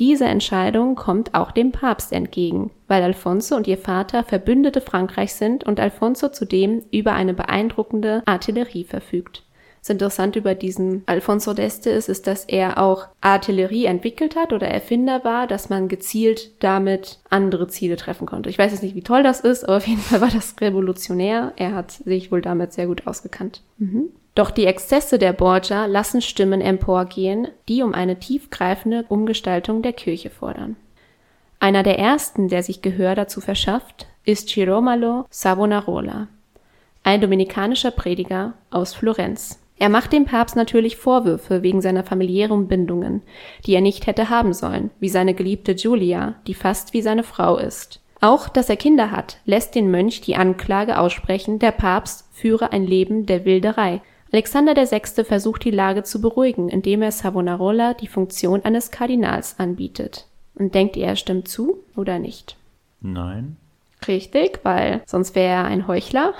Diese 0.00 0.24
Entscheidung 0.24 0.94
kommt 0.94 1.34
auch 1.34 1.52
dem 1.52 1.72
Papst 1.72 2.14
entgegen, 2.14 2.70
weil 2.88 3.02
Alfonso 3.02 3.54
und 3.54 3.66
ihr 3.66 3.76
Vater 3.76 4.24
Verbündete 4.24 4.80
Frankreichs 4.80 5.36
sind 5.36 5.64
und 5.64 5.78
Alfonso 5.78 6.30
zudem 6.30 6.82
über 6.90 7.12
eine 7.12 7.34
beeindruckende 7.34 8.22
Artillerie 8.24 8.84
verfügt. 8.84 9.44
Das 9.80 9.90
Interessante 9.90 10.38
über 10.38 10.54
diesen 10.54 11.02
Alfonso 11.04 11.50
d'Este 11.52 11.90
ist, 11.90 12.08
ist, 12.08 12.26
dass 12.26 12.46
er 12.46 12.78
auch 12.78 13.08
Artillerie 13.20 13.84
entwickelt 13.84 14.36
hat 14.36 14.54
oder 14.54 14.68
Erfinder 14.68 15.22
war, 15.24 15.46
dass 15.46 15.68
man 15.68 15.88
gezielt 15.88 16.62
damit 16.62 17.18
andere 17.28 17.68
Ziele 17.68 17.96
treffen 17.96 18.26
konnte. 18.26 18.48
Ich 18.48 18.58
weiß 18.58 18.72
jetzt 18.72 18.82
nicht, 18.82 18.94
wie 18.94 19.02
toll 19.02 19.22
das 19.22 19.40
ist, 19.40 19.64
aber 19.64 19.76
auf 19.78 19.86
jeden 19.86 20.00
Fall 20.00 20.22
war 20.22 20.30
das 20.30 20.54
revolutionär. 20.62 21.52
Er 21.56 21.74
hat 21.74 21.92
sich 21.92 22.32
wohl 22.32 22.40
damit 22.40 22.72
sehr 22.72 22.86
gut 22.86 23.06
ausgekannt. 23.06 23.62
Mhm. 23.76 24.10
Doch 24.34 24.50
die 24.50 24.66
Exzesse 24.66 25.18
der 25.18 25.32
Borgia 25.32 25.86
lassen 25.86 26.22
Stimmen 26.22 26.60
emporgehen, 26.60 27.48
die 27.68 27.82
um 27.82 27.94
eine 27.94 28.18
tiefgreifende 28.18 29.04
Umgestaltung 29.08 29.82
der 29.82 29.92
Kirche 29.92 30.30
fordern. 30.30 30.76
Einer 31.58 31.82
der 31.82 31.98
ersten, 31.98 32.48
der 32.48 32.62
sich 32.62 32.80
Gehör 32.80 33.14
dazu 33.14 33.40
verschafft, 33.40 34.06
ist 34.24 34.48
Giromalo 34.48 35.26
Savonarola, 35.30 36.28
ein 37.02 37.20
dominikanischer 37.20 37.90
Prediger 37.90 38.54
aus 38.70 38.94
Florenz. 38.94 39.60
Er 39.78 39.88
macht 39.88 40.12
dem 40.12 40.26
Papst 40.26 40.56
natürlich 40.56 40.96
Vorwürfe 40.96 41.62
wegen 41.62 41.80
seiner 41.80 42.04
familiären 42.04 42.68
Bindungen, 42.68 43.22
die 43.64 43.74
er 43.74 43.80
nicht 43.80 44.06
hätte 44.06 44.28
haben 44.28 44.52
sollen, 44.52 44.90
wie 45.00 45.08
seine 45.08 45.34
geliebte 45.34 45.72
Julia, 45.72 46.34
die 46.46 46.54
fast 46.54 46.92
wie 46.92 47.00
seine 47.00 47.22
Frau 47.24 47.56
ist. 47.56 48.00
Auch, 48.20 48.50
dass 48.50 48.68
er 48.68 48.76
Kinder 48.76 49.10
hat, 49.10 49.38
lässt 49.46 49.74
den 49.74 49.90
Mönch 49.90 50.20
die 50.20 50.36
Anklage 50.36 50.98
aussprechen, 50.98 51.58
der 51.58 51.72
Papst 51.72 52.28
führe 52.32 52.72
ein 52.72 52.86
Leben 52.86 53.24
der 53.24 53.46
Wilderei, 53.46 54.02
Alexander 54.32 54.76
VI. 54.76 55.24
versucht 55.24 55.64
die 55.64 55.70
Lage 55.70 56.04
zu 56.04 56.20
beruhigen, 56.20 56.68
indem 56.68 57.02
er 57.02 57.12
Savonarola 57.12 57.94
die 57.94 58.06
Funktion 58.06 58.64
eines 58.64 58.90
Kardinals 58.90 59.58
anbietet. 59.58 60.26
Und 60.54 60.74
denkt 60.74 60.96
ihr, 60.96 61.06
er 61.06 61.16
stimmt 61.16 61.48
zu 61.48 61.78
oder 61.96 62.18
nicht? 62.18 62.56
Nein. 63.00 63.56
Richtig, 64.06 64.60
weil 64.62 65.02
sonst 65.06 65.34
wäre 65.34 65.52
er 65.52 65.64
ein 65.64 65.86
Heuchler. 65.86 66.34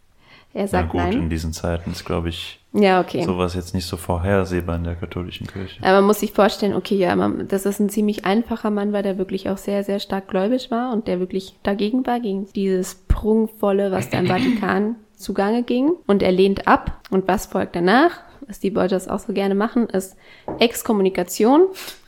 er 0.54 0.68
sagt 0.68 0.94
ja, 0.94 1.04
gut, 1.04 1.12
nein. 1.12 1.22
in 1.24 1.30
diesen 1.30 1.52
Zeiten 1.52 1.92
ist, 1.92 2.04
glaube 2.04 2.28
ich, 2.28 2.60
ja, 2.72 3.00
okay. 3.00 3.22
sowas 3.22 3.54
jetzt 3.54 3.74
nicht 3.74 3.86
so 3.86 3.96
vorhersehbar 3.96 4.76
in 4.76 4.84
der 4.84 4.96
katholischen 4.96 5.46
Kirche. 5.46 5.82
Aber 5.82 5.94
man 5.94 6.04
muss 6.04 6.20
sich 6.20 6.32
vorstellen, 6.32 6.74
okay, 6.74 6.96
ja, 6.96 7.14
man, 7.16 7.48
das 7.48 7.64
ist 7.64 7.80
ein 7.80 7.88
ziemlich 7.88 8.24
einfacher 8.24 8.70
Mann, 8.70 8.92
weil 8.92 9.02
der 9.02 9.18
wirklich 9.18 9.48
auch 9.48 9.56
sehr, 9.56 9.82
sehr 9.84 9.98
stark 9.98 10.28
gläubig 10.28 10.70
war 10.70 10.92
und 10.92 11.08
der 11.08 11.20
wirklich 11.20 11.54
dagegen 11.62 12.06
war, 12.06 12.20
gegen 12.20 12.52
dieses 12.52 12.96
prunkvolle, 13.08 13.92
was 13.92 14.10
da 14.10 14.18
im 14.18 14.26
Vatikan 14.28 14.96
zugange 15.16 15.62
ging 15.62 15.92
und 16.06 16.22
er 16.22 16.32
lehnt 16.32 16.68
ab. 16.68 17.00
Und 17.10 17.26
was 17.28 17.46
folgt 17.46 17.76
danach, 17.76 18.20
was 18.46 18.60
die 18.60 18.70
Borgias 18.70 19.08
auch 19.08 19.18
so 19.18 19.32
gerne 19.32 19.54
machen, 19.54 19.88
ist 19.88 20.16
Exkommunikation. 20.58 21.66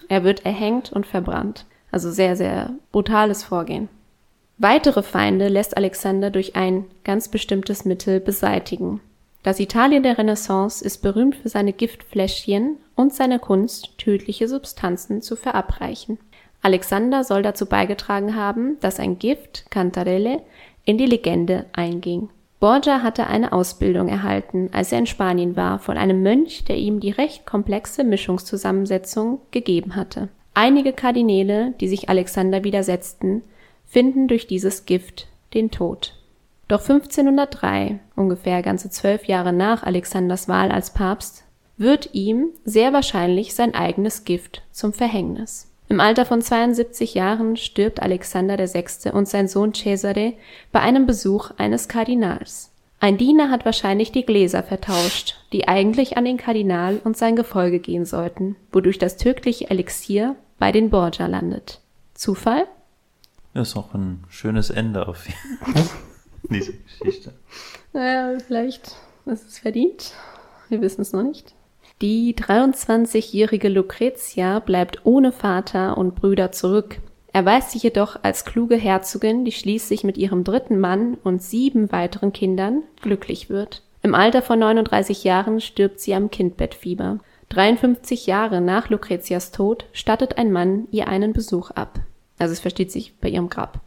Er 0.09 0.25
wird 0.25 0.45
erhängt 0.45 0.93
und 0.93 1.07
verbrannt. 1.07 1.67
Also 1.91 2.11
sehr, 2.11 2.37
sehr 2.37 2.75
brutales 2.93 3.45
Vorgehen. 3.45 3.89
Weitere 4.59 5.03
Feinde 5.03 5.49
lässt 5.49 5.77
Alexander 5.77 6.31
durch 6.31 6.57
ein 6.57 6.85
ganz 7.05 7.29
bestimmtes 7.29 7.85
Mittel 7.85 8.21
beseitigen. 8.21 9.01
Das 9.45 9.61
Italien 9.61 10.03
der 10.03 10.19
Renaissance 10.19 10.85
ist 10.85 10.99
berühmt 10.99 11.37
für 11.37 11.49
seine 11.49 11.73
Giftfläschchen 11.73 12.77
und 12.97 13.15
seine 13.15 13.39
Kunst, 13.39 13.97
tödliche 13.99 14.49
Substanzen 14.49 15.23
zu 15.23 15.37
verabreichen. 15.37 16.19
Alexander 16.61 17.23
soll 17.23 17.43
dazu 17.43 17.67
beigetragen 17.67 18.35
haben, 18.35 18.79
dass 18.81 18.99
ein 18.99 19.19
Gift, 19.19 19.71
Cantarelle, 19.71 20.43
in 20.85 20.99
die 20.99 21.07
Legende 21.07 21.67
einging. 21.73 22.29
Borgia 22.61 23.03
hatte 23.03 23.29
eine 23.29 23.53
Ausbildung 23.53 24.09
erhalten, 24.09 24.71
als 24.73 24.91
er 24.91 24.99
in 24.99 25.07
Spanien 25.07 25.55
war, 25.55 25.79
von 25.79 25.97
einem 25.97 26.23
Mönch, 26.23 26.65
der 26.65 26.77
ihm 26.77 26.99
die 26.99 27.11
recht 27.11 27.47
komplexe 27.47 28.03
Mischungszusammensetzung 28.03 29.41
gegeben 29.53 29.95
hatte. 29.95 30.29
Einige 30.55 30.93
Kardinäle, 30.93 31.75
die 31.81 31.87
sich 31.87 32.09
Alexander 32.09 32.65
widersetzten, 32.65 33.43
finden 33.87 34.27
durch 34.27 34.49
dieses 34.49 34.87
Gift 34.87 35.29
den 35.55 35.71
Tod. 35.71 36.15
Doch 36.67 36.81
1503, 36.81 38.01
ungefähr 38.17 38.63
ganze 38.63 38.91
zwölf 38.91 39.27
Jahre 39.27 39.53
nach 39.53 39.85
Alexanders 39.85 40.49
Wahl 40.49 40.73
als 40.73 40.93
Papst, 40.93 41.45
wird 41.77 42.11
ihm 42.13 42.49
sehr 42.65 42.93
wahrscheinlich 42.93 43.55
sein 43.55 43.75
eigenes 43.75 44.25
Gift 44.25 44.63
zum 44.73 44.93
Verhängnis. 44.93 45.68
Im 45.91 46.01
Alter 46.01 46.27
von 46.27 46.43
72 46.43 47.15
Jahren 47.15 47.57
stirbt 47.57 48.03
Alexander 48.03 48.59
VI. 48.59 49.11
und 49.11 49.27
sein 49.27 49.49
Sohn 49.49 49.73
Cesare 49.73 50.35
bei 50.71 50.81
einem 50.81 51.07
Besuch 51.07 51.51
eines 51.57 51.89
Kardinals. 51.89 52.71
Ein 53.01 53.17
Diener 53.17 53.51
hat 53.51 53.65
wahrscheinlich 53.65 54.13
die 54.13 54.27
Gläser 54.27 54.63
vertauscht, 54.63 55.37
die 55.53 55.67
eigentlich 55.67 56.19
an 56.19 56.25
den 56.25 56.37
Kardinal 56.37 57.01
und 57.05 57.17
sein 57.17 57.37
Gefolge 57.37 57.79
gehen 57.79 58.05
sollten, 58.05 58.57
wodurch 58.73 58.99
das 58.99 59.17
tödliche 59.17 59.71
Elixier 59.71 60.37
bei 60.59 60.73
den 60.73 60.91
Borgia 60.91 61.27
landet. 61.27 61.81
Zufall? 62.15 62.67
Das 63.55 63.69
ist 63.69 63.77
auch 63.77 63.95
ein 63.95 64.25
schönes 64.29 64.69
Ende 64.69 65.09
auf 65.09 65.27
diese 66.51 66.73
Geschichte. 66.73 67.33
Naja, 67.95 68.39
vielleicht 68.47 68.97
ist 69.25 69.49
es 69.49 69.59
verdient. 69.61 70.13
Wir 70.69 70.83
wissen 70.83 71.01
es 71.01 71.13
noch 71.13 71.23
nicht. 71.23 71.55
Die 72.01 72.37
23-jährige 72.37 73.69
Lucretia 73.69 74.61
bleibt 74.61 75.05
ohne 75.05 75.33
Vater 75.33 75.99
und 75.99 76.15
Brüder 76.15 76.53
zurück, 76.53 77.01
erweist 77.33 77.73
sich 77.73 77.83
jedoch 77.83 78.21
als 78.23 78.45
kluge 78.45 78.77
Herzogin, 78.77 79.45
die 79.45 79.51
schließlich 79.51 80.05
mit 80.05 80.17
ihrem 80.17 80.45
dritten 80.45 80.79
Mann 80.79 81.17
und 81.25 81.43
sieben 81.43 81.91
weiteren 81.91 82.33
Kindern 82.33 82.85
glücklich 83.03 83.51
wird. 83.51 83.83
Im 84.03 84.15
Alter 84.15 84.43
von 84.43 84.61
39 84.61 85.25
Jahren 85.25 85.61
stirbt 85.61 85.99
sie 85.99 86.15
am 86.15 86.31
Kindbettfieber. 86.31 87.19
53 87.49 88.27
Jahre 88.27 88.61
nach 88.61 88.91
Lucretias 88.91 89.51
Tod 89.51 89.87
stattet 89.93 90.39
ein 90.39 90.53
Mann 90.53 90.87
ihr 90.93 91.09
einen 91.09 91.33
Besuch 91.33 91.73
ab. 91.73 91.99
Also 92.39 92.53
es 92.53 92.61
versteht 92.61 92.93
sich 92.93 93.17
bei 93.17 93.29
ihrem 93.29 93.49
Grab. 93.49 93.81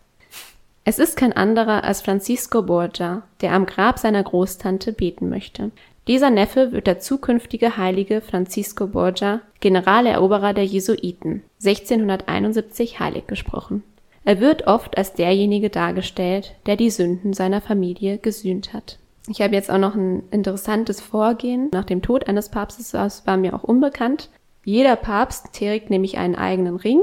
Es 0.83 0.99
ist 0.99 1.15
kein 1.15 1.31
anderer 1.31 1.85
als 1.85 2.01
Francisco 2.01 2.63
Borgia, 2.63 3.21
der 3.39 3.53
am 3.53 3.67
Grab 3.67 3.99
seiner 3.99 4.23
Großtante 4.23 4.91
beten 4.91 5.29
möchte. 5.29 5.71
Dieser 6.07 6.31
Neffe 6.31 6.71
wird 6.71 6.87
der 6.87 6.99
zukünftige 6.99 7.77
Heilige 7.77 8.21
Francisco 8.21 8.87
Borgia, 8.87 9.41
Generaleroberer 9.59 10.53
der 10.53 10.65
Jesuiten, 10.65 11.43
1671 11.63 12.99
heilig 12.99 13.27
gesprochen. 13.27 13.83
Er 14.25 14.39
wird 14.39 14.67
oft 14.67 14.97
als 14.97 15.13
derjenige 15.13 15.69
dargestellt, 15.69 16.55
der 16.65 16.75
die 16.75 16.89
Sünden 16.89 17.33
seiner 17.33 17.61
Familie 17.61 18.17
gesühnt 18.17 18.73
hat. 18.73 18.97
Ich 19.27 19.41
habe 19.41 19.53
jetzt 19.53 19.69
auch 19.69 19.77
noch 19.77 19.95
ein 19.95 20.23
interessantes 20.31 21.01
Vorgehen. 21.01 21.69
Nach 21.71 21.85
dem 21.85 22.01
Tod 22.01 22.27
eines 22.27 22.49
Papstes, 22.49 22.91
das 22.91 23.25
war 23.27 23.37
mir 23.37 23.53
auch 23.53 23.63
unbekannt. 23.63 24.29
Jeder 24.63 24.95
Papst 24.95 25.53
trägt 25.53 25.89
nämlich 25.89 26.17
einen 26.17 26.35
eigenen 26.35 26.75
Ring. 26.75 27.01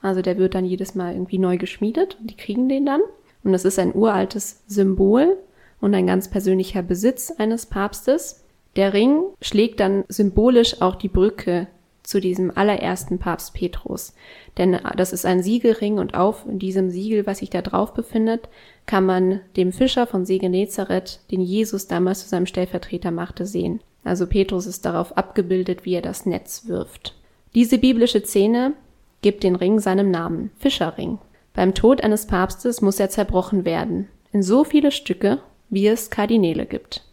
Also 0.00 0.22
der 0.22 0.38
wird 0.38 0.54
dann 0.54 0.64
jedes 0.64 0.94
Mal 0.94 1.14
irgendwie 1.14 1.38
neu 1.38 1.58
geschmiedet 1.58 2.16
und 2.20 2.30
die 2.30 2.36
kriegen 2.36 2.68
den 2.68 2.86
dann. 2.86 3.00
Und 3.42 3.52
das 3.52 3.64
ist 3.64 3.78
ein 3.78 3.94
uraltes 3.94 4.62
Symbol 4.66 5.36
und 5.80 5.94
ein 5.94 6.06
ganz 6.06 6.28
persönlicher 6.28 6.82
Besitz 6.82 7.30
eines 7.30 7.66
Papstes. 7.66 8.44
Der 8.76 8.92
Ring 8.92 9.22
schlägt 9.40 9.80
dann 9.80 10.04
symbolisch 10.08 10.80
auch 10.80 10.96
die 10.96 11.08
Brücke 11.08 11.68
zu 12.02 12.20
diesem 12.20 12.50
allerersten 12.56 13.18
Papst 13.18 13.52
Petrus. 13.52 14.14
Denn 14.56 14.78
das 14.96 15.12
ist 15.12 15.26
ein 15.26 15.42
Siegelring 15.42 15.98
und 15.98 16.14
auf 16.14 16.44
diesem 16.46 16.90
Siegel, 16.90 17.26
was 17.26 17.38
sich 17.38 17.50
da 17.50 17.60
drauf 17.60 17.92
befindet, 17.92 18.48
kann 18.86 19.04
man 19.04 19.40
dem 19.56 19.72
Fischer 19.72 20.06
von 20.06 20.24
See 20.24 20.38
Genezareth, 20.38 21.20
den 21.30 21.42
Jesus 21.42 21.86
damals 21.86 22.20
zu 22.22 22.28
seinem 22.28 22.46
Stellvertreter 22.46 23.10
machte, 23.10 23.44
sehen. 23.44 23.80
Also 24.04 24.26
Petrus 24.26 24.64
ist 24.64 24.86
darauf 24.86 25.18
abgebildet, 25.18 25.84
wie 25.84 25.94
er 25.94 26.02
das 26.02 26.24
Netz 26.24 26.66
wirft. 26.66 27.14
Diese 27.54 27.76
biblische 27.76 28.24
Szene 28.24 28.72
gibt 29.20 29.42
den 29.42 29.56
Ring 29.56 29.78
seinem 29.78 30.10
Namen, 30.10 30.50
Fischerring. 30.58 31.18
Beim 31.52 31.74
Tod 31.74 32.02
eines 32.02 32.26
Papstes 32.26 32.80
muss 32.80 33.00
er 33.00 33.10
zerbrochen 33.10 33.66
werden, 33.66 34.08
in 34.32 34.42
so 34.42 34.64
viele 34.64 34.92
Stücke, 34.92 35.40
wie 35.70 35.86
es 35.86 36.10
Kardinäle 36.10 36.66
gibt. 36.66 37.04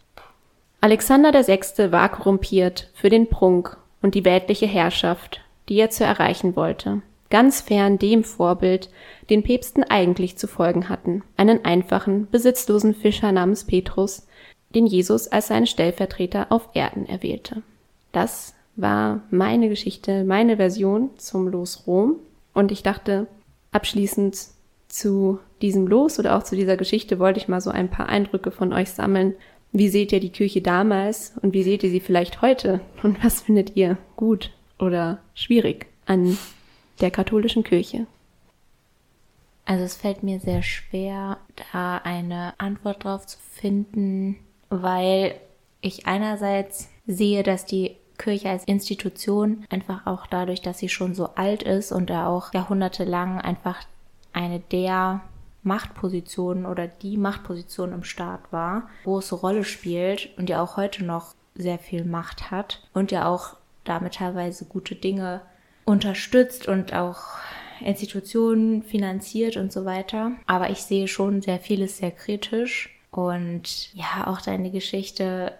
Alexander 0.80 1.32
VI. 1.32 1.90
war 1.90 2.08
korrumpiert 2.10 2.90
für 2.94 3.08
den 3.08 3.28
Prunk 3.28 3.76
und 4.02 4.14
die 4.14 4.24
weltliche 4.24 4.66
Herrschaft, 4.66 5.40
die 5.68 5.76
er 5.76 5.90
zu 5.90 6.04
erreichen 6.04 6.54
wollte, 6.54 7.02
ganz 7.30 7.60
fern 7.60 7.98
dem 7.98 8.24
Vorbild, 8.24 8.90
den 9.30 9.42
Päpsten 9.42 9.84
eigentlich 9.84 10.36
zu 10.36 10.46
folgen 10.46 10.88
hatten, 10.88 11.22
einen 11.36 11.64
einfachen, 11.64 12.28
besitzlosen 12.30 12.94
Fischer 12.94 13.32
namens 13.32 13.64
Petrus, 13.64 14.26
den 14.74 14.86
Jesus 14.86 15.28
als 15.28 15.48
seinen 15.48 15.66
Stellvertreter 15.66 16.46
auf 16.50 16.68
Erden 16.74 17.06
erwählte. 17.06 17.62
Das 18.12 18.54
war 18.76 19.22
meine 19.30 19.68
Geschichte, 19.68 20.24
meine 20.24 20.56
Version 20.56 21.10
zum 21.16 21.48
Los 21.48 21.84
Rom. 21.86 22.16
Und 22.52 22.70
ich 22.70 22.82
dachte, 22.82 23.26
abschließend 23.72 24.38
zu 24.88 25.40
diesem 25.62 25.86
Los 25.86 26.18
oder 26.18 26.36
auch 26.36 26.42
zu 26.42 26.56
dieser 26.56 26.76
Geschichte 26.76 27.18
wollte 27.18 27.40
ich 27.40 27.48
mal 27.48 27.60
so 27.60 27.70
ein 27.70 27.90
paar 27.90 28.08
Eindrücke 28.08 28.50
von 28.50 28.72
euch 28.72 28.90
sammeln. 28.90 29.34
Wie 29.72 29.88
seht 29.88 30.12
ihr 30.12 30.20
die 30.20 30.30
Kirche 30.30 30.62
damals 30.62 31.34
und 31.42 31.54
wie 31.54 31.62
seht 31.62 31.82
ihr 31.82 31.90
sie 31.90 32.00
vielleicht 32.00 32.42
heute? 32.42 32.80
Und 33.02 33.22
was 33.24 33.42
findet 33.42 33.76
ihr 33.76 33.96
gut 34.16 34.50
oder 34.78 35.18
schwierig 35.34 35.86
an 36.06 36.38
der 37.00 37.10
katholischen 37.10 37.64
Kirche? 37.64 38.06
Also 39.64 39.82
es 39.82 39.96
fällt 39.96 40.22
mir 40.22 40.38
sehr 40.38 40.62
schwer, 40.62 41.38
da 41.72 41.98
eine 41.98 42.54
Antwort 42.58 43.02
drauf 43.02 43.26
zu 43.26 43.38
finden, 43.38 44.36
weil 44.68 45.34
ich 45.80 46.06
einerseits 46.06 46.88
sehe, 47.06 47.42
dass 47.42 47.66
die 47.66 47.96
Kirche 48.16 48.48
als 48.48 48.64
Institution 48.64 49.64
einfach 49.68 50.06
auch 50.06 50.26
dadurch, 50.26 50.62
dass 50.62 50.78
sie 50.78 50.88
schon 50.88 51.14
so 51.14 51.30
alt 51.34 51.62
ist 51.62 51.92
und 51.92 52.10
da 52.10 52.28
auch 52.28 52.54
jahrhundertelang 52.54 53.40
einfach 53.40 53.80
eine 54.32 54.60
der 54.60 55.22
Machtpositionen 55.66 56.64
oder 56.64 56.86
die 56.86 57.16
Machtposition 57.16 57.92
im 57.92 58.04
Staat 58.04 58.40
war, 58.52 58.88
große 59.04 59.34
Rolle 59.34 59.64
spielt 59.64 60.30
und 60.38 60.48
ja 60.48 60.62
auch 60.62 60.76
heute 60.76 61.04
noch 61.04 61.34
sehr 61.54 61.78
viel 61.78 62.04
Macht 62.04 62.50
hat 62.50 62.82
und 62.94 63.10
ja 63.10 63.26
auch 63.26 63.56
damit 63.84 64.14
teilweise 64.14 64.64
gute 64.64 64.94
Dinge 64.94 65.42
unterstützt 65.84 66.68
und 66.68 66.94
auch 66.94 67.22
Institutionen 67.80 68.82
finanziert 68.82 69.56
und 69.56 69.72
so 69.72 69.84
weiter. 69.84 70.32
Aber 70.46 70.70
ich 70.70 70.82
sehe 70.82 71.08
schon 71.08 71.42
sehr 71.42 71.58
vieles 71.58 71.98
sehr 71.98 72.10
kritisch 72.10 72.98
und 73.10 73.94
ja, 73.94 74.26
auch 74.26 74.40
deine 74.40 74.70
Geschichte 74.70 75.52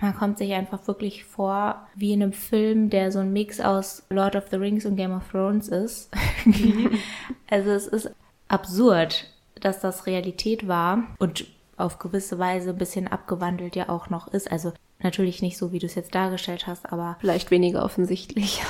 man 0.00 0.16
kommt 0.16 0.38
sich 0.38 0.54
einfach 0.54 0.86
wirklich 0.86 1.24
vor 1.24 1.86
wie 1.94 2.12
in 2.12 2.22
einem 2.22 2.32
Film, 2.32 2.88
der 2.88 3.12
so 3.12 3.18
ein 3.18 3.32
Mix 3.32 3.60
aus 3.60 4.06
Lord 4.08 4.34
of 4.34 4.48
the 4.50 4.56
Rings 4.56 4.86
und 4.86 4.96
Game 4.96 5.12
of 5.12 5.30
Thrones 5.30 5.68
ist. 5.68 6.10
also 7.50 7.70
es 7.70 7.86
ist 7.86 8.10
absurd, 8.50 9.26
dass 9.60 9.80
das 9.80 10.06
Realität 10.06 10.66
war 10.68 11.04
und 11.18 11.46
auf 11.76 11.98
gewisse 11.98 12.38
Weise 12.38 12.70
ein 12.70 12.78
bisschen 12.78 13.08
abgewandelt 13.08 13.76
ja 13.76 13.88
auch 13.88 14.10
noch 14.10 14.28
ist. 14.28 14.50
Also 14.50 14.72
natürlich 15.02 15.42
nicht 15.42 15.56
so, 15.58 15.72
wie 15.72 15.78
du 15.78 15.86
es 15.86 15.94
jetzt 15.94 16.14
dargestellt 16.14 16.66
hast, 16.66 16.92
aber 16.92 17.16
vielleicht 17.20 17.50
weniger 17.50 17.84
offensichtlich. 17.84 18.62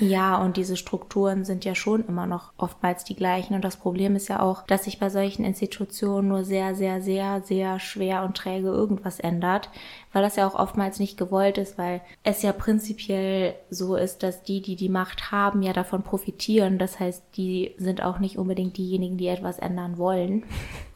Ja, 0.00 0.36
und 0.42 0.56
diese 0.56 0.76
Strukturen 0.76 1.44
sind 1.44 1.64
ja 1.64 1.74
schon 1.74 2.06
immer 2.06 2.26
noch 2.26 2.52
oftmals 2.56 3.04
die 3.04 3.14
gleichen. 3.14 3.54
Und 3.54 3.64
das 3.64 3.76
Problem 3.76 4.16
ist 4.16 4.28
ja 4.28 4.40
auch, 4.40 4.66
dass 4.66 4.84
sich 4.84 4.98
bei 4.98 5.10
solchen 5.10 5.44
Institutionen 5.44 6.28
nur 6.28 6.44
sehr, 6.44 6.74
sehr, 6.74 7.00
sehr, 7.00 7.40
sehr 7.42 7.78
schwer 7.78 8.24
und 8.24 8.36
träge 8.36 8.68
irgendwas 8.68 9.20
ändert, 9.20 9.70
weil 10.12 10.22
das 10.22 10.36
ja 10.36 10.46
auch 10.46 10.54
oftmals 10.54 10.98
nicht 10.98 11.16
gewollt 11.16 11.58
ist, 11.58 11.78
weil 11.78 12.00
es 12.24 12.42
ja 12.42 12.52
prinzipiell 12.52 13.54
so 13.70 13.96
ist, 13.96 14.22
dass 14.22 14.42
die, 14.42 14.60
die 14.60 14.76
die 14.76 14.88
Macht 14.88 15.30
haben, 15.30 15.62
ja 15.62 15.72
davon 15.72 16.02
profitieren. 16.02 16.78
Das 16.78 16.98
heißt, 16.98 17.22
die 17.36 17.74
sind 17.78 18.02
auch 18.02 18.18
nicht 18.18 18.38
unbedingt 18.38 18.76
diejenigen, 18.76 19.16
die 19.16 19.28
etwas 19.28 19.58
ändern 19.58 19.98
wollen. 19.98 20.44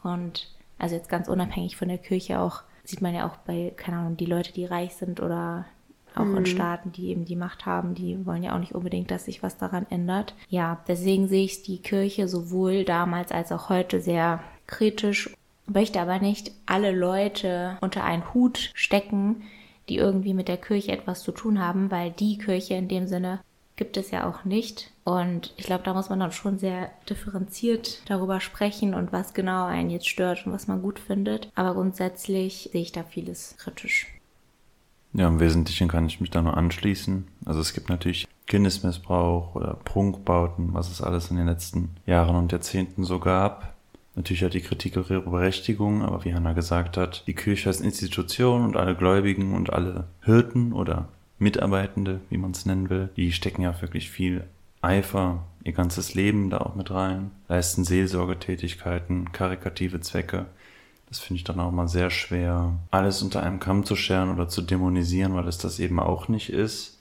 Und 0.03 0.49
also 0.77 0.95
jetzt 0.95 1.09
ganz 1.09 1.27
unabhängig 1.27 1.77
von 1.77 1.87
der 1.87 1.99
Kirche 1.99 2.39
auch, 2.39 2.63
sieht 2.91 3.01
man 3.01 3.15
ja 3.15 3.27
auch 3.27 3.37
bei, 3.37 3.73
keine 3.75 3.97
Ahnung, 3.97 4.17
die 4.17 4.25
Leute, 4.25 4.53
die 4.53 4.65
reich 4.65 4.93
sind 4.95 5.19
oder 5.19 5.65
auch 6.15 6.25
mhm. 6.25 6.37
in 6.37 6.45
Staaten, 6.45 6.91
die 6.91 7.07
eben 7.07 7.25
die 7.25 7.35
Macht 7.35 7.65
haben, 7.65 7.95
die 7.95 8.25
wollen 8.25 8.43
ja 8.43 8.53
auch 8.53 8.59
nicht 8.59 8.75
unbedingt, 8.75 9.11
dass 9.11 9.25
sich 9.25 9.41
was 9.41 9.57
daran 9.57 9.87
ändert. 9.89 10.35
Ja, 10.49 10.83
deswegen 10.87 11.27
sehe 11.27 11.45
ich 11.45 11.63
die 11.63 11.79
Kirche 11.79 12.27
sowohl 12.27 12.83
damals 12.83 13.31
als 13.31 13.51
auch 13.51 13.69
heute 13.69 14.01
sehr 14.01 14.43
kritisch, 14.67 15.33
möchte 15.67 16.01
aber 16.01 16.19
nicht 16.19 16.51
alle 16.65 16.91
Leute 16.91 17.77
unter 17.81 18.03
einen 18.03 18.33
Hut 18.33 18.71
stecken, 18.73 19.43
die 19.89 19.97
irgendwie 19.97 20.33
mit 20.33 20.47
der 20.47 20.57
Kirche 20.57 20.91
etwas 20.91 21.23
zu 21.23 21.31
tun 21.31 21.59
haben, 21.59 21.91
weil 21.91 22.11
die 22.11 22.37
Kirche 22.37 22.75
in 22.75 22.87
dem 22.87 23.07
Sinne 23.07 23.39
gibt 23.81 23.97
es 23.97 24.11
ja 24.11 24.29
auch 24.29 24.45
nicht. 24.45 24.91
Und 25.05 25.55
ich 25.57 25.65
glaube, 25.65 25.83
da 25.83 25.95
muss 25.95 26.09
man 26.09 26.19
dann 26.19 26.31
schon 26.31 26.59
sehr 26.59 26.91
differenziert 27.09 28.03
darüber 28.05 28.39
sprechen 28.39 28.93
und 28.93 29.11
was 29.11 29.33
genau 29.33 29.65
einen 29.65 29.89
jetzt 29.89 30.07
stört 30.07 30.45
und 30.45 30.53
was 30.53 30.67
man 30.67 30.83
gut 30.83 30.99
findet. 30.99 31.51
Aber 31.55 31.73
grundsätzlich 31.73 32.69
sehe 32.71 32.83
ich 32.83 32.91
da 32.91 33.01
vieles 33.01 33.55
kritisch. 33.57 34.05
Ja, 35.13 35.27
im 35.27 35.39
Wesentlichen 35.39 35.87
kann 35.87 36.05
ich 36.05 36.21
mich 36.21 36.29
da 36.29 36.43
nur 36.43 36.55
anschließen. 36.55 37.27
Also 37.43 37.59
es 37.59 37.73
gibt 37.73 37.89
natürlich 37.89 38.27
Kindesmissbrauch 38.45 39.55
oder 39.55 39.79
Prunkbauten, 39.83 40.75
was 40.75 40.91
es 40.91 41.01
alles 41.01 41.31
in 41.31 41.37
den 41.37 41.47
letzten 41.47 41.95
Jahren 42.05 42.35
und 42.35 42.51
Jahrzehnten 42.51 43.03
so 43.03 43.17
gab. 43.17 43.73
Natürlich 44.13 44.43
hat 44.43 44.53
die 44.53 44.61
Kritik 44.61 44.95
auch 44.95 45.09
ihre 45.09 45.21
Berechtigung, 45.21 46.03
aber 46.03 46.23
wie 46.23 46.35
Hannah 46.35 46.53
gesagt 46.53 46.97
hat, 46.97 47.23
die 47.25 47.33
Kirche 47.33 47.69
als 47.69 47.81
Institution 47.81 48.63
und 48.63 48.77
alle 48.77 48.93
Gläubigen 48.93 49.55
und 49.55 49.73
alle 49.73 50.05
Hirten 50.21 50.71
oder 50.71 51.07
Mitarbeitende, 51.41 52.21
wie 52.29 52.37
man 52.37 52.51
es 52.51 52.65
nennen 52.65 52.89
will, 52.89 53.09
die 53.17 53.31
stecken 53.31 53.63
ja 53.63 53.81
wirklich 53.81 54.09
viel 54.09 54.45
Eifer, 54.81 55.43
ihr 55.63 55.73
ganzes 55.73 56.13
Leben 56.13 56.49
da 56.49 56.59
auch 56.59 56.75
mit 56.75 56.91
rein, 56.91 57.31
leisten 57.47 57.83
Seelsorgetätigkeiten, 57.83 59.31
karikative 59.31 60.01
Zwecke. 60.01 60.45
Das 61.09 61.19
finde 61.19 61.39
ich 61.39 61.43
dann 61.43 61.59
auch 61.59 61.71
mal 61.71 61.87
sehr 61.87 62.09
schwer, 62.09 62.73
alles 62.89 63.21
unter 63.21 63.43
einem 63.43 63.59
Kamm 63.59 63.85
zu 63.85 63.95
scheren 63.95 64.29
oder 64.29 64.47
zu 64.47 64.61
dämonisieren, 64.61 65.35
weil 65.35 65.47
es 65.47 65.57
das 65.57 65.79
eben 65.79 65.99
auch 65.99 66.27
nicht 66.27 66.51
ist. 66.51 66.99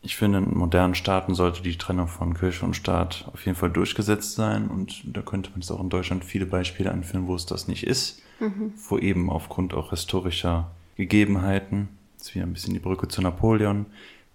Ich 0.00 0.16
finde, 0.16 0.38
in 0.38 0.56
modernen 0.56 0.94
Staaten 0.94 1.34
sollte 1.34 1.62
die 1.62 1.78
Trennung 1.78 2.08
von 2.08 2.34
Kirche 2.34 2.64
und 2.64 2.74
Staat 2.74 3.28
auf 3.32 3.46
jeden 3.46 3.56
Fall 3.56 3.70
durchgesetzt 3.70 4.34
sein. 4.34 4.68
Und 4.68 5.02
da 5.04 5.22
könnte 5.22 5.50
man 5.50 5.60
jetzt 5.60 5.70
auch 5.70 5.80
in 5.80 5.90
Deutschland 5.90 6.24
viele 6.24 6.46
Beispiele 6.46 6.90
anführen, 6.90 7.28
wo 7.28 7.36
es 7.36 7.46
das 7.46 7.68
nicht 7.68 7.86
ist. 7.86 8.20
Mhm. 8.40 8.72
Wo 8.88 8.98
eben 8.98 9.30
aufgrund 9.30 9.74
auch 9.74 9.90
historischer 9.90 10.72
Gegebenheiten, 10.96 11.88
ist 12.26 12.34
wieder 12.34 12.46
ein 12.46 12.52
bisschen 12.52 12.74
die 12.74 12.80
Brücke 12.80 13.08
zu 13.08 13.20
Napoleon, 13.20 13.86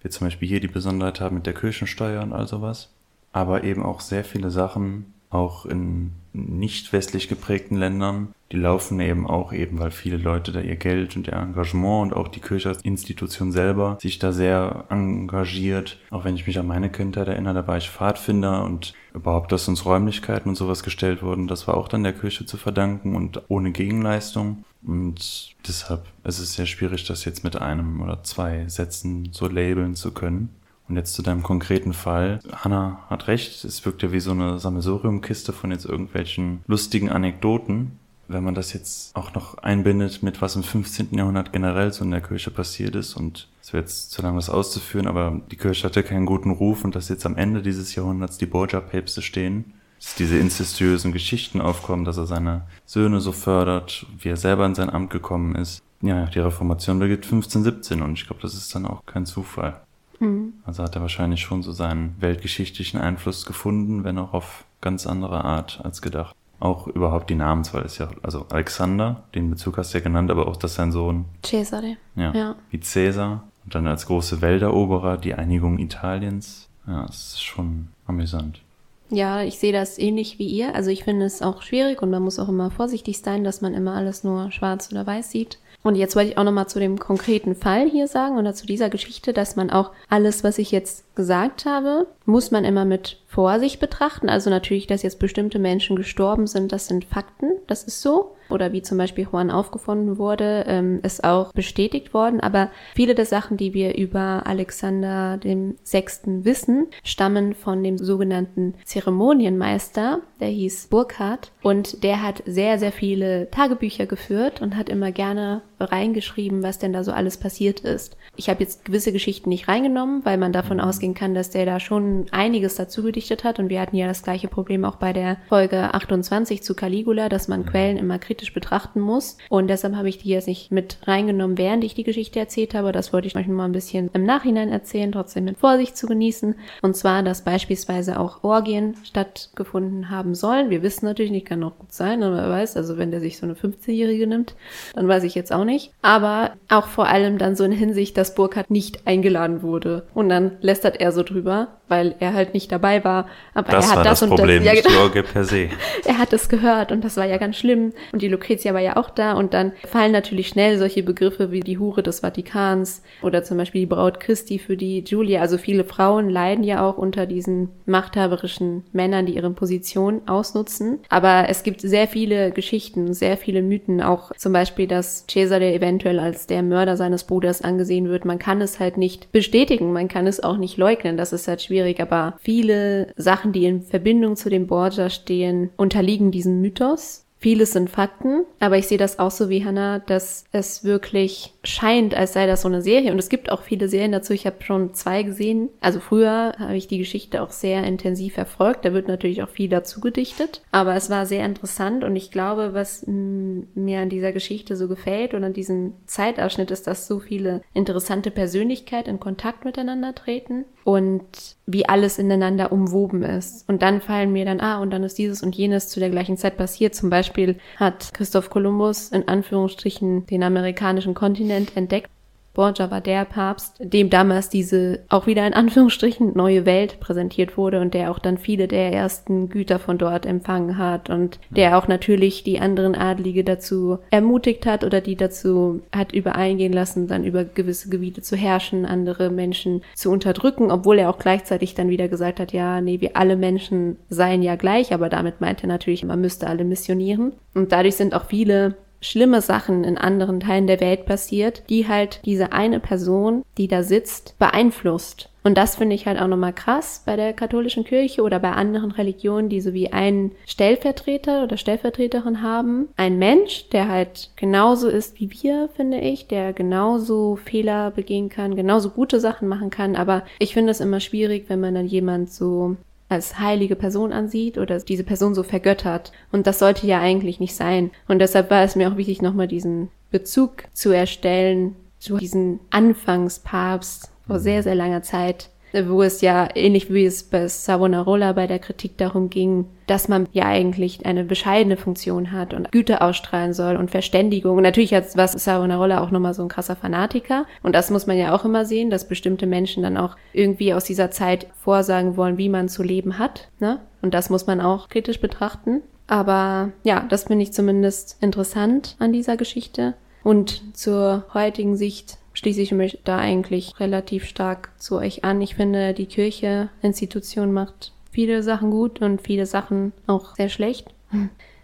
wir 0.02 0.12
zum 0.12 0.28
Beispiel 0.28 0.48
hier 0.48 0.60
die 0.60 0.68
Besonderheit 0.68 1.22
haben 1.22 1.36
mit 1.36 1.46
der 1.46 1.54
Kirchensteuer 1.54 2.22
und 2.22 2.34
all 2.34 2.48
sowas. 2.48 2.94
Aber 3.32 3.64
eben 3.64 3.84
auch 3.84 4.00
sehr 4.00 4.24
viele 4.24 4.52
Sachen, 4.52 5.14
auch 5.30 5.66
in 5.66 6.12
nicht 6.34 6.94
westlich 6.94 7.28
geprägten 7.28 7.78
Ländern, 7.78 8.34
die 8.52 8.58
laufen 8.58 9.00
eben 9.00 9.28
auch 9.28 9.52
eben, 9.52 9.80
weil 9.80 9.92
viele 9.92 10.18
Leute 10.18 10.52
da 10.52 10.62
ihr 10.62 10.76
Geld 10.76 11.16
und 11.18 11.28
ihr 11.28 11.34
Engagement 11.34 12.14
und 12.14 12.18
auch 12.18 12.28
die 12.28 12.40
Kirche 12.40 12.70
als 12.70 12.82
Institution 12.84 13.52
selber 13.52 13.98
sich 14.00 14.20
da 14.20 14.32
sehr 14.32 14.86
engagiert. 14.90 16.00
Auch 16.12 16.24
wenn 16.24 16.36
ich 16.36 16.48
mich 16.48 16.58
an 16.60 16.68
meine 16.68 16.90
Kindheit 16.90 17.28
erinnere, 17.28 17.56
da 17.56 17.68
war 17.68 17.78
ich 17.78 17.90
Pfadfinder 17.90 18.64
und 18.64 18.94
überhaupt, 19.18 19.52
dass 19.52 19.68
uns 19.68 19.86
Räumlichkeiten 19.86 20.50
und 20.50 20.56
sowas 20.56 20.84
gestellt 20.84 21.22
wurden, 21.22 21.48
das 21.48 21.68
war 21.68 21.76
auch 21.76 21.88
dann 21.88 22.04
der 22.04 22.14
Kirche 22.14 22.46
zu 22.46 22.58
verdanken 22.58 23.16
und 23.16 23.42
ohne 23.50 23.72
Gegenleistung. 23.72 24.64
Und 24.86 25.56
deshalb 25.68 26.06
ist 26.24 26.40
es 26.40 26.54
sehr 26.54 26.66
schwierig, 26.66 27.06
das 27.06 27.26
jetzt 27.26 27.44
mit 27.44 27.60
einem 27.62 28.02
oder 28.02 28.24
zwei 28.24 28.68
Sätzen 28.68 29.30
so 29.32 29.48
labeln 29.48 29.96
zu 29.96 30.12
können. 30.12 30.50
Und 30.88 30.96
jetzt 30.96 31.16
zu 31.16 31.22
deinem 31.22 31.44
konkreten 31.44 31.92
Fall. 31.92 32.40
Hanna 32.54 33.00
hat 33.10 33.28
recht, 33.28 33.66
es 33.66 33.86
wirkt 33.86 34.04
ja 34.04 34.14
wie 34.14 34.22
so 34.22 34.32
eine 34.32 34.58
Sammelsuriumkiste 34.58 35.52
von 35.52 35.72
jetzt 35.72 35.84
irgendwelchen 35.84 36.62
lustigen 36.66 37.10
Anekdoten. 37.10 38.00
Wenn 38.28 38.44
man 38.44 38.56
das 38.56 38.74
jetzt 38.74 39.16
auch 39.16 39.34
noch 39.34 39.58
einbindet 39.60 40.22
mit 40.22 40.42
was 40.42 40.56
im 40.56 40.64
15. 40.64 41.10
Jahrhundert 41.12 41.54
generell 41.54 41.94
so 41.94 42.04
in 42.04 42.12
der 42.12 42.22
Kirche 42.22 42.52
passiert 42.52 42.96
ist 42.96 43.16
und 43.16 43.48
es 43.62 43.74
wäre 43.74 43.84
jetzt 43.84 44.12
zu 44.12 44.22
lang, 44.22 44.36
das 44.36 44.50
auszuführen, 44.50 45.08
aber 45.08 45.42
die 45.52 45.56
Kirche 45.56 45.84
hatte 45.84 46.04
keinen 46.04 46.26
guten 46.26 46.52
Ruf 46.52 46.84
und 46.84 46.96
dass 46.96 47.10
jetzt 47.10 47.26
am 47.26 47.36
Ende 47.36 47.62
dieses 47.62 47.96
Jahrhunderts 47.96 48.38
die 48.38 48.46
Borgia-Päpste 48.46 49.22
stehen, 49.22 49.74
dass 50.00 50.16
diese 50.16 50.38
incestuösen 50.38 51.12
Geschichten 51.12 51.62
aufkommen, 51.62 52.06
dass 52.06 52.18
er 52.18 52.26
seine 52.26 52.68
Söhne 52.86 53.20
so 53.20 53.32
fördert, 53.32 54.06
wie 54.20 54.30
er 54.30 54.38
selber 54.38 54.66
in 54.66 54.76
sein 54.76 54.90
Amt 54.90 55.10
gekommen 55.10 55.56
ist. 55.56 55.82
Ja, 56.02 56.26
die 56.26 56.40
Reformation 56.40 57.00
beginnt 57.00 57.24
1517 57.26 58.02
und 58.02 58.14
ich 58.14 58.26
glaube, 58.28 58.42
das 58.42 58.54
ist 58.54 58.74
dann 58.76 58.86
auch 58.86 59.06
kein 59.06 59.26
Zufall. 59.26 59.82
Mhm. 60.20 60.54
Also 60.66 60.84
hat 60.84 60.96
er 60.96 61.02
wahrscheinlich 61.02 61.42
schon 61.42 61.64
so 61.64 61.72
seinen 61.72 62.16
weltgeschichtlichen 62.20 63.00
Einfluss 63.00 63.46
gefunden, 63.46 64.04
wenn 64.04 64.18
auch 64.18 64.34
auf 64.34 64.66
ganz 64.82 65.08
andere 65.08 65.44
Art 65.44 65.82
als 65.84 66.02
gedacht. 66.02 66.36
Auch 66.60 66.88
überhaupt 66.88 67.30
die 67.30 67.36
Namenswahl 67.36 67.84
ist 67.84 68.00
ja, 68.00 68.10
also 68.24 68.46
Alexander, 68.50 69.24
den 69.36 69.50
Bezug 69.50 69.78
hast 69.78 69.94
du 69.94 70.00
ja 70.00 70.04
genannt, 70.04 70.32
aber 70.32 70.48
auch, 70.48 70.56
dass 70.56 70.76
sein 70.76 70.92
Sohn 70.92 71.26
Cesare. 71.46 71.98
Ja, 72.16 72.34
ja. 72.34 72.56
Wie 72.72 72.80
Cäsar. 72.80 73.44
Und 73.64 73.76
dann 73.76 73.86
als 73.86 74.08
große 74.08 74.42
Welteroberer 74.42 75.18
die 75.18 75.36
Einigung 75.36 75.78
Italiens. 75.78 76.68
Ja, 76.88 77.06
das 77.06 77.34
ist 77.34 77.44
schon 77.44 77.90
amüsant. 78.08 78.62
Ja, 79.10 79.42
ich 79.42 79.60
sehe 79.60 79.72
das 79.72 79.98
ähnlich 79.98 80.40
wie 80.40 80.48
ihr. 80.48 80.74
Also 80.76 80.90
ich 80.90 81.04
finde 81.04 81.26
es 81.26 81.42
auch 81.42 81.62
schwierig 81.62 82.02
und 82.02 82.10
man 82.10 82.24
muss 82.24 82.40
auch 82.40 82.50
immer 82.50 82.72
vorsichtig 82.72 83.20
sein, 83.20 83.44
dass 83.44 83.62
man 83.62 83.74
immer 83.74 83.94
alles 83.94 84.24
nur 84.24 84.52
schwarz 84.52 84.92
oder 84.92 85.06
weiß 85.06 85.32
sieht. 85.32 85.60
Und 85.88 85.96
jetzt 85.96 86.18
wollte 86.18 86.32
ich 86.32 86.38
auch 86.38 86.44
nochmal 86.44 86.68
zu 86.68 86.80
dem 86.80 87.00
konkreten 87.00 87.56
Fall 87.56 87.90
hier 87.90 88.10
sagen 88.10 88.38
oder 88.38 88.54
zu 88.54 88.66
dieser 88.66 88.90
Geschichte, 88.90 89.32
dass 89.32 89.56
man 89.56 89.70
auch 89.70 89.92
alles, 90.10 90.44
was 90.44 90.58
ich 90.58 90.72
jetzt 90.72 91.16
gesagt 91.16 91.64
habe, 91.64 92.08
muss 92.26 92.52
man 92.52 92.66
immer 92.66 92.84
mit 92.84 93.22
Vorsicht 93.26 93.80
betrachten. 93.80 94.28
Also 94.28 94.50
natürlich, 94.50 94.88
dass 94.88 95.02
jetzt 95.02 95.18
bestimmte 95.18 95.60
Menschen 95.60 95.96
gestorben 95.96 96.46
sind, 96.46 96.74
das 96.74 96.88
sind 96.88 97.06
Fakten, 97.06 97.52
das 97.68 97.84
ist 97.86 98.02
so. 98.02 98.36
Oder 98.50 98.72
wie 98.72 98.82
zum 98.82 98.98
Beispiel 98.98 99.28
Juan 99.32 99.52
aufgefunden 99.52 100.18
wurde, 100.18 100.66
ähm, 100.68 101.00
ist 101.04 101.24
auch 101.24 101.52
bestätigt 101.54 102.14
worden. 102.14 102.40
Aber 102.40 102.70
viele 102.96 103.16
der 103.16 103.26
Sachen, 103.26 103.58
die 103.58 103.74
wir 103.74 103.96
über 103.98 104.44
Alexander 104.46 105.38
dem 105.38 105.76
Sechsten 105.84 106.46
wissen, 106.46 106.88
stammen 107.04 107.54
von 107.54 107.84
dem 107.84 107.98
sogenannten 107.98 108.76
Zeremonienmeister, 108.86 110.22
der 110.40 110.50
hieß 110.50 110.88
Burkhardt. 110.88 111.52
Und 111.62 112.04
der 112.04 112.22
hat 112.22 112.44
sehr, 112.46 112.80
sehr 112.80 112.92
viele 112.92 113.50
Tagebücher 113.52 114.06
geführt 114.06 114.62
und 114.62 114.76
hat 114.76 114.90
immer 114.90 115.12
gerne 115.12 115.62
reingeschrieben, 115.80 116.64
was 116.64 116.80
denn 116.80 116.94
da 116.94 117.04
so 117.04 117.12
alles 117.12 117.38
passiert 117.38 117.82
ist. 117.82 118.18
Ich 118.36 118.50
habe 118.50 118.62
jetzt 118.62 118.86
gewisse 118.86 119.12
Geschichten 119.12 119.50
nicht 119.50 119.68
reingenommen, 119.68 120.26
weil 120.26 120.38
man 120.38 120.54
davon 120.54 120.80
ausgehen 120.80 121.14
kann, 121.14 121.34
dass 121.34 121.50
der 121.50 121.66
da 121.66 121.80
schon 121.80 122.26
einiges 122.32 122.76
dazu 122.76 123.04
gedichtet 123.04 123.44
hat. 123.44 123.60
Und 123.60 123.70
wir 123.70 123.82
hatten 123.82 123.96
ja 123.96 124.08
das 124.08 124.24
gleiche 124.24 124.48
Problem 124.48 124.86
auch 124.86 124.96
bei 124.96 125.14
der 125.14 125.38
Folge 125.50 125.94
28 125.94 126.64
zu 126.64 126.76
Caligula, 126.76 127.30
dass 127.30 127.48
man 127.48 127.66
Quellen 127.66 127.98
immer 127.98 128.20
kritisch 128.20 128.37
betrachten 128.54 129.00
muss. 129.00 129.38
Und 129.50 129.68
deshalb 129.68 129.96
habe 129.96 130.10
ich 130.10 130.18
die 130.18 130.30
jetzt 130.30 130.48
nicht 130.48 130.72
mit 130.72 130.98
reingenommen, 131.06 131.58
während 131.58 131.84
ich 131.84 131.94
die 131.94 132.04
Geschichte 132.04 132.40
erzählt 132.40 132.74
habe. 132.74 132.92
Das 132.92 133.14
wollte 133.14 133.28
ich 133.28 133.36
euch 133.36 133.48
noch 133.48 133.56
mal 133.56 133.66
ein 133.66 133.72
bisschen 133.72 134.10
im 134.14 134.26
Nachhinein 134.26 134.70
erzählen, 134.70 135.12
trotzdem 135.12 135.46
mit 135.46 135.58
Vorsicht 135.58 135.98
zu 135.98 136.08
genießen. 136.08 136.56
Und 136.82 136.96
zwar, 136.96 137.24
dass 137.24 137.44
beispielsweise 137.44 138.20
auch 138.20 138.44
Orgien 138.44 138.96
stattgefunden 139.04 140.10
haben 140.10 140.36
sollen. 140.36 140.70
Wir 140.70 140.84
wissen 140.84 141.06
natürlich 141.06 141.32
nicht, 141.32 141.46
kann 141.46 141.64
auch 141.64 141.78
gut 141.78 141.94
sein, 141.94 142.24
aber 142.24 142.38
wer 142.38 142.50
weiß, 142.50 142.78
also 142.78 142.98
wenn 142.98 143.12
der 143.12 143.20
sich 143.20 143.38
so 143.38 143.46
eine 143.46 143.56
15-Jährige 143.56 144.28
nimmt, 144.28 144.56
dann 144.96 145.08
weiß 145.08 145.24
ich 145.24 145.36
jetzt 145.36 145.54
auch 145.54 145.66
nicht. 145.66 145.92
Aber 146.02 146.52
auch 146.70 146.88
vor 146.88 147.08
allem 147.08 147.38
dann 147.38 147.56
so 147.56 147.64
in 147.64 147.72
Hinsicht, 147.72 148.18
dass 148.18 148.36
Burkhardt 148.36 148.72
nicht 148.72 149.06
eingeladen 149.06 149.62
wurde. 149.62 150.08
Und 150.14 150.30
dann 150.30 150.58
lästert 150.62 151.00
er 151.00 151.12
so 151.12 151.24
drüber, 151.24 151.68
weil 151.88 152.16
er 152.20 152.34
halt 152.34 152.54
nicht 152.54 152.72
dabei 152.72 153.04
war. 153.04 153.28
Aber 153.54 153.72
das 153.72 153.86
er 153.86 153.90
hat 153.90 153.98
war 153.98 154.04
das, 154.04 154.20
das 154.20 154.30
und 154.30 154.36
Problem, 154.36 154.64
das. 154.64 154.74
Ja, 154.76 154.82
genau. 154.82 155.22
Per 155.22 155.44
se. 155.44 155.70
Er 156.06 156.18
hat 156.18 156.32
es 156.34 156.50
gehört 156.50 156.92
und 156.92 157.04
das 157.04 157.18
war 157.18 157.26
ja 157.26 157.38
ganz 157.38 157.58
schlimm. 157.58 157.94
Und 158.12 158.22
die 158.22 158.27
Lucretia 158.30 158.74
war 158.74 158.82
ja 158.82 158.98
auch 158.98 159.10
da 159.10 159.34
und 159.34 159.54
dann 159.54 159.74
fallen 159.86 160.12
natürlich 160.12 160.48
schnell 160.48 160.78
solche 160.78 161.04
Begriffe 161.04 161.52
wie 161.52 161.62
die 161.62 161.78
Hure 161.78 162.04
des 162.04 162.22
Vatikans 162.22 163.02
oder 163.22 163.44
zum 163.44 163.58
Beispiel 163.58 163.82
die 163.82 163.88
Braut 163.88 164.20
Christi 164.20 164.60
für 164.60 164.78
die 164.78 165.04
Julia. 165.06 165.42
Also 165.42 165.58
viele 165.58 165.84
Frauen 165.84 166.30
leiden 166.30 166.64
ja 166.64 166.88
auch 166.88 166.98
unter 166.98 167.26
diesen 167.26 167.70
machthaberischen 167.86 168.84
Männern, 168.92 169.26
die 169.26 169.36
ihre 169.36 169.52
Position 169.52 170.22
ausnutzen. 170.28 171.00
Aber 171.10 171.46
es 171.50 171.64
gibt 171.64 171.82
sehr 171.82 172.08
viele 172.08 172.52
Geschichten, 172.52 173.14
sehr 173.14 173.38
viele 173.38 173.62
Mythen, 173.62 174.02
auch 174.02 174.32
zum 174.36 174.54
Beispiel, 174.54 174.88
dass 174.88 175.26
Cesare 175.28 175.74
eventuell 175.74 176.20
als 176.20 176.48
der 176.48 176.64
Mörder 176.64 176.98
seines 176.98 177.24
Bruders 177.24 177.62
angesehen 177.62 178.10
wird. 178.10 178.26
Man 178.26 178.40
kann 178.40 178.62
es 178.62 178.80
halt 178.80 178.98
nicht 178.98 179.32
bestätigen, 179.32 179.94
man 179.94 180.08
kann 180.08 180.28
es 180.28 180.44
auch 180.44 180.58
nicht 180.58 180.78
leugnen, 180.78 181.18
das 181.18 181.34
ist 181.34 181.48
halt 181.48 181.62
schwierig, 181.62 182.00
aber 182.00 182.38
viele 182.40 183.14
Sachen, 183.16 183.52
die 183.52 183.66
in 183.66 183.82
Verbindung 183.82 184.36
zu 184.36 184.50
dem 184.50 184.68
Borgia 184.68 185.10
stehen, 185.10 185.70
unterliegen 185.78 186.32
diesem 186.32 186.62
Mythos. 186.62 187.27
Vieles 187.40 187.74
sind 187.74 187.90
Fakten, 187.90 188.46
aber 188.60 188.78
ich 188.78 188.88
sehe 188.88 188.98
das 188.98 189.20
auch 189.20 189.30
so 189.30 189.50
wie 189.50 189.64
Hannah, 189.64 190.00
dass 190.00 190.46
es 190.52 190.84
wirklich 190.84 191.54
scheint, 191.64 192.16
als 192.16 192.34
sei 192.34 192.48
das 192.48 192.64
so 192.64 192.68
eine 192.68 192.82
Serie. 192.82 193.12
Und 193.12 193.20
es 193.20 193.30
gibt 193.30 193.52
auch 193.52 193.62
viele 193.62 193.88
Serien 193.88 194.12
dazu. 194.12 194.34
Ich 194.34 194.48
habe 194.48 194.64
schon 194.64 194.96
zwei 194.96 195.22
gesehen. 195.22 195.70
Also 195.80 196.00
früher 196.00 196.54
habe 196.58 196.76
ich 196.76 196.88
die 196.88 196.98
Geschichte 196.98 197.44
auch 197.44 197.52
sehr 197.52 197.84
intensiv 197.84 198.34
verfolgt. 198.34 198.86
Da 198.86 198.94
wird 198.94 199.08
natürlich 199.08 199.44
auch 199.44 199.50
viel 199.50 199.70
dazu 199.70 200.02
gedichtet. 200.02 200.62
Aber 200.72 200.96
es 200.96 201.10
war 201.12 201.28
sehr 201.28 201.46
interessant 201.46 202.04
und 202.04 202.16
ich 202.16 202.32
glaube, 202.32 202.74
was 202.74 203.06
mir 203.06 204.00
an 204.00 204.10
dieser 204.10 204.32
Geschichte 204.32 204.76
so 204.76 204.88
gefällt 204.88 205.34
und 205.34 205.44
an 205.44 205.54
diesem 205.54 205.94
Zeitabschnitt 206.08 206.72
ist, 206.72 206.88
dass 206.88 207.08
so 207.08 207.20
viele 207.20 207.62
interessante 207.74 208.32
Persönlichkeiten 208.32 209.12
in 209.12 209.20
Kontakt 209.20 209.64
miteinander 209.64 210.16
treten 210.16 210.66
und 210.88 211.26
wie 211.66 211.90
alles 211.90 212.18
ineinander 212.18 212.72
umwoben 212.72 213.22
ist. 213.22 213.68
Und 213.68 213.82
dann 213.82 214.00
fallen 214.00 214.32
mir 214.32 214.46
dann, 214.46 214.62
ah, 214.62 214.80
und 214.80 214.90
dann 214.92 215.04
ist 215.04 215.18
dieses 215.18 215.44
und 215.44 215.54
jenes 215.54 215.90
zu 215.90 216.00
der 216.00 216.10
gleichen 216.10 216.38
Zeit 216.38 216.56
passiert. 216.56 216.96
Zum 216.96 217.10
Beispiel 217.10 217.58
hat 217.76 218.14
Christoph 218.14 218.50
Kolumbus 218.50 219.10
in 219.10 219.28
Anführungsstrichen 219.28 220.28
den 220.28 220.44
amerikanischen 220.44 221.14
Kontinent 221.14 221.76
entdeckt 221.76 222.10
Borgia 222.58 222.90
war 222.90 223.02
der 223.02 223.24
Papst, 223.24 223.76
dem 223.80 224.10
damals 224.10 224.50
diese 224.50 225.02
auch 225.10 225.28
wieder 225.28 225.46
in 225.46 225.54
Anführungsstrichen 225.54 226.34
neue 226.36 226.66
Welt 226.66 227.00
präsentiert 227.00 227.56
wurde 227.56 227.80
und 227.80 227.94
der 227.94 228.10
auch 228.10 228.18
dann 228.18 228.40
viele 228.40 228.68
der 228.68 228.92
ersten 228.92 229.48
Güter 229.48 229.78
von 229.78 230.00
dort 230.00 230.26
empfangen 230.26 230.80
hat 230.80 231.12
und 231.12 231.40
der 231.52 231.78
auch 231.78 231.88
natürlich 231.88 232.44
die 232.44 232.60
anderen 232.60 232.96
Adlige 232.96 233.44
dazu 233.44 234.00
ermutigt 234.10 234.66
hat 234.66 234.84
oder 234.84 235.02
die 235.02 235.16
dazu 235.16 235.82
hat 235.96 236.14
übereingehen 236.14 236.74
lassen, 236.74 237.08
dann 237.08 237.24
über 237.24 237.44
gewisse 237.44 237.90
Gebiete 237.90 238.24
zu 238.24 238.36
herrschen, 238.36 238.88
andere 238.88 239.30
Menschen 239.30 239.84
zu 239.94 240.10
unterdrücken, 240.10 240.72
obwohl 240.72 240.98
er 240.98 241.12
auch 241.12 241.20
gleichzeitig 241.20 241.76
dann 241.76 241.90
wieder 241.90 242.08
gesagt 242.08 242.40
hat, 242.40 242.54
ja, 242.54 242.82
nee, 242.82 243.00
wir 243.02 243.16
alle 243.16 243.36
Menschen 243.36 243.98
seien 244.10 244.42
ja 244.42 244.56
gleich, 244.56 244.94
aber 244.94 245.10
damit 245.10 245.42
meint 245.42 245.64
er 245.64 245.68
natürlich, 245.68 246.04
man 246.04 246.22
müsste 246.22 246.48
alle 246.48 246.64
missionieren. 246.64 247.34
Und 247.54 247.72
dadurch 247.72 247.98
sind 247.98 248.16
auch 248.16 248.26
viele 248.26 248.76
schlimme 249.02 249.42
Sachen 249.42 249.84
in 249.84 249.98
anderen 249.98 250.40
Teilen 250.40 250.68
der 250.68 250.80
Welt 250.80 251.06
passiert, 251.06 251.64
die 251.70 251.88
halt 251.88 252.22
diese 252.26 252.52
eine 252.52 252.80
Person, 252.80 253.44
die 253.58 253.68
da 253.68 253.84
sitzt, 253.84 254.36
beeinflusst. 254.40 255.30
Und 255.48 255.58
das 255.58 255.78
finde 255.78 255.96
ich 255.96 256.06
halt 256.06 256.20
auch 256.20 256.28
nochmal 256.28 256.52
krass 256.52 257.04
bei 257.06 257.16
der 257.16 257.32
katholischen 257.32 257.86
Kirche 257.86 258.22
oder 258.22 258.38
bei 258.38 258.52
anderen 258.52 258.92
Religionen, 258.92 259.48
die 259.48 259.62
so 259.62 259.74
wie 259.74 259.94
einen 259.94 260.34
Stellvertreter 260.46 261.44
oder 261.44 261.56
Stellvertreterin 261.56 262.42
haben. 262.42 262.90
Ein 262.98 263.18
Mensch, 263.18 263.70
der 263.70 263.88
halt 263.88 264.32
genauso 264.36 264.90
ist 264.90 265.22
wie 265.22 265.32
wir, 265.32 265.70
finde 265.74 266.00
ich, 266.00 266.28
der 266.28 266.52
genauso 266.52 267.38
Fehler 267.38 267.92
begehen 267.92 268.28
kann, 268.28 268.58
genauso 268.58 268.90
gute 268.90 269.22
Sachen 269.22 269.48
machen 269.48 269.70
kann. 269.70 269.96
Aber 269.96 270.24
ich 270.40 270.54
finde 270.54 270.72
es 270.72 270.82
immer 270.82 271.00
schwierig, 271.00 271.46
wenn 271.48 271.62
man 271.62 271.76
dann 271.76 271.88
jemand 271.88 272.30
so 272.30 272.76
als 273.10 273.40
heilige 273.40 273.76
Person 273.76 274.12
ansieht 274.12 274.58
oder 274.58 274.80
diese 274.80 275.04
Person 275.04 275.34
so 275.34 275.44
vergöttert. 275.44 276.12
Und 276.32 276.48
das 276.48 276.60
sollte 276.60 276.88
ja 276.88 277.00
eigentlich 277.00 277.40
nicht 277.40 277.56
sein. 277.56 277.92
Und 278.08 278.20
deshalb 278.20 278.52
war 278.52 278.64
es 278.64 278.76
mir 278.76 278.92
auch 278.92 278.98
wichtig, 278.98 279.22
nochmal 279.22 279.48
diesen 279.48 279.90
Bezug 280.12 280.64
zu 280.74 280.92
erstellen 280.92 281.76
zu 282.00 282.18
diesen 282.18 282.60
Anfangspapst 282.70 284.12
vor 284.26 284.40
sehr, 284.40 284.64
sehr 284.64 284.76
langer 284.76 285.02
Zeit, 285.02 285.50
wo 285.88 286.02
es 286.04 286.22
ja 286.22 286.48
ähnlich 286.56 286.94
wie 286.94 287.06
es 287.06 287.24
bei 287.24 287.48
Savonarola 287.48 288.34
bei 288.34 288.48
der 288.48 288.60
Kritik 288.60 288.98
darum 288.98 289.30
ging, 289.30 289.66
dass 289.86 290.08
man 290.08 290.28
ja 290.32 290.46
eigentlich 290.46 291.06
eine 291.06 291.24
bescheidene 291.24 291.78
Funktion 291.78 292.32
hat 292.32 292.54
und 292.54 292.72
Güte 292.72 293.02
ausstrahlen 293.02 293.54
soll 293.54 293.76
und 293.76 293.92
Verständigung. 293.92 294.58
Und 294.58 294.64
natürlich 294.64 294.92
was 294.92 295.32
Savonarola 295.32 296.02
auch 296.02 296.12
nochmal 296.12 296.34
so 296.34 296.42
ein 296.42 296.50
krasser 296.50 296.76
Fanatiker. 296.76 297.46
Und 297.64 297.74
das 297.74 297.90
muss 297.90 298.08
man 298.08 298.18
ja 298.18 298.36
auch 298.36 298.46
immer 298.46 298.66
sehen, 298.66 298.90
dass 298.90 299.08
bestimmte 299.08 299.48
Menschen 299.48 299.84
dann 299.84 299.98
auch 299.98 300.16
irgendwie 300.34 300.74
aus 300.74 300.84
dieser 300.84 301.12
Zeit 301.12 301.48
vorsagen 301.56 302.18
wollen, 302.18 302.38
wie 302.38 302.50
man 302.50 302.70
zu 302.70 302.84
leben 302.84 303.20
hat. 303.20 303.50
Ne? 303.60 303.80
Und 304.02 304.14
das 304.14 304.30
muss 304.30 304.48
man 304.48 304.62
auch 304.62 304.90
kritisch 304.90 305.22
betrachten. 305.22 305.82
Aber 306.08 306.72
ja, 306.84 307.06
das 307.10 307.26
finde 307.26 307.44
ich 307.44 307.54
zumindest 307.54 308.18
interessant 308.22 308.96
an 309.00 309.12
dieser 309.12 309.38
Geschichte. 309.38 309.94
Und 310.24 310.76
zur 310.76 311.26
heutigen 311.34 311.78
Sicht 311.78 312.18
schließe 312.38 312.62
ich 312.62 312.72
mich 312.72 313.00
da 313.04 313.18
eigentlich 313.18 313.80
relativ 313.80 314.26
stark 314.26 314.70
zu 314.78 314.98
euch 314.98 315.24
an. 315.24 315.42
Ich 315.42 315.56
finde, 315.56 315.96
die 315.96 316.06
Kirche, 316.06 316.70
Institution 316.84 317.52
macht 317.52 317.94
viele 318.12 318.44
Sachen 318.44 318.70
gut 318.70 319.02
und 319.02 319.24
viele 319.24 319.48
Sachen 319.48 319.92
auch 320.06 320.36
sehr 320.36 320.50
schlecht. 320.50 320.94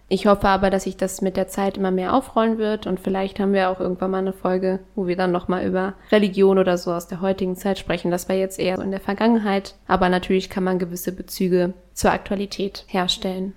Ich 0.09 0.25
hoffe 0.25 0.47
aber, 0.47 0.71
dass 0.71 0.85
sich 0.85 0.97
das 0.97 1.21
mit 1.21 1.37
der 1.37 1.47
Zeit 1.47 1.77
immer 1.77 1.91
mehr 1.91 2.15
aufrollen 2.15 2.57
wird 2.57 2.87
und 2.87 2.99
vielleicht 2.99 3.39
haben 3.39 3.53
wir 3.53 3.69
auch 3.69 3.79
irgendwann 3.79 4.09
mal 4.11 4.17
eine 4.17 4.33
Folge, 4.33 4.79
wo 4.95 5.05
wir 5.05 5.15
dann 5.15 5.31
nochmal 5.31 5.63
über 5.63 5.93
Religion 6.11 6.57
oder 6.57 6.79
so 6.79 6.91
aus 6.91 7.07
der 7.07 7.21
heutigen 7.21 7.55
Zeit 7.55 7.77
sprechen. 7.77 8.09
Das 8.09 8.27
war 8.27 8.35
jetzt 8.35 8.59
eher 8.59 8.77
so 8.77 8.81
in 8.81 8.91
der 8.91 8.99
Vergangenheit, 8.99 9.75
aber 9.87 10.09
natürlich 10.09 10.49
kann 10.49 10.63
man 10.63 10.79
gewisse 10.79 11.11
Bezüge 11.11 11.73
zur 11.93 12.11
Aktualität 12.11 12.83
herstellen. 12.87 13.53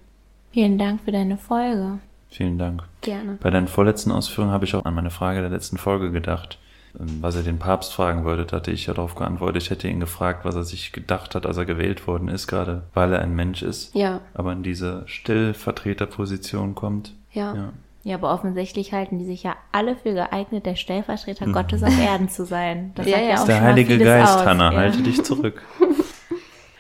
Vielen 0.53 0.77
Dank 0.77 1.01
für 1.03 1.13
deine 1.13 1.39
Folge. 1.39 1.99
Vielen 2.29 2.59
Dank. 2.59 2.83
Gerne. 3.01 3.39
Bei 3.41 3.49
deinen 3.49 3.69
vorletzten 3.69 4.13
Ausführungen 4.13 4.53
habe 4.53 4.67
ich 4.67 4.75
auch 4.75 4.85
an 4.85 4.95
meine 4.95 5.11
Frage 5.11 5.41
der 5.41 5.51
letzten 5.51 5.79
Folge 5.79 6.11
gedacht. 6.11 6.59
Ähm, 6.99 7.19
was 7.21 7.37
er 7.37 7.43
den 7.43 7.59
Papst 7.59 7.95
fragen 7.95 8.25
wollte, 8.25 8.55
hatte 8.55 8.71
ich 8.71 8.87
ja 8.87 8.95
darauf 8.95 9.15
geantwortet. 9.15 9.63
Ich 9.63 9.71
hätte 9.71 9.89
ihn 9.89 10.01
gefragt, 10.01 10.45
was 10.45 10.55
er 10.55 10.65
sich 10.65 10.93
gedacht 10.93 11.35
hat, 11.35 11.47
als 11.47 11.57
er 11.57 11.65
gewählt 11.65 12.07
worden 12.07 12.29
ist, 12.29 12.47
gerade 12.47 12.83
weil 12.95 13.13
er 13.13 13.21
ein 13.21 13.35
Mensch 13.35 13.63
ist. 13.63 13.95
Ja. 13.95 14.21
Aber 14.35 14.53
in 14.53 14.63
diese 14.63 15.03
Stellvertreterposition 15.07 16.75
kommt. 16.75 17.13
Ja. 17.33 17.55
ja. 17.55 17.73
Ja, 18.05 18.15
aber 18.15 18.33
offensichtlich 18.33 18.93
halten 18.93 19.19
die 19.19 19.25
sich 19.25 19.43
ja 19.43 19.57
alle 19.73 19.97
für 19.97 20.15
geeignet, 20.15 20.65
der 20.65 20.77
Stellvertreter 20.77 21.47
Gottes 21.47 21.83
auf 21.83 21.99
Erden 21.99 22.29
zu 22.29 22.45
sein. 22.45 22.93
Das 22.95 23.05
Ja, 23.05 23.15
sagt 23.15 23.23
ja. 23.23 23.29
ja 23.29 23.35
Ist 23.35 23.41
auch 23.41 23.47
Der 23.47 23.61
Heilige 23.63 23.99
Geist, 23.99 24.33
aus. 24.33 24.47
Hannah, 24.47 24.71
ja. 24.71 24.79
halte 24.79 25.03
dich 25.03 25.25
zurück. 25.25 25.61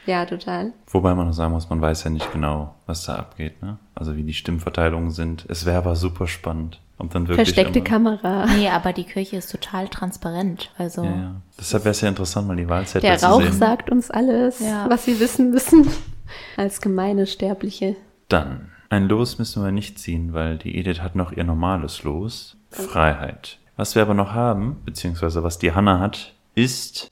Ja, 0.06 0.24
total. 0.24 0.72
Wobei 0.86 1.14
man 1.14 1.26
noch 1.26 1.32
sagen 1.32 1.52
muss, 1.52 1.68
man 1.68 1.80
weiß 1.80 2.04
ja 2.04 2.10
nicht 2.10 2.32
genau, 2.32 2.76
was 2.86 3.04
da 3.04 3.16
abgeht, 3.16 3.60
ne? 3.60 3.78
Also 3.94 4.16
wie 4.16 4.22
die 4.22 4.34
Stimmverteilungen 4.34 5.10
sind. 5.10 5.44
Es 5.48 5.66
wäre 5.66 5.78
aber 5.78 5.96
super 5.96 6.28
spannend. 6.28 6.80
Und 6.98 7.14
dann 7.14 7.28
wirklich 7.28 7.48
Versteckte 7.54 7.80
immer, 7.80 7.88
Kamera. 8.18 8.46
Nee, 8.56 8.68
aber 8.70 8.92
die 8.94 9.04
Kirche 9.04 9.36
ist 9.36 9.50
total 9.52 9.88
transparent. 9.88 10.70
Also 10.78 11.04
Ja, 11.04 11.10
ja. 11.10 11.34
Deshalb 11.60 11.84
wäre 11.84 11.90
es 11.90 12.00
ja 12.00 12.08
interessant, 12.08 12.48
mal 12.48 12.56
die 12.56 12.68
Wahlzettel 12.68 13.02
Der 13.10 13.18
zu 13.18 13.26
Rauch 13.26 13.42
sehen. 13.42 13.52
sagt 13.52 13.90
uns 13.90 14.10
alles, 14.10 14.60
Ja. 14.60 14.88
was 14.88 15.06
wir 15.06 15.20
wissen 15.20 15.50
müssen. 15.50 15.86
Als 16.56 16.80
gemeine 16.80 17.26
Sterbliche. 17.26 17.96
Dann, 18.28 18.70
ein 18.88 19.08
Los 19.08 19.38
müssen 19.38 19.62
wir 19.62 19.72
nicht 19.72 19.98
ziehen, 19.98 20.32
weil 20.32 20.56
die 20.58 20.78
Edith 20.78 21.00
hat 21.02 21.14
noch 21.16 21.32
ihr 21.32 21.44
normales 21.44 22.02
Los. 22.02 22.56
Freiheit. 22.70 23.58
Was 23.76 23.94
wir 23.94 24.02
aber 24.02 24.14
noch 24.14 24.32
haben, 24.32 24.76
beziehungsweise 24.86 25.42
was 25.44 25.58
die 25.58 25.72
Hanna 25.72 26.00
hat, 26.00 26.32
ist 26.54 27.10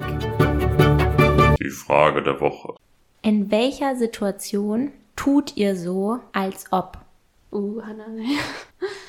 die 1.61 1.71
Frage 1.71 2.23
der 2.23 2.41
Woche. 2.41 2.75
in 3.23 3.51
welcher 3.51 3.97
Situation 3.97 4.93
tut 5.17 5.57
ihr 5.57 5.77
so, 5.77 6.19
als 6.33 6.67
ob? 6.73 6.99
Uh, 7.55 7.81
Hannah. 7.83 8.05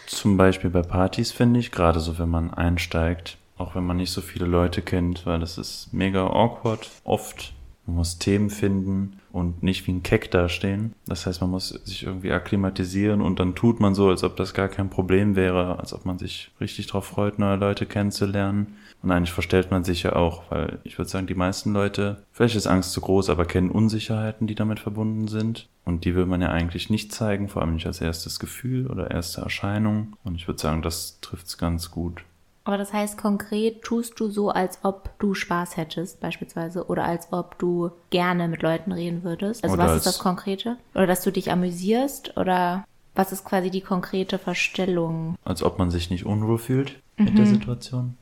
Zum 0.06 0.38
Beispiel 0.38 0.70
bei 0.70 0.84
Partys 0.84 1.32
finde 1.32 1.60
ich, 1.60 1.72
gerade 1.72 2.00
so, 2.00 2.20
wenn 2.20 2.30
man 2.30 2.54
einsteigt, 2.54 3.38
auch 3.58 3.74
wenn 3.74 3.84
man 3.84 3.98
nicht 3.98 4.12
so 4.12 4.22
viele 4.22 4.46
Leute 4.46 4.84
kennt, 4.84 5.26
weil 5.26 5.40
das 5.40 5.58
ist 5.58 5.92
mega 5.92 6.28
awkward, 6.28 6.90
oft. 7.04 7.54
Man 7.88 7.98
muss 7.98 8.18
Themen 8.18 8.50
finden 8.50 9.20
und 9.32 9.62
nicht 9.62 9.86
wie 9.86 9.92
ein 9.92 10.02
Keck 10.02 10.32
dastehen. 10.32 10.94
Das 11.06 11.26
heißt, 11.26 11.42
man 11.42 11.52
muss 11.52 11.70
sich 11.70 12.04
irgendwie 12.04 12.32
akklimatisieren 12.32 13.22
und 13.22 13.40
dann 13.40 13.54
tut 13.54 13.80
man 13.80 13.94
so, 13.94 14.10
als 14.10 14.24
ob 14.24 14.36
das 14.38 14.54
gar 14.54 14.70
kein 14.70 14.90
Problem 14.90 15.36
wäre, 15.36 15.78
als 15.80 15.94
ob 15.94 16.06
man 16.06 16.18
sich 16.18 16.52
richtig 16.60 16.88
drauf 16.88 17.06
freut, 17.06 17.38
neue 17.38 17.58
Leute 17.58 17.86
kennenzulernen. 17.86 18.76
Und 19.06 19.12
eigentlich 19.12 19.34
verstellt 19.34 19.70
man 19.70 19.84
sich 19.84 20.02
ja 20.02 20.16
auch, 20.16 20.50
weil 20.50 20.80
ich 20.84 20.98
würde 20.98 21.12
sagen, 21.12 21.28
die 21.28 21.36
meisten 21.36 21.72
Leute, 21.72 22.24
vielleicht 22.32 22.56
ist 22.56 22.66
Angst 22.66 22.92
zu 22.92 23.02
groß, 23.02 23.30
aber 23.30 23.46
kennen 23.46 23.70
Unsicherheiten, 23.70 24.48
die 24.48 24.56
damit 24.56 24.80
verbunden 24.80 25.28
sind. 25.28 25.70
Und 25.86 26.06
die 26.06 26.16
will 26.16 26.26
man 26.26 26.42
ja 26.42 26.50
eigentlich 26.50 26.90
nicht 26.90 27.14
zeigen, 27.14 27.48
vor 27.48 27.62
allem 27.62 27.76
nicht 27.76 27.86
als 27.86 28.02
erstes 28.02 28.40
Gefühl 28.40 28.88
oder 28.88 29.12
erste 29.12 29.42
Erscheinung. 29.42 30.14
Und 30.24 30.34
ich 30.34 30.48
würde 30.48 30.60
sagen, 30.60 30.82
das 30.82 31.20
trifft's 31.22 31.60
ganz 31.60 31.92
gut. 31.92 32.24
Aber 32.64 32.80
das 32.80 32.94
heißt 32.94 33.16
konkret, 33.20 33.84
tust 33.84 34.20
du 34.20 34.28
so, 34.28 34.50
als 34.50 34.80
ob 34.82 35.12
du 35.20 35.36
Spaß 35.36 35.78
hättest, 35.78 36.20
beispielsweise, 36.20 36.88
oder 36.88 37.04
als 37.04 37.32
ob 37.32 37.60
du 37.60 37.92
gerne 38.10 38.48
mit 38.48 38.64
Leuten 38.64 38.92
reden 38.92 39.24
würdest. 39.24 39.64
Also 39.64 39.76
Oder 39.76 39.86
was 39.86 39.98
ist 39.98 40.08
das 40.08 40.18
Konkrete? 40.18 40.78
Oder 40.96 41.06
dass 41.06 41.22
du 41.22 41.32
dich 41.32 41.52
amüsierst? 41.52 42.38
Oder 42.38 42.86
was 43.14 43.32
ist 43.32 43.46
quasi 43.46 43.70
die 43.70 43.82
konkrete 43.82 44.40
Verstellung? 44.40 45.36
Als 45.46 45.62
ob 45.62 45.78
man 45.78 45.92
sich 45.92 46.10
nicht 46.10 46.26
unwohl 46.26 46.58
fühlt 46.58 47.00
mit 47.18 47.38
der 47.38 47.46
Situation. 47.46 48.18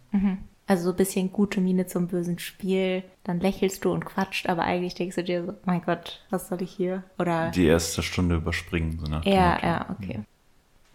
Also 0.65 0.85
so 0.85 0.89
ein 0.91 0.95
bisschen 0.95 1.31
gute 1.31 1.59
Miene 1.59 1.87
zum 1.87 2.07
bösen 2.07 2.39
Spiel. 2.39 3.03
Dann 3.23 3.39
lächelst 3.39 3.83
du 3.83 3.91
und 3.91 4.05
quatscht, 4.05 4.47
aber 4.47 4.63
eigentlich 4.63 4.95
denkst 4.95 5.15
du 5.15 5.23
dir 5.23 5.45
so, 5.45 5.53
mein 5.65 5.81
Gott, 5.81 6.25
was 6.29 6.47
soll 6.47 6.61
ich 6.61 6.71
hier? 6.71 7.03
Oder 7.19 7.51
Die 7.51 7.65
erste 7.65 8.01
Stunde 8.01 8.35
überspringen, 8.35 8.97
so 8.99 9.05
nach 9.11 9.23
dem 9.23 9.33
Ja, 9.33 9.59
ja, 9.61 9.85
okay. 9.89 10.23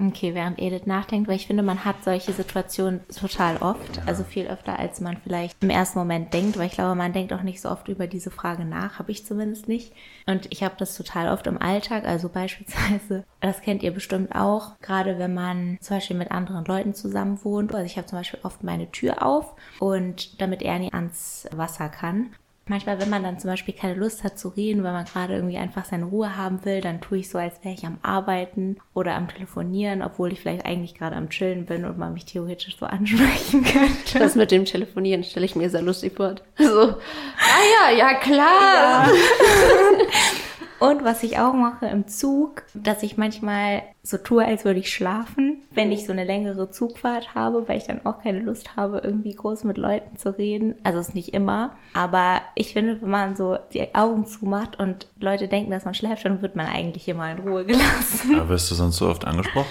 Okay, 0.01 0.33
während 0.33 0.61
Edith 0.61 0.87
nachdenkt, 0.87 1.29
weil 1.29 1.35
ich 1.35 1.49
finde, 1.49 1.65
man 1.65 1.85
hat 1.85 2.05
solche 2.05 2.33
Situationen 2.33 3.01
total 3.09 3.57
oft, 3.57 4.01
also 4.07 4.23
viel 4.23 4.47
öfter, 4.47 4.79
als 4.79 5.01
man 5.01 5.17
vielleicht 5.17 5.61
im 5.61 5.71
ersten 5.71 5.99
Moment 5.99 6.33
denkt, 6.33 6.57
weil 6.57 6.67
ich 6.67 6.75
glaube, 6.75 6.95
man 6.95 7.13
denkt 7.13 7.33
auch 7.33 7.43
nicht 7.43 7.61
so 7.61 7.69
oft 7.69 7.89
über 7.89 8.07
diese 8.07 8.31
Frage 8.31 8.65
nach, 8.65 9.01
habe 9.01 9.11
ich 9.11 9.27
zumindest 9.27 9.67
nicht. 9.67 9.93
Und 10.27 10.47
ich 10.53 10.63
habe 10.63 10.77
das 10.79 10.97
total 10.97 11.33
oft 11.33 11.49
im 11.49 11.61
Alltag, 11.61 12.05
also 12.07 12.29
beispielsweise, 12.33 13.25
das 13.41 13.61
kennt 13.61 13.83
ihr 13.83 13.91
bestimmt 13.91 14.37
auch, 14.37 14.79
gerade 14.81 15.19
wenn 15.19 15.35
man 15.35 15.79
zum 15.81 15.97
Beispiel 15.97 16.17
mit 16.17 16.31
anderen 16.31 16.65
Leuten 16.65 16.95
zusammen 16.95 17.43
wohnt. 17.43 17.75
Also 17.75 17.87
ich 17.87 17.97
habe 17.97 18.07
zum 18.07 18.19
Beispiel 18.19 18.41
oft 18.45 18.63
meine 18.63 18.93
Tür 18.93 19.27
auf 19.27 19.57
und 19.81 20.41
damit 20.41 20.63
Ernie 20.63 20.93
ans 20.93 21.49
Wasser 21.51 21.89
kann. 21.89 22.31
Manchmal, 22.69 23.01
wenn 23.01 23.11
man 23.11 23.23
dann 23.23 23.39
zum 23.39 23.51
Beispiel 23.51 23.75
keine 23.75 23.95
Lust 23.95 24.25
hat 24.25 24.39
zu 24.39 24.49
reden, 24.49 24.85
weil 24.85 24.93
man 24.93 25.05
gerade 25.07 25.35
irgendwie 25.35 25.57
einfach 25.57 25.85
seine 25.85 26.05
Ruhe 26.05 26.37
haben 26.37 26.65
will, 26.65 26.81
dann 26.81 27.01
tue 27.01 27.19
ich 27.19 27.31
so, 27.31 27.39
als 27.39 27.65
wäre 27.65 27.75
ich 27.75 27.87
am 27.87 27.99
Arbeiten 28.03 28.77
oder 28.95 29.15
am 29.15 29.29
Telefonieren, 29.29 30.03
obwohl 30.03 30.33
ich 30.33 30.41
vielleicht 30.41 30.67
eigentlich 30.67 30.95
gerade 30.95 31.17
am 31.17 31.31
Chillen 31.31 31.67
bin 31.67 31.85
und 31.85 31.99
man 31.99 32.13
mich 32.13 32.27
theoretisch 32.27 32.77
so 32.79 32.87
ansprechen 32.87 33.65
könnte. 33.65 34.19
Das 34.19 34.35
mit 34.35 34.51
dem 34.51 34.65
Telefonieren 34.65 35.25
stelle 35.25 35.47
ich 35.47 35.57
mir 35.57 35.71
sehr 35.71 35.83
lustig 35.83 36.15
vor. 36.17 36.37
So, 36.59 36.83
ah 36.83 37.91
ja, 37.91 37.97
ja 37.97 38.15
klar. 38.15 39.09
Und 40.79 41.03
was 41.03 41.23
ich 41.25 41.39
auch 41.39 41.55
mache 41.55 41.87
im 41.87 42.07
Zug, 42.07 42.63
dass 42.73 43.03
ich 43.03 43.17
manchmal 43.17 43.83
so 44.03 44.17
tue, 44.17 44.45
als 44.45 44.65
würde 44.65 44.79
ich 44.79 44.93
schlafen, 44.93 45.63
wenn 45.73 45.91
ich 45.91 46.07
so 46.07 46.13
eine 46.13 46.25
längere 46.25 46.71
Zugfahrt 46.71 47.35
habe, 47.35 47.69
weil 47.69 47.79
ich 47.79 47.85
dann 47.85 48.07
auch 48.07 48.23
keine 48.23 48.41
Lust 48.41 48.77
habe, 48.77 49.01
irgendwie 49.03 49.35
groß 49.35 49.65
mit 49.65 49.77
Leuten 49.77 50.17
zu 50.17 50.37
reden. 50.39 50.77
Also 50.85 51.01
ist 51.01 51.15
nicht 51.15 51.35
immer. 51.35 51.73
Aber 51.95 52.43
ich 52.55 52.73
finde, 52.73 53.03
wenn 53.03 53.11
man 53.11 53.37
so 53.37 53.59
die 53.73 53.95
Augen 53.95 54.27
zumacht 54.27 54.79
und 54.79 55.09
Leute 55.19 55.49
denken, 55.49 55.73
dass 55.73 55.85
man 55.85 55.95
schläft, 55.95 56.25
dann 56.25 56.43
wird 56.43 56.55
man 56.55 56.67
eigentlich 56.67 57.09
immer 57.09 57.31
in 57.31 57.39
Ruhe 57.39 57.65
gelassen. 57.67 58.37
Aber 58.37 58.49
wirst 58.49 58.71
du 58.71 58.77
sonst 58.77 58.99
so 58.99 59.09
oft 59.09 59.25
angesprochen? 59.25 59.69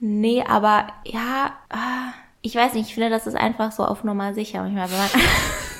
Nee, 0.00 0.44
aber 0.46 0.88
ja, 1.04 1.54
ah, 1.70 2.12
ich 2.42 2.54
weiß 2.54 2.74
nicht, 2.74 2.88
ich 2.88 2.94
finde, 2.94 3.08
das 3.08 3.26
ist 3.26 3.36
einfach 3.36 3.72
so 3.72 3.84
auf 3.84 4.04
Nummer 4.04 4.34
sicher. 4.34 4.62
Manchmal, 4.62 4.90
wenn 4.90 4.98
man. 4.98 5.08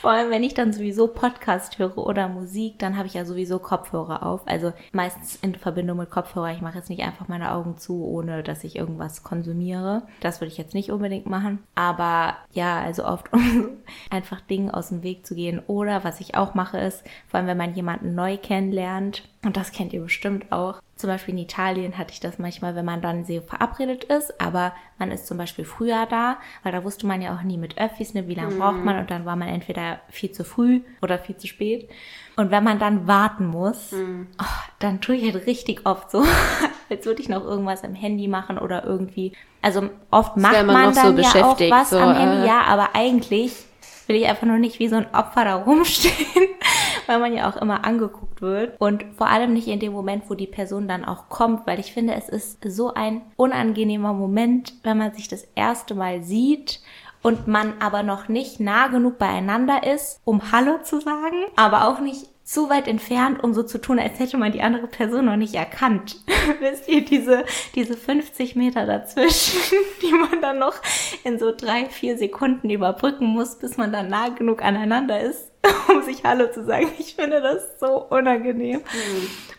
Vor 0.00 0.12
allem, 0.12 0.30
wenn 0.30 0.42
ich 0.42 0.54
dann 0.54 0.72
sowieso 0.72 1.08
Podcast 1.08 1.78
höre 1.78 1.98
oder 1.98 2.26
Musik, 2.26 2.78
dann 2.78 2.96
habe 2.96 3.06
ich 3.06 3.12
ja 3.12 3.26
sowieso 3.26 3.58
Kopfhörer 3.58 4.24
auf. 4.24 4.40
Also 4.46 4.72
meistens 4.92 5.36
in 5.42 5.54
Verbindung 5.54 5.98
mit 5.98 6.08
Kopfhörer. 6.08 6.52
Ich 6.52 6.62
mache 6.62 6.78
jetzt 6.78 6.88
nicht 6.88 7.02
einfach 7.02 7.28
meine 7.28 7.52
Augen 7.52 7.76
zu, 7.76 8.02
ohne 8.02 8.42
dass 8.42 8.64
ich 8.64 8.76
irgendwas 8.76 9.24
konsumiere. 9.24 10.04
Das 10.20 10.40
würde 10.40 10.50
ich 10.52 10.56
jetzt 10.56 10.72
nicht 10.72 10.90
unbedingt 10.90 11.26
machen. 11.26 11.58
Aber 11.74 12.38
ja, 12.52 12.80
also 12.80 13.04
oft 13.04 13.30
um 13.34 13.68
einfach 14.08 14.40
Dingen 14.40 14.70
aus 14.70 14.88
dem 14.88 15.02
Weg 15.02 15.26
zu 15.26 15.34
gehen. 15.34 15.60
Oder 15.66 16.02
was 16.02 16.20
ich 16.20 16.34
auch 16.34 16.54
mache 16.54 16.78
ist, 16.78 17.04
vor 17.28 17.36
allem 17.36 17.46
wenn 17.46 17.58
man 17.58 17.74
jemanden 17.74 18.14
neu 18.14 18.38
kennenlernt, 18.38 19.28
und 19.44 19.58
das 19.58 19.70
kennt 19.70 19.92
ihr 19.92 20.00
bestimmt 20.00 20.50
auch, 20.50 20.80
Zum 21.00 21.08
Beispiel 21.08 21.32
in 21.32 21.40
Italien 21.40 21.96
hatte 21.96 22.12
ich 22.12 22.20
das 22.20 22.38
manchmal, 22.38 22.74
wenn 22.74 22.84
man 22.84 23.00
dann 23.00 23.24
sehr 23.24 23.40
verabredet 23.40 24.04
ist, 24.04 24.38
aber 24.38 24.74
man 24.98 25.10
ist 25.10 25.26
zum 25.26 25.38
Beispiel 25.38 25.64
früher 25.64 26.04
da, 26.04 26.36
weil 26.62 26.72
da 26.72 26.84
wusste 26.84 27.06
man 27.06 27.22
ja 27.22 27.34
auch 27.34 27.42
nie 27.42 27.56
mit 27.56 27.78
Öffis, 27.78 28.12
ne, 28.12 28.28
wie 28.28 28.34
lange 28.34 28.56
braucht 28.56 28.84
man 28.84 28.98
und 28.98 29.10
dann 29.10 29.24
war 29.24 29.34
man 29.34 29.48
entweder 29.48 30.00
viel 30.10 30.30
zu 30.30 30.44
früh 30.44 30.82
oder 31.00 31.18
viel 31.18 31.38
zu 31.38 31.46
spät. 31.46 31.88
Und 32.36 32.50
wenn 32.50 32.62
man 32.62 32.78
dann 32.78 33.06
warten 33.06 33.46
muss, 33.46 33.94
oh, 33.94 34.44
dann 34.78 35.00
tue 35.00 35.16
ich 35.16 35.32
halt 35.32 35.46
richtig 35.46 35.86
oft 35.86 36.10
so, 36.10 36.22
als 36.90 37.06
würde 37.06 37.22
ich 37.22 37.30
noch 37.30 37.44
irgendwas 37.44 37.82
im 37.82 37.94
Handy 37.94 38.28
machen 38.28 38.58
oder 38.58 38.84
irgendwie. 38.84 39.32
Also 39.62 39.88
oft 40.10 40.36
macht 40.36 40.52
man 40.52 40.66
man 40.66 40.84
noch 40.86 40.94
so 40.94 41.12
dann 41.12 41.18
ja 41.18 41.44
auch 41.44 41.60
was 41.60 41.90
so, 41.90 41.98
am 41.98 42.14
Handy, 42.14 42.44
äh. 42.44 42.46
ja, 42.46 42.62
aber 42.62 42.90
eigentlich 42.94 43.64
will 44.10 44.16
ich 44.16 44.26
einfach 44.26 44.46
nur 44.46 44.58
nicht 44.58 44.80
wie 44.80 44.88
so 44.88 44.96
ein 44.96 45.14
Opfer 45.14 45.44
da 45.44 45.54
rumstehen, 45.54 46.48
weil 47.06 47.20
man 47.20 47.32
ja 47.32 47.48
auch 47.48 47.56
immer 47.56 47.84
angeguckt 47.84 48.42
wird. 48.42 48.74
Und 48.80 49.04
vor 49.16 49.28
allem 49.28 49.52
nicht 49.52 49.68
in 49.68 49.78
dem 49.78 49.92
Moment, 49.92 50.24
wo 50.28 50.34
die 50.34 50.48
Person 50.48 50.88
dann 50.88 51.04
auch 51.04 51.28
kommt, 51.28 51.64
weil 51.68 51.78
ich 51.78 51.92
finde, 51.92 52.14
es 52.14 52.28
ist 52.28 52.58
so 52.64 52.92
ein 52.92 53.22
unangenehmer 53.36 54.12
Moment, 54.12 54.74
wenn 54.82 54.98
man 54.98 55.14
sich 55.14 55.28
das 55.28 55.46
erste 55.54 55.94
Mal 55.94 56.24
sieht 56.24 56.80
und 57.22 57.46
man 57.46 57.74
aber 57.78 58.02
noch 58.02 58.26
nicht 58.26 58.58
nah 58.58 58.88
genug 58.88 59.18
beieinander 59.18 59.84
ist, 59.86 60.20
um 60.24 60.50
Hallo 60.50 60.78
zu 60.82 61.00
sagen, 61.00 61.36
aber 61.54 61.86
auch 61.86 62.00
nicht 62.00 62.29
zu 62.50 62.68
weit 62.68 62.88
entfernt, 62.88 63.44
um 63.44 63.54
so 63.54 63.62
zu 63.62 63.80
tun, 63.80 64.00
als 64.00 64.18
hätte 64.18 64.36
man 64.36 64.50
die 64.50 64.60
andere 64.60 64.88
Person 64.88 65.26
noch 65.26 65.36
nicht 65.36 65.54
erkannt. 65.54 66.16
Wisst 66.58 66.88
ihr, 66.88 67.04
diese, 67.04 67.44
diese 67.76 67.96
50 67.96 68.56
Meter 68.56 68.86
dazwischen, 68.86 69.60
die 70.02 70.10
man 70.10 70.42
dann 70.42 70.58
noch 70.58 70.74
in 71.22 71.38
so 71.38 71.54
drei, 71.56 71.86
vier 71.86 72.18
Sekunden 72.18 72.68
überbrücken 72.68 73.26
muss, 73.26 73.56
bis 73.56 73.76
man 73.76 73.92
dann 73.92 74.08
nah 74.08 74.30
genug 74.30 74.64
aneinander 74.64 75.20
ist, 75.20 75.52
um 75.88 76.02
sich 76.02 76.24
Hallo 76.24 76.50
zu 76.50 76.64
sagen. 76.64 76.88
Ich 76.98 77.14
finde 77.14 77.40
das 77.40 77.78
so 77.78 78.04
unangenehm. 78.08 78.80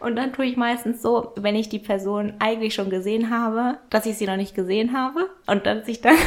Und 0.01 0.17
dann 0.17 0.33
tue 0.33 0.43
ich 0.43 0.57
meistens 0.57 1.01
so, 1.01 1.31
wenn 1.37 1.55
ich 1.55 1.69
die 1.69 1.79
Person 1.79 2.33
eigentlich 2.39 2.73
schon 2.73 2.89
gesehen 2.89 3.29
habe, 3.29 3.77
dass 3.89 4.05
ich 4.05 4.17
sie 4.17 4.25
noch 4.25 4.35
nicht 4.35 4.53
gesehen 4.53 4.91
habe 4.91 5.29
und 5.47 5.65
dass 5.65 5.87
ich 5.87 6.01
dann 6.01 6.17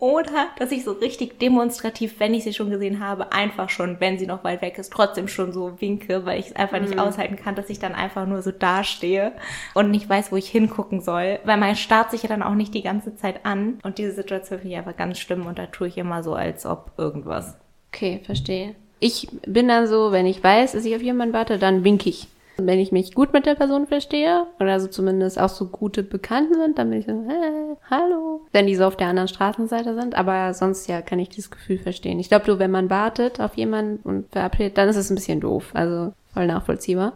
oder 0.00 0.48
dass 0.58 0.72
ich 0.72 0.82
so 0.82 0.92
richtig 0.92 1.38
demonstrativ, 1.38 2.18
wenn 2.18 2.32
ich 2.32 2.44
sie 2.44 2.54
schon 2.54 2.70
gesehen 2.70 3.00
habe, 3.00 3.32
einfach 3.32 3.68
schon, 3.68 4.00
wenn 4.00 4.18
sie 4.18 4.26
noch 4.26 4.42
weit 4.44 4.62
weg 4.62 4.78
ist, 4.78 4.92
trotzdem 4.92 5.28
schon 5.28 5.52
so 5.52 5.80
winke, 5.80 6.24
weil 6.24 6.40
ich 6.40 6.46
es 6.46 6.56
einfach 6.56 6.80
nicht 6.80 6.98
aushalten 6.98 7.36
kann, 7.36 7.54
dass 7.54 7.68
ich 7.68 7.78
dann 7.78 7.94
einfach 7.94 8.26
nur 8.26 8.40
so 8.40 8.50
dastehe 8.50 9.32
und 9.74 9.90
nicht 9.90 10.08
weiß, 10.08 10.32
wo 10.32 10.36
ich 10.36 10.48
hingucken 10.48 11.02
soll. 11.02 11.38
Weil 11.44 11.58
man 11.58 11.76
starrt 11.76 12.10
sich 12.10 12.22
ja 12.22 12.30
dann 12.30 12.42
auch 12.42 12.54
nicht 12.54 12.72
die 12.72 12.82
ganze 12.82 13.14
Zeit 13.14 13.44
an. 13.44 13.78
Und 13.82 13.98
diese 13.98 14.12
Situation 14.12 14.58
finde 14.58 14.72
ich 14.72 14.78
einfach 14.78 14.96
ganz 14.96 15.18
schlimm 15.18 15.46
und 15.46 15.58
da 15.58 15.66
tue 15.66 15.88
ich 15.88 15.98
immer 15.98 16.22
so, 16.22 16.34
als 16.34 16.64
ob 16.64 16.92
irgendwas. 16.96 17.58
Okay, 17.92 18.22
verstehe. 18.24 18.74
Ich 19.00 19.28
bin 19.46 19.68
dann 19.68 19.86
so, 19.86 20.12
wenn 20.12 20.26
ich 20.26 20.42
weiß, 20.42 20.72
dass 20.72 20.84
ich 20.86 20.96
auf 20.96 21.02
jemanden 21.02 21.34
warte, 21.34 21.58
dann 21.58 21.84
wink 21.84 22.06
ich. 22.06 22.28
Wenn 22.56 22.78
ich 22.78 22.92
mich 22.92 23.14
gut 23.14 23.32
mit 23.32 23.46
der 23.46 23.54
Person 23.54 23.86
verstehe, 23.86 24.46
oder 24.58 24.78
so 24.80 24.86
zumindest 24.88 25.40
auch 25.40 25.48
so 25.48 25.66
gute 25.66 26.02
Bekannten 26.02 26.54
sind, 26.54 26.78
dann 26.78 26.90
bin 26.90 27.00
ich 27.00 27.06
so, 27.06 27.12
hey, 27.26 27.76
hallo. 27.90 28.42
Wenn 28.52 28.66
die 28.66 28.76
so 28.76 28.84
auf 28.84 28.96
der 28.96 29.08
anderen 29.08 29.28
Straßenseite 29.28 29.94
sind, 29.94 30.14
aber 30.14 30.52
sonst 30.54 30.86
ja 30.86 31.00
kann 31.00 31.18
ich 31.18 31.28
dieses 31.30 31.50
Gefühl 31.50 31.78
verstehen. 31.78 32.18
Ich 32.18 32.28
glaube, 32.28 32.44
so, 32.46 32.58
wenn 32.58 32.70
man 32.70 32.90
wartet 32.90 33.40
auf 33.40 33.54
jemanden 33.56 34.00
und 34.06 34.30
verabredet, 34.30 34.76
dann 34.76 34.88
ist 34.88 34.96
es 34.96 35.10
ein 35.10 35.14
bisschen 35.14 35.40
doof. 35.40 35.70
Also 35.74 36.12
voll 36.32 36.46
nachvollziehbar. 36.46 37.14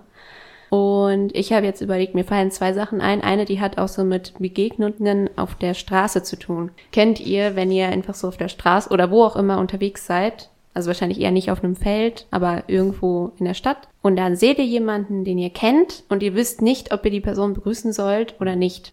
Und 0.71 1.37
ich 1.37 1.53
habe 1.53 1.67
jetzt 1.67 1.83
überlegt, 1.83 2.17
mir 2.17 2.25
fallen 2.25 2.51
zwei 2.51 2.73
Sachen 2.73 3.01
ein. 3.01 3.21
Eine, 3.21 3.45
die 3.45 3.61
hat 3.61 3.79
auch 3.79 3.87
so 3.87 4.03
mit 4.03 4.35
Begegnungen 4.41 5.31
auf 5.37 5.55
der 5.55 5.75
Straße 5.75 6.25
zu 6.25 6.37
tun. 6.37 6.73
Kennt 6.91 7.21
ihr, 7.21 7.55
wenn 7.55 7.71
ihr 7.71 7.87
einfach 7.87 8.15
so 8.15 8.27
auf 8.27 8.37
der 8.37 8.49
Straße 8.49 8.91
oder 8.91 9.11
wo 9.11 9.23
auch 9.23 9.37
immer 9.37 9.59
unterwegs 9.59 10.05
seid, 10.05 10.51
also 10.75 10.89
wahrscheinlich 10.89 11.21
eher 11.21 11.31
nicht 11.31 11.51
auf 11.51 11.63
einem 11.63 11.77
Feld, 11.77 12.27
aber 12.31 12.65
irgendwo 12.67 13.33
in 13.39 13.47
der 13.47 13.55
Stadt. 13.55 13.89
Und 14.03 14.17
dann 14.17 14.37
seht 14.37 14.59
ihr 14.59 14.67
jemanden, 14.67 15.25
den 15.25 15.39
ihr 15.39 15.49
kennt 15.51 16.03
und 16.11 16.23
ihr 16.23 16.35
wisst 16.35 16.61
nicht, 16.61 16.93
ob 16.93 17.05
ihr 17.07 17.11
die 17.11 17.21
Person 17.21 17.55
begrüßen 17.55 17.93
sollt 17.93 18.35
oder 18.41 18.55
nicht. 18.57 18.93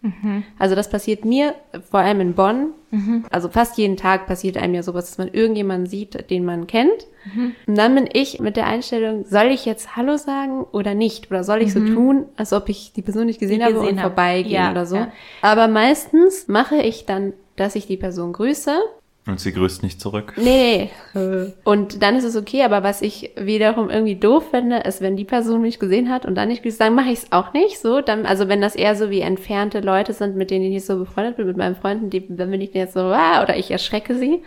Also 0.58 0.74
das 0.74 0.88
passiert 0.88 1.24
mir 1.26 1.54
vor 1.90 2.00
allem 2.00 2.20
in 2.20 2.34
Bonn. 2.34 2.68
Also 3.30 3.48
fast 3.48 3.76
jeden 3.78 3.96
Tag 3.96 4.26
passiert 4.26 4.56
einem 4.56 4.74
ja 4.74 4.82
sowas, 4.82 5.06
dass 5.06 5.18
man 5.18 5.28
irgendjemanden 5.28 5.86
sieht, 5.86 6.30
den 6.30 6.44
man 6.44 6.66
kennt. 6.66 7.06
Und 7.66 7.74
dann 7.76 7.94
bin 7.94 8.08
ich 8.12 8.40
mit 8.40 8.56
der 8.56 8.66
Einstellung, 8.66 9.24
soll 9.26 9.46
ich 9.46 9.66
jetzt 9.66 9.96
Hallo 9.96 10.16
sagen 10.16 10.64
oder 10.72 10.94
nicht? 10.94 11.30
Oder 11.30 11.44
soll 11.44 11.62
ich 11.62 11.72
so 11.72 11.80
tun, 11.80 12.26
als 12.36 12.52
ob 12.52 12.68
ich 12.68 12.92
die 12.94 13.02
Person 13.02 13.26
nicht 13.26 13.40
gesehen 13.40 13.58
Nie 13.58 13.64
habe 13.64 13.74
gesehen 13.74 13.90
und 13.90 13.98
habe. 14.02 14.08
vorbeigehen 14.14 14.54
Ja, 14.54 14.70
oder 14.70 14.86
so. 14.86 14.96
ja. 14.96 15.12
Aber 15.42 15.68
meistens 15.68 16.48
mache 16.48 16.76
ich 16.76 17.06
dann, 17.06 17.32
dass 17.56 17.74
ich 17.74 17.86
die 17.86 17.96
Person 17.98 18.32
grüße 18.32 18.74
Und 19.24 19.38
sie 19.38 19.52
grüßt 19.52 19.84
nicht 19.84 20.00
zurück. 20.00 20.32
Nee, 20.36 20.90
nee. 21.14 21.52
Und 21.62 22.02
dann 22.02 22.16
ist 22.16 22.24
es 22.24 22.36
okay, 22.36 22.64
aber 22.64 22.82
was 22.82 23.02
ich 23.02 23.30
wiederum 23.36 23.88
irgendwie 23.88 24.16
doof 24.16 24.50
finde, 24.50 24.78
ist, 24.78 25.00
wenn 25.00 25.16
die 25.16 25.24
Person 25.24 25.62
mich 25.62 25.78
gesehen 25.78 26.10
hat 26.10 26.26
und 26.26 26.34
dann 26.34 26.48
nicht 26.48 26.64
grüßt, 26.64 26.80
dann 26.80 26.96
mache 26.96 27.10
ich 27.10 27.20
es 27.20 27.32
auch 27.32 27.52
nicht 27.52 27.78
so. 27.78 28.00
Dann, 28.00 28.26
also 28.26 28.48
wenn 28.48 28.60
das 28.60 28.74
eher 28.74 28.96
so 28.96 29.10
wie 29.10 29.20
entfernte 29.20 29.78
Leute 29.78 30.12
sind, 30.12 30.34
mit 30.34 30.50
denen 30.50 30.64
ich 30.64 30.72
nicht 30.72 30.86
so 30.86 30.98
befreundet 30.98 31.36
bin, 31.36 31.46
mit 31.46 31.56
meinen 31.56 31.76
Freunden, 31.76 32.10
die, 32.10 32.26
dann 32.36 32.50
bin 32.50 32.60
ich 32.60 32.74
jetzt 32.74 32.94
so, 32.94 33.00
ah, 33.00 33.44
oder 33.44 33.56
ich 33.56 33.70
erschrecke 33.70 34.16
sie. 34.16 34.42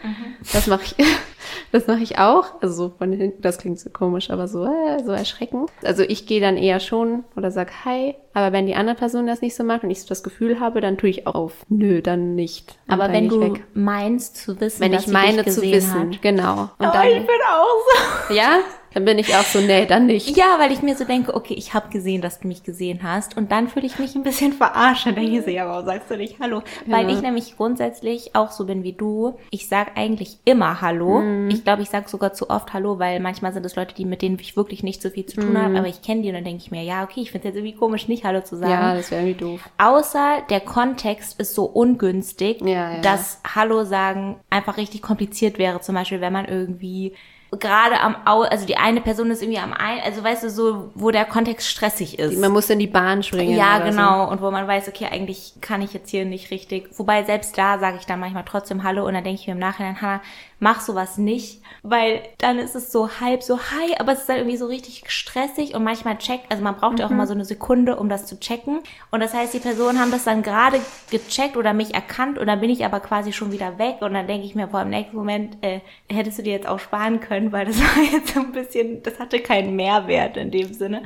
Das 0.51 0.67
mache 0.67 0.83
ich, 0.83 0.95
das 1.71 1.87
mache 1.87 2.03
ich 2.03 2.19
auch. 2.19 2.61
Also 2.61 2.75
so 2.75 2.93
von 2.97 3.13
hinten, 3.13 3.41
das 3.41 3.57
klingt 3.59 3.79
so 3.79 3.89
komisch, 3.91 4.29
aber 4.29 4.49
so, 4.49 4.65
äh, 4.65 5.01
so 5.05 5.13
erschrecken. 5.13 5.67
Also 5.85 6.03
ich 6.03 6.25
gehe 6.25 6.41
dann 6.41 6.57
eher 6.57 6.81
schon 6.81 7.23
oder 7.37 7.49
sag 7.49 7.85
Hi, 7.85 8.15
aber 8.33 8.51
wenn 8.51 8.65
die 8.65 8.75
andere 8.75 8.97
Person 8.97 9.25
das 9.25 9.41
nicht 9.41 9.55
so 9.55 9.63
macht 9.63 9.85
und 9.85 9.89
ich 9.89 10.01
so 10.01 10.09
das 10.09 10.21
Gefühl 10.21 10.59
habe, 10.59 10.81
dann 10.81 10.97
tue 10.97 11.09
ich 11.09 11.25
auch 11.27 11.35
auf, 11.35 11.65
nö, 11.69 12.01
dann 12.01 12.35
nicht. 12.35 12.77
Und 12.87 12.93
Aber 12.93 13.03
dann 13.05 13.13
wenn 13.13 13.29
du 13.29 13.39
weg. 13.39 13.63
meinst 13.73 14.35
zu 14.35 14.59
wissen, 14.59 14.64
Wenn 14.79 14.91
dass 14.91 15.01
ich 15.01 15.07
sie 15.07 15.13
meine 15.13 15.45
zu 15.45 15.61
wissen, 15.61 16.11
hat. 16.13 16.21
genau. 16.21 16.69
Und 16.77 16.87
Oh, 16.87 16.91
dann, 16.93 17.07
ich 17.07 17.25
bin 17.25 17.35
auch 17.49 18.27
so. 18.27 18.33
ja, 18.33 18.59
dann 18.95 19.05
bin 19.05 19.19
ich 19.19 19.35
auch 19.35 19.43
so, 19.43 19.59
nee, 19.59 19.85
dann 19.85 20.07
nicht. 20.07 20.35
Ja, 20.35 20.55
weil 20.57 20.71
ich 20.71 20.81
mir 20.81 20.95
so 20.95 21.03
denke, 21.03 21.35
okay, 21.35 21.53
ich 21.53 21.73
habe 21.75 21.89
gesehen, 21.89 22.21
dass 22.21 22.39
du 22.39 22.47
mich 22.47 22.63
gesehen 22.63 23.01
hast 23.03 23.37
und 23.37 23.51
dann 23.51 23.67
fühle 23.67 23.85
ich 23.85 23.99
mich 23.99 24.15
ein 24.15 24.23
bisschen 24.23 24.53
verarscht. 24.53 25.05
Dann 25.05 25.15
denke 25.15 25.37
ich 25.37 25.43
so, 25.43 25.51
ja, 25.51 25.67
warum 25.67 25.85
sagst 25.85 26.09
du 26.09 26.15
nicht 26.17 26.39
Hallo? 26.39 26.63
Weil 26.87 27.09
ich 27.09 27.21
nämlich 27.21 27.57
grundsätzlich 27.57 28.35
auch 28.35 28.51
so 28.51 28.65
bin 28.65 28.83
wie 28.83 28.93
du. 28.93 29.35
Ich 29.51 29.67
sag 29.67 29.97
eigentlich 29.97 30.39
immer 30.45 30.81
Hallo. 30.81 31.19
Mhm. 31.19 31.49
Ich 31.49 31.63
glaube, 31.63 31.81
ich 31.83 31.89
sage 31.89 32.07
sogar 32.09 32.33
zu 32.33 32.49
oft 32.49 32.73
Hallo, 32.73 32.97
weil 32.97 33.19
manchmal 33.19 33.51
sind 33.53 33.65
es 33.65 33.75
Leute, 33.75 33.93
die 33.93 34.05
mit 34.05 34.21
denen 34.21 34.39
ich 34.39 34.55
wirklich 34.57 34.81
nicht 34.81 35.01
so 35.01 35.09
viel 35.09 35.25
zu 35.25 35.35
tun 35.41 35.53
Mhm. 35.53 35.57
habe, 35.61 35.77
aber 35.77 35.87
ich 35.87 36.01
kenne 36.01 36.21
die 36.21 36.29
und 36.29 36.35
dann 36.35 36.45
denke 36.45 36.63
ich 36.63 36.71
mir, 36.71 36.81
ja, 36.81 37.03
okay, 37.03 37.19
ich 37.21 37.31
finde 37.31 37.49
es 37.49 37.53
jetzt 37.53 37.61
irgendwie 37.61 37.77
komisch, 37.77 38.07
nicht 38.07 38.23
Hallo 38.23 38.41
zu 38.41 38.55
sagen. 38.55 38.71
Ja, 38.71 38.95
das 38.95 39.11
wäre 39.11 39.23
irgendwie 39.23 39.39
doof. 39.45 39.59
Außer 39.77 40.43
der 40.49 40.61
Kontext 40.61 41.37
ist 41.39 41.53
so 41.53 41.65
ungünstig, 41.65 42.61
Ja, 42.61 42.93
ja. 42.95 43.01
dass 43.01 43.41
Hallo 43.55 43.83
sagen 43.83 44.37
einfach 44.49 44.77
richtig 44.77 45.01
kompliziert 45.01 45.57
wäre. 45.57 45.81
Zum 45.81 45.95
Beispiel, 45.95 46.21
wenn 46.21 46.31
man 46.33 46.45
irgendwie 46.45 47.13
gerade 47.57 47.99
am 47.99 48.15
Au, 48.25 48.41
also 48.41 48.65
die 48.65 48.77
eine 48.77 49.01
Person 49.01 49.31
ist 49.31 49.41
irgendwie 49.41 49.59
am 49.59 49.73
ein, 49.73 50.01
also 50.03 50.23
weißt 50.23 50.43
du, 50.43 50.49
so, 50.49 50.91
wo 50.95 51.11
der 51.11 51.25
Kontext 51.25 51.67
stressig 51.67 52.19
ist. 52.19 52.39
Man 52.39 52.51
muss 52.51 52.69
in 52.69 52.79
die 52.79 52.87
Bahn 52.87 53.23
springen. 53.23 53.55
ja, 53.55 53.79
genau. 53.79 54.29
Und 54.29 54.41
wo 54.41 54.51
man 54.51 54.67
weiß, 54.67 54.87
okay, 54.87 55.07
eigentlich 55.11 55.53
kann 55.61 55.81
ich 55.81 55.93
jetzt 55.93 56.09
hier 56.09 56.25
nicht 56.25 56.51
richtig. 56.51 56.89
Wobei 56.97 57.23
selbst 57.23 57.57
da 57.57 57.79
sage 57.79 57.97
ich 57.99 58.05
dann 58.05 58.19
manchmal 58.19 58.45
trotzdem 58.45 58.83
Hallo 58.83 59.05
und 59.05 59.13
dann 59.13 59.23
denke 59.23 59.41
ich 59.41 59.47
mir 59.47 59.53
im 59.53 59.59
Nachhinein, 59.59 60.01
Hannah, 60.01 60.21
mach 60.59 60.79
sowas 60.81 61.17
nicht, 61.17 61.61
weil 61.83 62.21
dann 62.37 62.59
ist 62.59 62.75
es 62.75 62.91
so 62.91 63.19
halb 63.19 63.43
so 63.43 63.59
hi, 63.59 63.95
aber 63.99 64.13
es 64.13 64.21
ist 64.21 64.29
dann 64.29 64.37
irgendwie 64.37 64.57
so 64.57 64.67
richtig 64.67 65.03
stressig 65.11 65.75
und 65.75 65.83
manchmal 65.83 66.17
checkt, 66.17 66.49
also 66.49 66.63
man 66.63 66.75
braucht 66.75 66.99
ja 66.99 67.05
auch 67.05 67.11
immer 67.11 67.27
so 67.27 67.33
eine 67.33 67.45
Sekunde, 67.45 67.97
um 67.97 68.09
das 68.09 68.25
zu 68.25 68.39
checken. 68.39 68.79
Und 69.11 69.19
das 69.19 69.33
heißt, 69.33 69.53
die 69.53 69.59
Personen 69.59 69.99
haben 69.99 70.11
das 70.11 70.23
dann 70.23 70.43
gerade 70.43 70.79
gecheckt 71.11 71.57
oder 71.57 71.73
mich 71.73 71.93
erkannt 71.93 72.37
und 72.37 72.47
dann 72.47 72.61
bin 72.61 72.69
ich 72.69 72.85
aber 72.85 72.99
quasi 72.99 73.33
schon 73.33 73.51
wieder 73.51 73.77
weg 73.77 73.97
und 73.99 74.13
dann 74.13 74.27
denke 74.27 74.45
ich 74.45 74.55
mir 74.55 74.69
vor 74.69 74.81
im 74.81 74.89
nächsten 74.89 75.15
Moment, 75.15 75.57
äh, 75.61 75.81
hättest 76.09 76.39
du 76.39 76.43
dir 76.43 76.53
jetzt 76.53 76.67
auch 76.67 76.79
sparen 76.79 77.19
können, 77.19 77.44
weil 77.51 77.65
das 77.65 77.79
war 77.79 78.03
jetzt 78.03 78.33
so 78.33 78.39
ein 78.41 78.51
bisschen, 78.51 79.03
das 79.03 79.19
hatte 79.19 79.39
keinen 79.39 79.75
Mehrwert 79.75 80.37
in 80.37 80.51
dem 80.51 80.73
Sinne. 80.73 81.03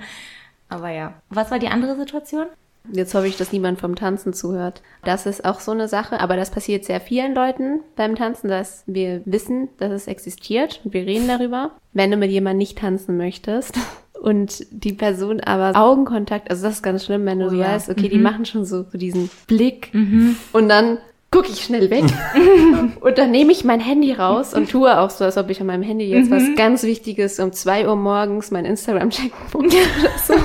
Aber 0.69 0.89
ja. 0.89 1.13
Was 1.29 1.51
war 1.51 1.59
die 1.59 1.67
andere 1.67 1.95
Situation? 1.95 2.45
Jetzt 2.91 3.13
hoffe 3.13 3.27
ich, 3.27 3.37
dass 3.37 3.51
niemand 3.51 3.79
vom 3.79 3.95
Tanzen 3.95 4.33
zuhört. 4.33 4.81
Das 5.03 5.25
ist 5.25 5.45
auch 5.45 5.59
so 5.59 5.71
eine 5.71 5.87
Sache, 5.87 6.19
aber 6.19 6.35
das 6.35 6.49
passiert 6.49 6.85
sehr 6.85 7.01
vielen 7.01 7.35
Leuten 7.35 7.81
beim 7.95 8.15
Tanzen, 8.15 8.47
dass 8.47 8.83
wir 8.87 9.21
wissen, 9.25 9.69
dass 9.77 9.91
es 9.91 10.07
existiert 10.07 10.81
und 10.83 10.93
wir 10.93 11.05
reden 11.05 11.27
darüber. 11.27 11.71
Wenn 11.93 12.11
du 12.11 12.17
mit 12.17 12.31
jemandem 12.31 12.59
nicht 12.59 12.77
tanzen 12.77 13.17
möchtest 13.17 13.77
und 14.21 14.65
die 14.71 14.93
Person 14.93 15.39
aber 15.39 15.79
Augenkontakt, 15.79 16.49
also 16.49 16.63
das 16.63 16.75
ist 16.75 16.83
ganz 16.83 17.05
schlimm, 17.05 17.25
wenn 17.25 17.39
du 17.39 17.47
Oh 17.47 17.49
so 17.49 17.55
ja. 17.57 17.67
weißt, 17.67 17.89
okay, 17.89 18.09
die 18.09 18.17
machen 18.17 18.45
schon 18.45 18.65
so, 18.65 18.85
so 18.89 18.97
diesen 18.97 19.29
Blick 19.45 19.91
und 19.93 20.69
dann 20.69 20.99
gucke 21.31 21.49
ich 21.49 21.63
schnell 21.63 21.89
weg 21.89 22.05
und 23.01 23.17
dann 23.17 23.31
nehme 23.31 23.51
ich 23.51 23.63
mein 23.63 23.79
Handy 23.79 24.13
raus 24.13 24.53
und 24.53 24.69
tue 24.69 24.97
auch 24.97 25.09
so, 25.09 25.25
als 25.25 25.37
ob 25.37 25.49
ich 25.49 25.61
an 25.61 25.67
meinem 25.67 25.83
Handy 25.83 26.05
jetzt 26.05 26.31
was 26.31 26.43
ganz 26.55 26.83
Wichtiges 26.83 27.39
um 27.39 27.53
zwei 27.53 27.87
Uhr 27.87 27.95
morgens 27.95 28.51
mein 28.51 28.65
Instagram 28.65 29.11
checken 29.11 29.37
wollte 29.51 29.77
oder 29.77 30.17
so. 30.25 30.33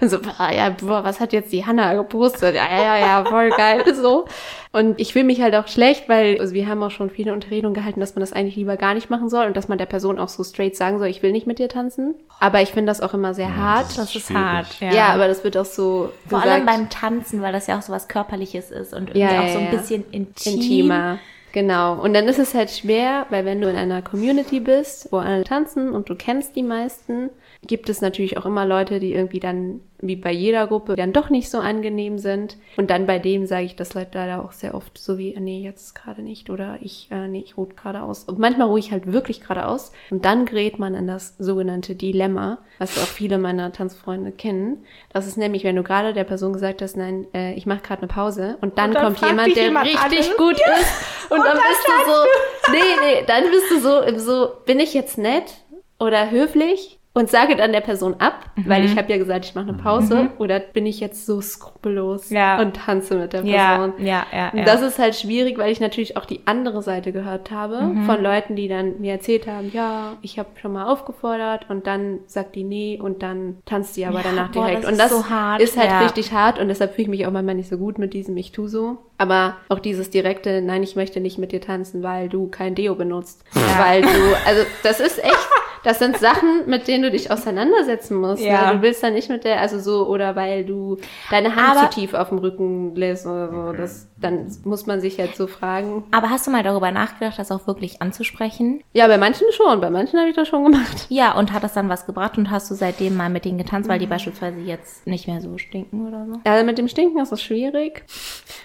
Und 0.00 0.08
so, 0.10 0.20
boah, 0.20 0.50
ja, 0.52 0.70
boah, 0.70 1.04
was 1.04 1.20
hat 1.20 1.32
jetzt 1.32 1.52
die 1.52 1.64
Hanna 1.66 1.94
gepostet? 1.94 2.54
Ja, 2.54 2.66
ja, 2.70 2.98
ja, 2.98 3.24
voll 3.24 3.50
geil, 3.50 3.82
so. 3.94 4.26
Und 4.72 5.00
ich 5.00 5.12
fühle 5.12 5.24
mich 5.24 5.40
halt 5.40 5.54
auch 5.54 5.68
schlecht, 5.68 6.08
weil 6.08 6.40
also 6.40 6.52
wir 6.52 6.66
haben 6.68 6.82
auch 6.82 6.90
schon 6.90 7.08
viele 7.10 7.32
Unterredungen 7.32 7.74
gehalten, 7.74 8.00
dass 8.00 8.14
man 8.14 8.20
das 8.20 8.32
eigentlich 8.32 8.56
lieber 8.56 8.76
gar 8.76 8.94
nicht 8.94 9.08
machen 9.08 9.28
soll 9.28 9.46
und 9.46 9.56
dass 9.56 9.68
man 9.68 9.78
der 9.78 9.86
Person 9.86 10.18
auch 10.18 10.28
so 10.28 10.42
straight 10.42 10.76
sagen 10.76 10.98
soll, 10.98 11.08
ich 11.08 11.22
will 11.22 11.30
nicht 11.32 11.46
mit 11.46 11.58
dir 11.58 11.68
tanzen. 11.68 12.14
Aber 12.40 12.60
ich 12.60 12.70
finde 12.70 12.90
das 12.90 13.00
auch 13.00 13.14
immer 13.14 13.34
sehr 13.34 13.56
hart. 13.56 13.86
Das 13.96 14.14
ist 14.14 14.26
schwierig. 14.26 14.42
hart. 14.42 14.80
Ja. 14.80 15.08
aber 15.08 15.28
das 15.28 15.44
wird 15.44 15.56
auch 15.56 15.64
so 15.64 16.10
Vor 16.28 16.40
gesagt, 16.40 16.46
allem 16.56 16.66
beim 16.66 16.90
Tanzen, 16.90 17.40
weil 17.40 17.52
das 17.52 17.66
ja 17.68 17.78
auch 17.78 17.82
so 17.82 17.92
was 17.92 18.08
Körperliches 18.08 18.70
ist 18.72 18.92
und 18.92 19.10
irgendwie 19.10 19.20
Ja, 19.20 19.32
ja, 19.32 19.40
auch 19.42 19.48
so 19.52 19.58
ein 19.58 19.64
ja. 19.66 19.70
bisschen 19.70 20.04
intim. 20.10 20.52
intimer. 20.54 21.18
Genau. 21.52 21.94
Und 22.02 22.14
dann 22.14 22.26
ist 22.26 22.40
es 22.40 22.52
halt 22.52 22.68
schwer, 22.68 23.26
weil 23.30 23.44
wenn 23.44 23.60
du 23.60 23.70
in 23.70 23.76
einer 23.76 24.02
Community 24.02 24.58
bist, 24.58 25.12
wo 25.12 25.18
alle 25.18 25.44
tanzen 25.44 25.90
und 25.90 26.08
du 26.08 26.16
kennst 26.16 26.56
die 26.56 26.64
meisten, 26.64 27.30
gibt 27.66 27.88
es 27.88 28.00
natürlich 28.00 28.38
auch 28.38 28.46
immer 28.46 28.64
Leute, 28.66 29.00
die 29.00 29.12
irgendwie 29.12 29.40
dann, 29.40 29.80
wie 30.00 30.16
bei 30.16 30.32
jeder 30.32 30.66
Gruppe, 30.66 30.96
dann 30.96 31.12
doch 31.12 31.30
nicht 31.30 31.50
so 31.50 31.58
angenehm 31.58 32.18
sind. 32.18 32.56
Und 32.76 32.90
dann 32.90 33.06
bei 33.06 33.18
dem 33.18 33.46
sage 33.46 33.64
ich 33.64 33.76
das 33.76 33.94
leider 33.94 34.44
auch 34.44 34.52
sehr 34.52 34.74
oft 34.74 34.98
so 34.98 35.18
wie, 35.18 35.34
nee, 35.38 35.60
jetzt 35.62 35.94
gerade 35.94 36.22
nicht 36.22 36.50
oder 36.50 36.78
ich, 36.80 37.08
äh, 37.10 37.28
nee, 37.28 37.42
ich 37.44 37.56
ruhe 37.56 37.68
gerade 37.68 38.02
aus. 38.02 38.24
Und 38.24 38.38
manchmal 38.38 38.68
ruhe 38.68 38.78
ich 38.78 38.92
halt 38.92 39.12
wirklich 39.12 39.40
gerade 39.40 39.66
aus. 39.66 39.92
Und 40.10 40.24
dann 40.24 40.44
gerät 40.44 40.78
man 40.78 40.94
in 40.94 41.06
das 41.06 41.36
sogenannte 41.38 41.94
Dilemma, 41.94 42.58
was 42.78 42.98
auch 42.98 43.06
viele 43.06 43.38
meiner 43.38 43.72
Tanzfreunde 43.72 44.32
kennen. 44.32 44.84
Das 45.12 45.26
ist 45.26 45.36
nämlich, 45.36 45.64
wenn 45.64 45.76
du 45.76 45.82
gerade 45.82 46.12
der 46.12 46.24
Person 46.24 46.52
gesagt 46.52 46.82
hast, 46.82 46.96
nein, 46.96 47.26
äh, 47.34 47.54
ich 47.54 47.66
mache 47.66 47.80
gerade 47.80 48.02
eine 48.02 48.08
Pause 48.08 48.58
und 48.60 48.78
dann, 48.78 48.90
Und 48.90 48.94
dann 48.96 49.04
kommt 49.04 49.20
jemand, 49.28 49.56
der 49.56 49.64
jemand 49.64 49.86
richtig 49.86 50.30
an. 50.30 50.36
gut 50.36 50.54
ist 50.54 51.30
und, 51.30 51.38
dann, 51.38 51.56
bist 51.56 51.86
du 51.86 52.10
so, 52.10 52.72
nee, 52.72 52.78
nee, 53.00 53.24
dann 53.26 53.44
bist 53.50 53.70
du 53.70 53.80
so, 53.80 54.18
so, 54.18 54.48
bin 54.66 54.80
ich 54.80 54.94
jetzt 54.94 55.18
nett 55.18 55.54
oder 55.98 56.30
höflich? 56.30 56.98
Und 57.16 57.30
sage 57.30 57.54
dann 57.54 57.70
der 57.70 57.80
Person 57.80 58.16
ab, 58.18 58.40
weil 58.66 58.80
Mhm. 58.82 58.86
ich 58.88 58.98
habe 58.98 59.10
ja 59.12 59.18
gesagt, 59.18 59.44
ich 59.44 59.54
mache 59.54 59.68
eine 59.68 59.74
Pause. 59.76 60.30
Oder 60.38 60.58
bin 60.58 60.84
ich 60.84 60.98
jetzt 60.98 61.26
so 61.26 61.40
skrupellos 61.40 62.30
Ja. 62.30 62.60
und 62.60 62.74
tanze 62.74 63.14
mit 63.14 63.32
der 63.32 63.42
Person? 63.42 63.94
Ja, 64.00 64.04
ja, 64.04 64.26
ja. 64.32 64.50
Und 64.50 64.58
ja. 64.58 64.64
das 64.64 64.82
ist 64.82 64.98
halt 64.98 65.14
schwierig, 65.14 65.56
weil 65.56 65.70
ich 65.70 65.78
natürlich 65.78 66.16
auch 66.16 66.24
die 66.24 66.40
andere 66.46 66.82
Seite 66.82 67.12
gehört 67.12 67.52
habe 67.52 67.82
Mhm. 67.82 68.02
von 68.06 68.20
Leuten, 68.20 68.56
die 68.56 68.66
dann 68.66 69.00
mir 69.00 69.12
erzählt 69.12 69.46
haben, 69.46 69.70
ja, 69.72 70.14
ich 70.22 70.40
habe 70.40 70.48
schon 70.60 70.72
mal 70.72 70.86
aufgefordert 70.92 71.66
und 71.70 71.86
dann 71.86 72.18
sagt 72.26 72.56
die 72.56 72.64
nee 72.64 72.98
und 73.00 73.22
dann 73.22 73.58
tanzt 73.64 73.96
die 73.96 74.06
aber 74.06 74.16
Ja, 74.18 74.22
danach 74.24 74.50
boah, 74.50 74.64
direkt. 74.66 74.82
das 74.82 74.86
und 74.86 74.92
ist 74.94 75.00
das 75.00 75.10
so 75.10 75.30
hart, 75.30 75.60
ist 75.62 75.76
halt 75.78 75.90
ja. 75.90 76.00
richtig 76.00 76.32
hart 76.32 76.58
und 76.58 76.66
deshalb 76.66 76.94
fühle 76.94 77.02
ich 77.04 77.08
mich 77.10 77.26
auch 77.28 77.30
manchmal 77.30 77.54
nicht 77.54 77.68
so 77.68 77.78
gut 77.78 77.96
mit 77.98 78.12
diesem 78.12 78.36
Ich 78.36 78.50
tu 78.50 78.66
so. 78.66 78.98
Aber 79.18 79.54
auch 79.68 79.78
dieses 79.78 80.10
direkte, 80.10 80.60
nein, 80.62 80.82
ich 80.82 80.96
möchte 80.96 81.20
nicht 81.20 81.38
mit 81.38 81.52
dir 81.52 81.60
tanzen, 81.60 82.02
weil 82.02 82.28
du 82.28 82.48
kein 82.48 82.74
Deo 82.74 82.96
benutzt. 82.96 83.44
Weil 83.78 84.02
du, 84.02 84.08
also 84.44 84.62
das 84.82 84.98
ist 84.98 85.22
echt, 85.22 85.48
das 85.84 85.98
sind 86.00 86.16
Sachen, 86.18 86.62
mit 86.66 86.88
denen 86.88 87.04
du 87.04 87.10
dich 87.10 87.30
auseinandersetzen 87.30 88.16
musst. 88.16 88.42
Ja. 88.42 88.72
Ne? 88.72 88.76
Du 88.78 88.82
willst 88.82 89.02
dann 89.02 89.14
nicht 89.14 89.28
mit 89.30 89.44
der, 89.44 89.60
also 89.60 89.78
so, 89.78 90.06
oder 90.08 90.34
weil 90.36 90.64
du 90.64 90.96
deine 91.30 91.54
Hand 91.54 91.76
Aber- 91.78 91.90
zu 91.90 92.00
tief 92.00 92.14
auf 92.14 92.30
dem 92.30 92.38
Rücken 92.38 92.94
lässt 92.96 93.26
oder 93.26 93.50
so. 93.50 93.72
Das, 93.76 94.08
dann 94.20 94.46
muss 94.64 94.86
man 94.86 95.00
sich 95.00 95.18
halt 95.18 95.36
so 95.36 95.46
fragen. 95.46 96.04
Aber 96.10 96.30
hast 96.30 96.46
du 96.46 96.50
mal 96.50 96.62
darüber 96.62 96.90
nachgedacht, 96.90 97.38
das 97.38 97.52
auch 97.52 97.66
wirklich 97.66 98.00
anzusprechen? 98.02 98.82
Ja, 98.92 99.06
bei 99.06 99.18
manchen 99.18 99.46
schon, 99.52 99.80
bei 99.80 99.90
manchen 99.90 100.18
habe 100.18 100.30
ich 100.30 100.36
das 100.36 100.48
schon 100.48 100.64
gemacht. 100.64 101.06
Ja, 101.10 101.36
und 101.38 101.52
hat 101.52 101.62
das 101.62 101.74
dann 101.74 101.88
was 101.88 102.06
gebracht 102.06 102.38
und 102.38 102.50
hast 102.50 102.70
du 102.70 102.74
seitdem 102.74 103.16
mal 103.16 103.28
mit 103.28 103.44
denen 103.44 103.58
getanzt, 103.58 103.86
Mhm. 103.88 103.92
weil 103.92 103.98
die 103.98 104.06
beispielsweise 104.06 104.58
jetzt 104.60 105.06
nicht 105.06 105.28
mehr 105.28 105.40
so 105.40 105.58
stinken 105.58 106.08
oder 106.08 106.26
so? 106.26 106.40
Also 106.44 106.64
mit 106.64 106.78
dem 106.78 106.88
Stinken 106.88 107.20
ist 107.20 107.32
das 107.32 107.42
schwierig. 107.42 108.04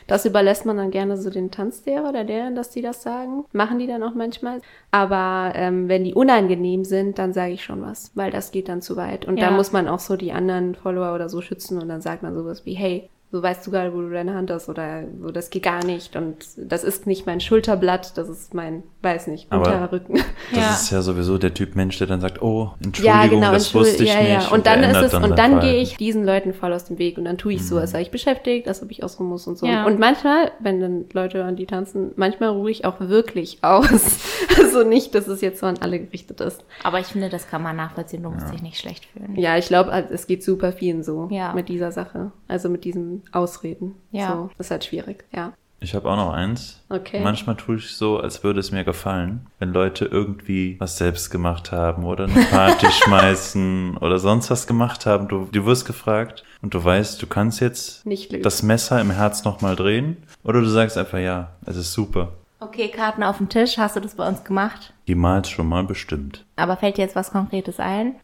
Das 0.07 0.25
überlässt 0.25 0.65
man 0.65 0.77
dann 0.77 0.89
gerne 0.91 1.17
so 1.17 1.29
den 1.29 1.51
Tanzlehrer 1.51 2.09
oder 2.09 2.23
der, 2.23 2.51
dass 2.51 2.69
die 2.69 2.81
das 2.81 3.03
sagen. 3.03 3.45
Machen 3.51 3.79
die 3.79 3.87
dann 3.87 4.01
auch 4.03 4.15
manchmal. 4.15 4.61
Aber 4.91 5.51
ähm, 5.55 5.87
wenn 5.89 6.03
die 6.03 6.13
unangenehm 6.13 6.83
sind, 6.85 7.08
dann 7.17 7.33
sage 7.33 7.53
ich 7.53 7.63
schon 7.63 7.81
was, 7.81 8.11
weil 8.15 8.29
das 8.31 8.51
geht 8.51 8.69
dann 8.69 8.81
zu 8.81 8.95
weit. 8.97 9.25
Und 9.25 9.37
Ja. 9.37 9.49
da 9.49 9.55
muss 9.55 9.71
man 9.71 9.87
auch 9.87 9.99
so 9.99 10.15
die 10.17 10.31
anderen 10.33 10.75
Follower 10.75 11.15
oder 11.15 11.29
so 11.29 11.41
schützen 11.41 11.81
und 11.81 11.87
dann 11.89 12.01
sagt 12.01 12.21
man 12.23 12.35
sowas 12.35 12.65
wie, 12.65 12.73
hey, 12.73 13.09
so 13.31 13.43
weißt 13.43 13.65
du 13.67 13.71
gerade, 13.71 13.93
wo 13.93 14.01
du 14.01 14.09
deine 14.09 14.33
Hand 14.33 14.49
hast 14.49 14.69
oder 14.69 15.03
so, 15.21 15.29
das 15.29 15.51
geht 15.51 15.61
gar 15.63 15.85
nicht. 15.85 16.15
Und 16.15 16.37
das 16.57 16.83
ist 16.83 17.05
nicht 17.05 17.27
mein 17.27 17.39
Schulterblatt, 17.39 18.17
das 18.17 18.27
ist 18.27 18.53
mein, 18.55 18.81
weiß 19.03 19.27
nicht, 19.27 19.51
Aber- 19.51 19.65
Unterrücken. 19.67 20.15
Das 20.51 20.59
Ja. 20.59 20.69
ist 20.73 20.89
ja 20.91 21.01
sowieso 21.03 21.37
der 21.37 21.53
Typ 21.53 21.75
Mensch, 21.75 21.97
der 21.99 22.07
dann 22.07 22.21
sagt, 22.21 22.41
oh, 22.41 22.71
Entschuldigung, 22.83 23.21
Ja, 23.21 23.27
genau, 23.27 23.51
das 23.51 23.65
Entschuldigung, 23.65 23.91
wusste 23.91 24.03
ich 24.03 24.09
ja, 24.13 24.19
nicht. 24.39 24.49
ja. 24.49 24.55
Und 24.55 24.65
dann 24.65 24.83
ist 24.83 24.97
es, 24.97 25.13
und 25.13 25.21
sein 25.21 25.35
dann 25.35 25.59
gehe 25.59 25.81
ich 25.81 25.95
diesen 25.97 26.25
Leuten 26.25 26.53
voll 26.53 26.73
aus 26.73 26.85
dem 26.85 26.97
Weg 26.97 27.17
und 27.19 27.25
dann 27.25 27.37
tue 27.37 27.53
ich 27.53 27.67
so, 27.67 27.77
als 27.77 27.91
sei 27.91 28.01
ich 28.01 28.09
beschäftigt, 28.11 28.67
als 28.67 28.81
ob 28.81 28.89
ich 28.89 29.03
ausruhen 29.03 29.29
muss 29.29 29.45
und 29.45 29.57
so. 29.59 29.67
Ja. 29.67 29.85
Und 29.85 29.99
manchmal, 29.99 30.51
wenn 30.59 30.79
dann 30.79 31.05
Leute 31.13 31.43
an 31.43 31.55
die 31.55 31.67
tanzen, 31.67 32.11
manchmal 32.15 32.49
ruhe 32.49 32.71
ich 32.71 32.85
auch 32.85 32.99
wirklich 32.99 33.59
aus. 33.63 33.89
Also 34.59 34.83
nicht, 34.83 35.15
dass 35.15 35.27
es 35.27 35.41
jetzt 35.41 35.59
so 35.61 35.67
an 35.67 35.77
alle 35.79 35.99
gerichtet 35.99 36.41
ist. 36.41 36.63
Aber 36.83 36.99
ich 36.99 37.05
finde, 37.07 37.29
das 37.29 37.47
kann 37.47 37.63
man 37.63 37.75
nachvollziehen, 37.75 38.23
du 38.23 38.29
musst 38.29 38.51
dich 38.53 38.61
nicht 38.61 38.77
schlecht 38.77 39.05
fühlen. 39.05 39.35
Ja, 39.37 39.57
ich 39.57 39.67
glaube, 39.67 39.91
es 40.11 40.27
geht 40.27 40.43
super 40.43 40.71
vielen 40.73 41.01
so 41.03 41.27
Ja. 41.31 41.53
mit 41.53 41.69
dieser 41.69 41.91
Sache. 41.91 42.31
Also 42.47 42.67
mit 42.69 42.83
diesem 42.83 43.18
Ausreden. 43.31 43.95
Ja. 44.11 44.33
So, 44.33 44.49
das 44.57 44.67
ist 44.67 44.71
halt 44.71 44.85
schwierig, 44.85 45.25
ja. 45.33 45.53
Ich 45.81 45.95
habe 45.95 46.09
auch 46.09 46.17
noch 46.17 46.33
eins. 46.33 46.83
Okay. 46.89 47.21
Manchmal 47.23 47.55
tue 47.55 47.77
ich 47.77 47.95
so, 47.95 48.19
als 48.19 48.43
würde 48.43 48.59
es 48.59 48.71
mir 48.71 48.83
gefallen, 48.83 49.47
wenn 49.59 49.71
Leute 49.71 50.05
irgendwie 50.05 50.75
was 50.79 50.97
selbst 50.97 51.29
gemacht 51.29 51.71
haben 51.71 52.03
oder 52.03 52.25
eine 52.25 52.43
Party 52.45 52.87
schmeißen 52.91 53.97
oder 53.97 54.19
sonst 54.19 54.51
was 54.51 54.67
gemacht 54.67 55.05
haben. 55.05 55.29
Du, 55.29 55.47
du 55.51 55.65
wirst 55.65 55.85
gefragt 55.85 56.43
und 56.61 56.73
du 56.73 56.83
weißt, 56.83 57.21
du 57.21 57.27
kannst 57.27 57.61
jetzt 57.61 58.05
das 58.41 58.61
Messer 58.61 58.99
im 58.99 59.11
Herz 59.11 59.45
nochmal 59.45 59.77
drehen 59.77 60.17
oder 60.43 60.59
du 60.59 60.67
sagst 60.67 60.97
einfach, 60.97 61.19
ja, 61.19 61.51
es 61.65 61.77
ist 61.77 61.93
super. 61.93 62.33
Okay, 62.59 62.89
Karten 62.89 63.23
auf 63.23 63.37
dem 63.37 63.47
Tisch, 63.47 63.77
hast 63.77 63.95
du 63.95 64.01
das 64.01 64.15
bei 64.15 64.27
uns 64.27 64.43
gemacht? 64.43 64.93
Jemals 65.05 65.49
schon 65.49 65.67
mal 65.67 65.85
bestimmt. 65.85 66.45
Aber 66.57 66.75
fällt 66.75 66.97
dir 66.97 67.03
jetzt 67.03 67.15
was 67.15 67.31
Konkretes 67.31 67.79
ein? 67.79 68.15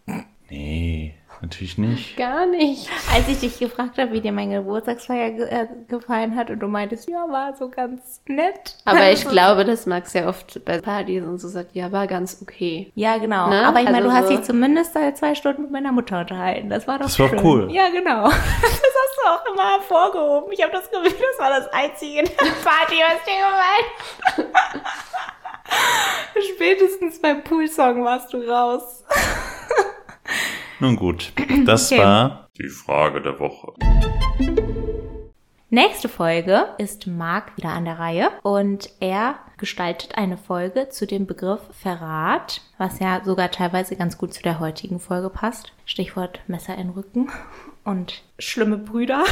Nee, 0.50 1.16
natürlich 1.41 1.77
nicht. 1.77 2.17
Gar 2.17 2.45
nicht. 2.47 2.89
Als 3.13 3.27
ich 3.27 3.39
dich 3.39 3.59
gefragt 3.59 3.97
habe, 3.97 4.11
wie 4.13 4.21
dir 4.21 4.31
meine 4.31 4.57
Geburtstagsfeier 4.57 5.31
ge 5.31 5.45
äh, 5.49 5.67
gefallen 5.88 6.36
hat 6.36 6.49
und 6.49 6.59
du 6.59 6.67
meintest, 6.67 7.07
ja, 7.09 7.25
war 7.29 7.55
so 7.55 7.69
ganz 7.69 8.21
nett. 8.27 8.75
Aber 8.86 9.09
ich 9.11 9.27
glaube, 9.27 9.65
dass 9.65 9.86
Max 9.86 10.13
ja 10.13 10.27
oft 10.27 10.63
bei 10.65 10.79
Partys 10.79 11.23
und 11.23 11.39
so 11.39 11.47
sagt, 11.47 11.75
ja, 11.75 11.91
war 11.91 12.07
ganz 12.07 12.39
okay. 12.41 12.91
Ja, 12.95 13.17
genau. 13.17 13.49
Ne? 13.49 13.65
Aber 13.65 13.79
ich 13.79 13.86
meine, 13.86 13.97
Also 13.97 14.09
du 14.09 14.15
hast 14.15 14.27
so- 14.27 14.36
dich 14.36 14.43
zumindest 14.43 14.93
seit 14.93 15.17
zwei 15.17 15.36
Stunden 15.36 15.63
mit 15.63 15.71
meiner 15.71 15.91
Mutter 15.91 16.19
unterhalten. 16.21 16.69
Das 16.69 16.88
war 16.88 16.97
doch 16.99 17.05
Das 17.05 17.19
war 17.19 17.29
schön. 17.29 17.39
cool. 17.43 17.71
Ja, 17.71 17.89
genau. 17.89 18.29
Das 18.31 19.03
hast 19.03 19.17
du 19.17 19.29
auch 19.29 19.53
immer 19.53 19.71
hervorgehoben. 19.73 20.51
Ich 20.53 20.61
habe 20.61 20.71
das 20.71 20.89
Gefühl, 20.89 21.03
das 21.19 21.39
war 21.39 21.49
das 21.59 21.67
einzige 21.73 22.19
in 22.19 22.25
der 22.25 22.45
Party, 22.63 22.95
was 23.01 23.23
dir 23.25 24.38
gefallen 24.38 24.49
hat. 24.75 24.81
Spätestens 26.55 27.19
beim 27.21 27.43
Poolsong 27.43 28.03
warst 28.03 28.33
du 28.33 28.38
raus. 28.47 29.03
Nun 30.80 30.95
gut, 30.95 31.32
das 31.65 31.91
Okay. 31.91 32.01
war 32.01 32.49
die 32.57 32.69
Frage 32.69 33.21
der 33.21 33.39
Woche. 33.39 33.73
Nächste 35.69 36.07
Folge 36.07 36.67
ist 36.78 37.07
Marc 37.07 37.57
wieder 37.57 37.69
an 37.69 37.86
der 37.86 37.99
Reihe 37.99 38.30
und 38.43 38.89
er 38.99 39.36
gestaltet 39.57 40.17
eine 40.17 40.38
Folge 40.38 40.89
zu 40.89 41.05
dem 41.07 41.26
Begriff 41.26 41.59
Verrat, 41.71 42.61
was 42.78 42.99
ja 42.99 43.21
sogar 43.26 43.51
teilweise 43.51 43.95
ganz 43.95 44.17
gut 44.17 44.34
zu 44.34 44.41
der 44.41 44.59
heutigen 44.59 44.99
Folge 44.99 45.30
passt. 45.30 45.73
Stichwort 45.86 46.39
Messer 46.47 46.76
in 46.78 46.91
Rücken 46.91 47.30
und 47.84 48.21
schlimme 48.39 48.78
Brüder. 48.78 49.23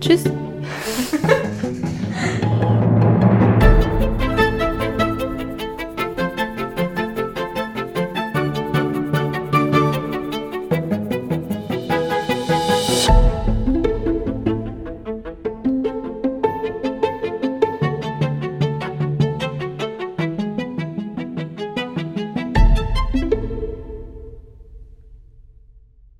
Tschüss. 0.00 0.24